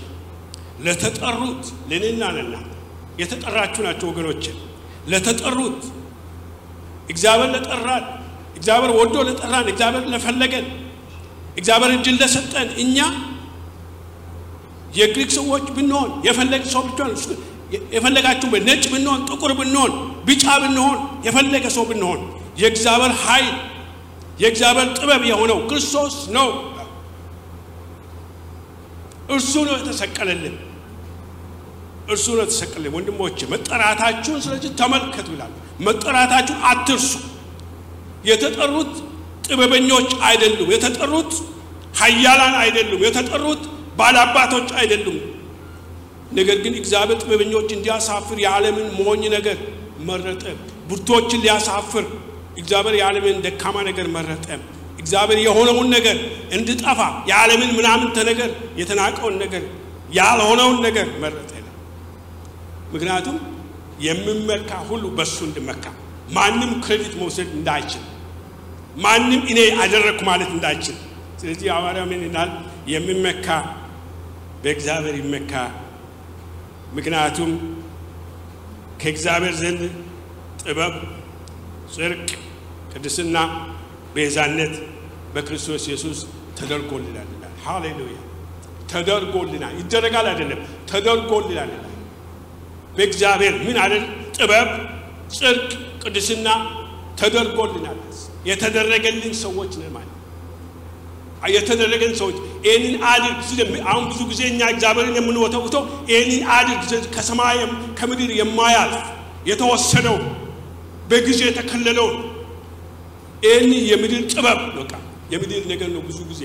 ለተጠሩት 0.85 1.65
ለእኔና 1.91 2.23
ለእናንተ 2.37 2.73
የተጠራችሁ 3.21 3.83
ናቸው 3.87 4.07
ወገኖችን። 4.11 4.57
ለተጠሩት 5.07 5.81
እግዚአብሔር 7.09 7.51
ለጠራን፣ 7.55 8.05
እግዚአብሔር 8.59 8.93
ወዶ 8.99 9.17
ለጠራን፣ 9.29 9.67
እግዚአብሔር 9.73 10.05
ለፈለገን፣ 10.13 10.67
እግዚአብሔር 11.57 11.93
እድል 11.97 12.17
ለሰጠን 12.23 12.69
እኛ 12.83 12.99
የግሪክ 14.95 15.31
ሰዎች 15.37 15.65
ብንሆን 15.77 16.11
የፈለገ 16.27 16.63
ሰው 16.73 16.83
ብንሆን 16.89 17.13
የፈለጋችሁ 17.95 18.49
ነጭ 18.69 18.85
ብንሆን 18.93 19.21
ጥቁር 19.29 19.53
ብንሆን 19.61 19.93
ቢጫ 20.27 20.45
ብንሆን 20.63 20.97
የፈለገ 21.27 21.67
ሰው 21.77 21.85
ብንሆን 21.91 22.21
የእግዚአብሔር 22.61 23.13
ኃይል 23.25 23.51
የእግዚአብሔር 24.41 24.89
ጥበብ 24.99 25.23
የሆነው 25.31 25.59
ክርስቶስ 25.71 26.15
ነው። 26.37 26.49
እርሱ 29.31 29.53
ነው 29.67 29.75
የተሰቀለልን። 29.79 30.55
እርሱ 32.09 32.27
ነው 32.37 32.43
የተሰቀለልን። 32.45 32.95
ወንድሞች 32.97 33.39
መጠራታችሁን 33.53 34.41
ስለዚህ 34.47 34.71
ተመልከቱ 34.81 35.29
ይላል። 35.35 35.53
መጠራታችሁን 35.87 36.63
አትርሱ። 36.71 37.11
የተጠሩት 38.25 38.93
ጥበበኞች 39.47 40.11
አይደሉም። 40.29 40.71
የተጠሩት 40.75 41.33
ኃያላን 42.01 42.57
አይደሉም። 42.63 43.03
የተጠሩት 43.07 43.63
ባላባቶች 43.99 44.69
አይደሉም። 44.81 45.19
ነገር 46.33 46.59
ግን 46.65 46.75
እግዚአብሔር 46.81 47.19
ጥበበኞች 47.23 47.69
እንዲያሳፍር 47.77 48.39
የዓለምን 48.45 48.89
ሞኝ 48.99 49.23
ነገር 49.37 49.57
መረጠ። 50.09 50.43
ብርቱዎችን 50.89 51.43
ሊያሳፍር 51.45 52.05
እግዚአብሔር 52.57 52.95
የዓለምን 52.99 53.39
ደካማ 53.45 53.77
ነገር 53.89 54.07
መረጠ። 54.17 54.47
እግዚአብሔር 54.99 55.39
የሆነውን 55.45 55.89
ነገር 55.97 56.17
እንድጠፋ 56.57 57.01
የዓለምን 57.31 57.71
ምናምንተ 57.79 58.17
ነገር 58.31 58.51
የተናቀውን 58.81 59.37
ነገር 59.45 59.63
ያልሆነውን 60.13 60.79
ነገር 60.87 61.09
መረጠ። 61.23 61.51
ምክንያቱም 62.93 63.37
የምመካ 64.01 64.71
ሁሉ 64.89 65.05
በእሱ 65.17 65.39
እንድመካ 65.49 65.85
ማንም 66.31 66.73
credit 66.85 67.15
መውሰድ 67.21 67.49
እንዳይችል 67.59 68.05
ማንም 68.97 69.43
እኔ 69.51 69.59
አደረግኩ 69.83 70.21
ማለት 70.29 70.51
እንዳይችል። 70.55 70.97
ስለዚህ 71.41 71.69
ሐዋርያው 71.75 72.07
ምን 72.11 72.23
ይላል? 72.27 72.51
የሚመካ 72.93 73.47
በእግዚአብሔር 74.63 75.17
ይመካ። 75.21 75.53
ምክንያቱም 76.97 77.51
ከእግዚአብሔር 79.01 79.55
ዘንድ 79.55 79.83
ጥበብ፣ 80.63 80.95
ጽድቅ፣ 81.95 82.29
ቅድስና፣ 82.93 83.37
ቤዛነት 84.15 84.75
በክርስቶስ 85.35 85.85
ኢየሱስ 85.89 86.19
ተደርጎልናል 86.59 87.29
ይላል። 87.35 87.55
ሃሌሉያ! 87.65 88.19
ተደርጎልናል። 88.91 89.75
ይደረጋል 89.81 90.27
አይደለም፣ 90.33 90.61
ተደርጎልናል 90.91 91.71
ይላል። 91.75 91.95
በእግዚአብሔር 92.97 93.55
ምን 93.67 93.77
አይደል? 93.83 94.05
ጥበብ፣ 94.37 94.69
ጽድቅ፣ 95.33 95.71
ቅድስና 96.03 96.49
ተደርጎልናል። 97.19 97.99
የተደረገልን 98.47 99.35
ሰዎች 99.43 99.73
ነን 99.81 99.93
ማለት 99.95 100.10
የተደረገን 101.51 102.13
ሰዎች 102.19 102.37
ይህንን 102.67 102.95
አድርግ። 103.11 103.39
አሁን 103.87 104.05
ብዙ 104.11 104.21
ጊዜ 104.31 104.41
እኛ 104.51 104.61
እግዚአብሔርን 104.75 105.17
የምንወተውተው 105.19 105.83
ይህንን 106.11 106.43
አድርግ 106.57 106.83
ከሰማይም 107.15 107.71
ከምድር 107.99 108.33
የማያልፍ 108.41 109.05
የተወሰነው 109.51 110.17
በጊዜ 111.11 111.41
የተከለለውን 111.49 112.17
ይህን 113.43 113.71
የምድር 113.91 114.23
ጥበብ 114.33 114.61
በቃ 114.77 114.93
የምድር 115.31 115.63
ነገር 115.71 115.89
ነው። 115.95 116.03
ብዙ 116.09 116.19
ጊዜ 116.31 116.43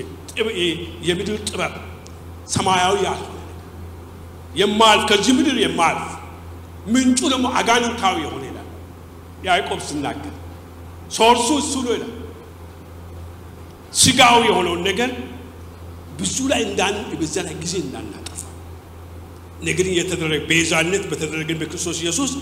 የምድር 1.08 1.38
ጥበብ 1.48 1.74
ሰማያዊ 2.54 2.94
ያልሆነ 3.06 3.32
የማያልፍ 4.54 5.04
ከዚህ 5.10 5.32
ምድር 5.38 5.56
የማያልፍ 5.64 6.10
ምንጩ 6.86 7.20
ደግሞ 7.32 7.46
አጋንንታዊ 7.60 8.16
የሆነ 8.24 8.42
ይላል 8.48 8.68
ያዕቆብ 9.46 9.80
ሲናገር 9.86 10.34
ሶርሱ 11.16 11.48
እሱ 11.62 11.72
ነው 11.86 11.92
ይላል። 11.96 12.12
ስጋዊ 13.96 14.40
የሆነውን 14.48 14.82
ነገር 14.88 15.10
ብዙ 16.18 16.36
ላይ 16.52 16.60
እንዳን 16.68 16.94
በዛ 17.20 17.36
ላይ 17.46 17.54
ጊዜ 17.62 17.74
እንዳናጠፋ 17.84 18.42
ነገር 19.60 19.86
የተደረገ 19.98 20.42
ቤዛነት 20.50 21.04
በተደረገን 21.10 21.58
በክርስቶስ 21.62 21.98
ኢየሱስ 22.04 22.32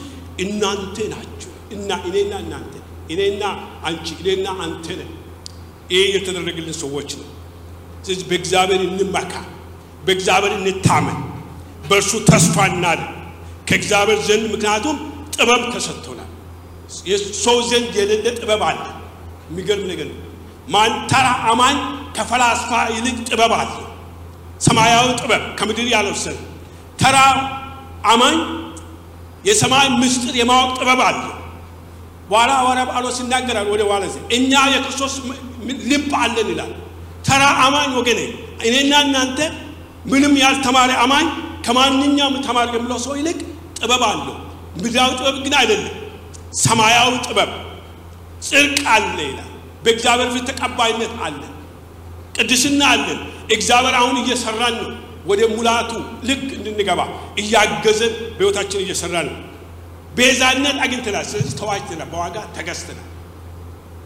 እናንተ 0.44 0.96
ናችሁ 1.12 1.50
እና 1.74 1.90
እኔና 2.09 2.32
እናንተ 2.44 2.74
እኔና 3.12 3.42
አንቺ 3.88 4.07
እኔና 4.22 4.46
አንተ 4.64 4.86
ነን። 4.98 5.11
ይሄ 5.90 6.02
የተደረገልን 6.14 6.76
ሰዎች 6.82 7.11
ነው። 7.18 7.28
ስለዚህ 8.05 8.26
በእግዚአብሔር 8.30 8.82
እንመካ፣ 8.86 9.32
በእግዚአብሔር 10.07 10.52
እንታመን፣ 10.61 11.18
በእርሱ 11.84 12.12
ተስፋ 12.30 12.57
እናለን 12.70 13.11
ከእግዚአብሔር 13.68 14.18
ዘንድ 14.28 14.44
ምክንያቱም 14.55 14.96
ጥበብ 15.34 15.62
ተሰጥቶናል። 15.74 16.30
ሰው 17.44 17.57
ዘንድ 17.70 17.92
የሌለ 18.00 18.26
ጥበብ 18.38 18.62
አለ። 18.68 18.80
የሚገርም 19.48 19.86
ነገር 19.92 20.09
ነው። 20.12 20.20
ማን 20.68 20.92
ተራ 21.10 21.26
አማኝ 21.50 21.76
ከፈላስፋ 22.16 22.70
ይልቅ 22.94 23.16
ጥበብ 23.28 23.52
አለ። 23.56 23.70
ሰማያዊ 24.60 25.06
ጥበብ 25.20 25.42
ከምድር 25.58 25.88
ያልወሰነ 25.94 26.36
ተራ 26.98 27.16
አማኝ 28.12 28.36
የሰማይ 29.44 29.86
ምስጢር 30.00 30.34
የማወቅ 30.40 30.70
ጥበብ 30.78 31.00
አለ። 31.08 31.18
በኋላ 32.30 32.50
ሐዋርያ 32.60 32.84
ጳውሎስ 32.90 33.18
ይናገራል። 33.22 33.66
ወደ 33.72 33.82
ኋላ 33.90 34.04
እኛ 34.36 34.52
የክርስቶስ 34.74 35.14
ልብ 35.90 36.12
አለን 36.20 36.48
ይላል። 36.52 36.72
ተራ 37.28 37.42
አማኝ 37.64 37.90
ወገኔ፣ 37.98 38.20
እኔና 38.66 38.92
እናንተ 39.06 39.38
ምንም 40.10 40.34
ያልተማረ 40.42 40.90
አማኝ 41.04 41.26
ከማንኛውም 41.66 42.34
ተማሪ 42.46 42.68
የሚለው 42.74 42.98
ሰው 43.04 43.14
ይልቅ 43.20 43.38
ጥበብ 43.78 44.02
አለው። 44.08 44.34
ምድራዊ 44.76 45.10
ጥበብ 45.18 45.36
ግን 45.44 45.54
አይደለም። 45.60 45.92
ሰማያዊ 46.62 47.12
ጥበብ 47.26 47.50
ጽድቅ 48.42 48.80
አለ 48.94 49.16
ይላል። 49.28 49.50
በእግዚአብሔር 49.85 50.28
ፊት 50.35 50.45
ተቀባይነት 50.51 51.12
አለ፣ 51.24 51.41
ቅድስና 52.37 52.82
አለን። 52.93 53.18
እግዚአብሔር 53.55 53.95
አሁን 54.01 54.16
እየሰራን 54.22 54.76
ነው። 54.80 54.91
ወደ 55.26 55.41
ሙላቱ 55.53 55.91
ልክ 56.28 56.43
እንድንገባ 56.57 57.01
እያገዘን 57.41 58.12
በሕይወታችን 58.30 58.80
እየሰራን 58.85 59.26
ነው። 59.30 59.39
ቤዛነት 60.16 60.76
አግኝተናል። 60.85 61.24
ስለዚህ 61.30 61.55
ተዋጅተናል፣ 61.61 62.09
በዋጋ 62.12 62.37
ተገዝተናል። 62.57 63.09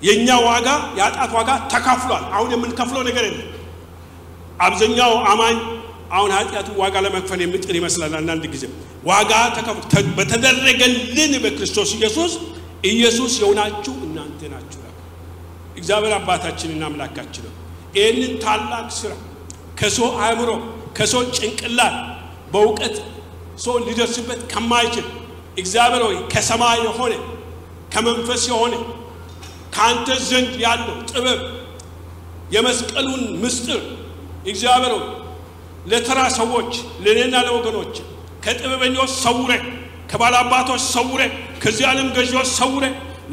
የእኛ 0.02 0.28
ዋጋ 0.46 0.68
የኃጢአት 0.98 1.32
ዋጋ 1.38 1.50
ተካፍሏል። 1.72 2.24
አሁን 2.34 2.50
የምንከፍለው 2.54 3.02
ነገር 3.08 3.24
የለም። 3.28 3.48
አብዛኛው 4.60 5.12
አማኝ 5.30 5.56
አሁን 6.10 6.30
ኃጢአቱ 6.36 6.68
ዋጋ 6.80 6.94
ለመክፈል 7.04 7.40
የሚጥር 7.44 7.74
ይመስላል። 7.78 8.12
አንዳንድ 8.20 8.44
ጊዜ 8.52 8.64
ዋጋ 9.04 9.32
በተደረገልን 10.18 11.32
በክርስቶስ 11.44 11.90
ኢየሱስ 11.98 12.32
ኢየሱስ 12.90 13.32
የሆናችሁ 13.40 13.94
እናንተ 14.06 14.40
ናችሁ። 14.52 14.77
እግዚአብሔር 15.78 16.12
አባታችንና 16.18 16.82
አምላካችን 16.88 17.44
ነው። 17.48 17.54
ይህንን 17.96 18.32
ታላቅ 18.44 18.86
ስራ 18.98 19.12
ከሰው 19.80 20.08
አእምሮ 20.22 20.50
ከሰው 20.96 21.22
ጭንቅላት 21.36 21.96
በእውቀት 22.52 22.96
ሰው 23.64 23.74
ሊደርስበት 23.86 24.40
ከማይችል 24.52 25.06
እግዚአብሔር 25.62 26.02
ሆይ 26.06 26.18
ከሰማይ 26.32 26.78
የሆነ 26.86 27.14
ከመንፈስ 27.92 28.42
የሆነ 28.50 28.74
ከአንተ 29.74 30.08
ዘንድ 30.28 30.52
ያለው 30.64 30.96
ጥበብ 31.10 31.40
የመስቀሉን 32.54 33.24
ምስጢር 33.42 33.80
እግዚአብሔር 34.46 34.92
ሆይ 34.96 35.06
ለተራ 35.90 36.20
ሰዎች 36.38 36.70
ለእኔና 37.04 37.36
ለወገኖች 37.46 37.94
ከጥበበኞች 38.44 39.10
ሰውረ 39.24 39.52
ከባላባቶች 40.10 40.82
ሰውረ 40.94 41.22
ከዚህ 41.62 41.84
ዓለም 41.90 42.08
ገዢዎች 42.16 42.48
ሰውረ 42.58 42.84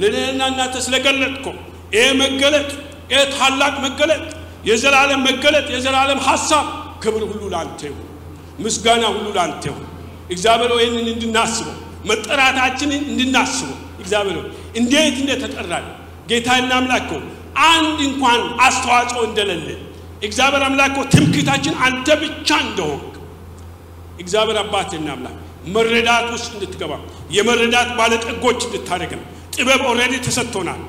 ለእኔና 0.01 0.41
እናንተ 0.51 0.75
ስለገለጥኮ 0.85 1.45
ይህ 1.93 2.09
መገለጥ 2.21 2.69
ይህ 3.11 3.23
ታላቅ 3.33 3.73
መገለጥ 3.85 4.21
የዘላለም 4.69 5.21
መገለጥ 5.27 5.67
የዘላለም 5.75 6.19
ሀሳብ 6.27 6.65
ክብር 7.03 7.23
ሁሉ 7.31 7.43
ለአንተ 7.53 7.79
ይሁን፣ 7.89 8.07
ምስጋና 8.59 9.03
ሁሉ 9.13 9.25
ለአንተ 9.35 9.63
ይሁን። 9.69 9.85
እግዚአብሔር 10.29 10.71
ይህንን 10.77 11.07
እንድናስበው 11.13 11.75
መጠራታችንን 12.09 13.03
እንድናስበው 13.11 13.73
እግዚአብሔር 14.01 14.37
እንዴት 14.79 15.15
እንደተጠራን 15.21 15.85
ጌታና 16.29 16.71
አምላክ 16.79 17.09
አንድ 17.67 17.99
እንኳን 18.07 18.41
አስተዋጽኦ 18.65 19.21
እንደሌለ 19.27 19.67
እግዚአብሔር 20.21 20.63
አምላክ 20.67 20.95
ትምክህታችን 21.13 21.75
አንተ 21.85 22.07
ብቻ 22.21 22.49
እንደሆንክ 22.65 23.13
እግዚአብሔር 24.19 24.57
አባትና 24.63 25.07
አምላክ 25.15 25.37
መረዳት 25.75 26.25
ውስጥ 26.33 26.49
እንድትገባ 26.55 26.93
የመረዳት 27.35 27.89
ባለጠጎች 27.99 28.59
እንድታደርገን 28.67 29.21
ጥበብ 29.55 29.81
already 29.91 30.13
ተሰጥቶናል። 30.25 30.81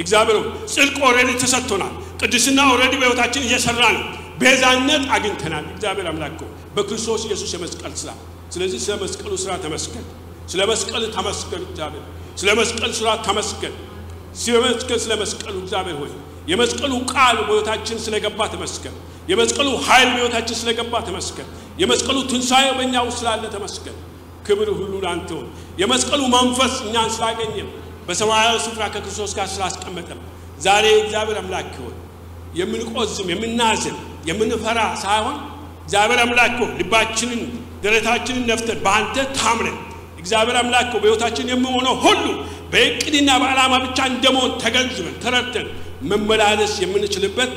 እግዚአብሔር 0.00 0.36
ጽድቅ 0.72 0.96
already 1.06 1.30
ተሰጥቶናል። 1.42 1.92
ቅድስና 2.20 2.58
already 2.72 2.94
በሕይወታችን 2.96 3.42
እየሰራ 3.46 3.82
ነው። 3.96 4.04
ቤዛነት 4.40 5.04
አግኝተናል። 5.14 5.64
እግዚአብሔር 5.74 6.06
አምላክ 6.10 6.38
በክርስቶስ 6.76 7.22
ኢየሱስ 7.28 7.50
የመስቀል 7.56 7.94
ስራ። 8.00 8.10
ስለዚህ 8.54 8.78
ስለ 8.84 8.94
መስቀሉ 9.02 9.32
ስራ 9.42 9.52
ተመስገን። 9.64 10.04
ስለ 10.48 10.60
መስቀል 10.70 11.04
ተመስገን። 11.16 11.62
እግዚአብሔር 11.68 12.04
ስለ 12.36 12.48
መስቀል 12.60 12.92
ስራ 12.98 13.08
ተመስገን። 13.26 13.74
ተመስገን 14.40 15.00
ስለ 15.04 15.12
መስቀሉ 15.22 15.54
እግዚአብሔር 15.64 15.96
ሆይ 16.00 16.12
የመስቀሉ 16.48 16.92
ቃል 17.12 17.36
በሕይወታችን 17.40 17.98
ስለገባ 18.04 18.40
ተመስገን። 18.54 18.94
የመስቀሉ 19.30 19.68
ኃይል 19.86 20.08
በሕይወታችን 20.12 20.56
ስለገባ 20.60 20.94
ተመስገን። 21.08 21.48
የመስቀሉ 21.78 22.16
ትንሣኤ 22.30 22.66
በእኛ 22.78 22.94
ውስጥ 23.06 23.18
ስላለ 23.20 23.44
ተመስገን። 23.54 23.96
ክብር 24.46 24.68
ሁሉ 24.76 24.92
ለአንተ 25.04 25.28
ይሁን። 25.34 25.48
የመስቀሉ 25.78 26.20
መንፈስ 26.34 26.74
እኛን 26.86 27.10
ስላገኘን 27.16 27.68
በሰማያዊ 28.10 28.54
ስፍራ 28.64 28.84
ከክርስቶስ 28.94 29.32
ጋር 29.38 29.48
ስላስቀመጠን 29.52 30.20
ዛሬ 30.64 30.86
እግዚአብሔር 31.02 31.38
አምላክ 31.40 31.74
ሆይ 31.80 31.94
የምንቆዝም 32.60 33.28
የምናዝን 33.32 33.96
የምንፈራ 34.28 34.80
ሳይሆን 35.02 35.36
እግዚአብሔር 35.84 36.20
አምላክ 36.24 36.54
ሆይ 36.60 36.70
ልባችንን 36.80 37.42
ደረታችንን 37.84 38.44
ነፍተን 38.50 38.78
በአንተ 38.86 39.16
ታምነን 39.38 39.76
እግዚአብሔር 40.20 40.56
አምላክ 40.60 40.88
ሆይ 40.92 41.00
በሕይወታችን 41.02 41.52
የምሆነው 41.52 41.94
ሁሉ 42.04 42.24
በእቅድና 42.72 43.30
በዓላማ 43.42 43.74
ብቻ 43.84 43.98
እንደመሆን 44.12 44.52
ተገንዝበን 44.62 45.16
ተረድተን 45.24 45.68
መመላለስ 46.10 46.74
የምንችልበት 46.82 47.52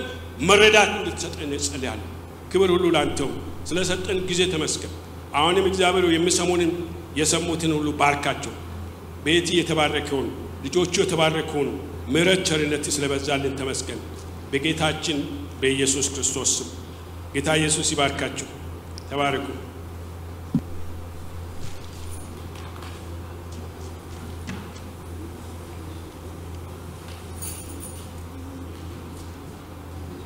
መረዳት 0.50 0.92
እንድትሰጠን 0.98 1.52
እጸልያለሁ። 1.58 2.08
ክብር 2.52 2.70
ሁሉ 2.76 2.86
ላንተው 2.96 3.30
ስለሰጠን 3.70 4.18
ጊዜ 4.30 4.42
ተመስገን። 4.54 4.94
አሁንም 5.38 5.66
እግዚአብሔር 5.70 6.06
የሚሰሙንን 6.16 6.72
የሰሙትን 7.20 7.72
ሁሉ 7.78 7.90
ባርካቸው። 8.00 8.54
ቤት 9.26 9.48
የተባረከውን 9.58 10.28
ልጆቹ 10.64 10.94
የተባረከውን 11.02 11.70
ምሕረት 12.08 12.42
ቸርነት 12.48 12.86
ስለበዛልን 12.96 13.54
ተመስገን። 13.60 14.02
በጌታችን 14.52 15.18
በኢየሱስ 15.62 16.08
ክርስቶስ 16.14 16.52
ስም 16.58 16.70
ጌታ 17.36 17.50
ኢየሱስ 17.60 17.88
ይባርካችሁ። 17.94 18.48
ተባረኩ። 19.10 19.48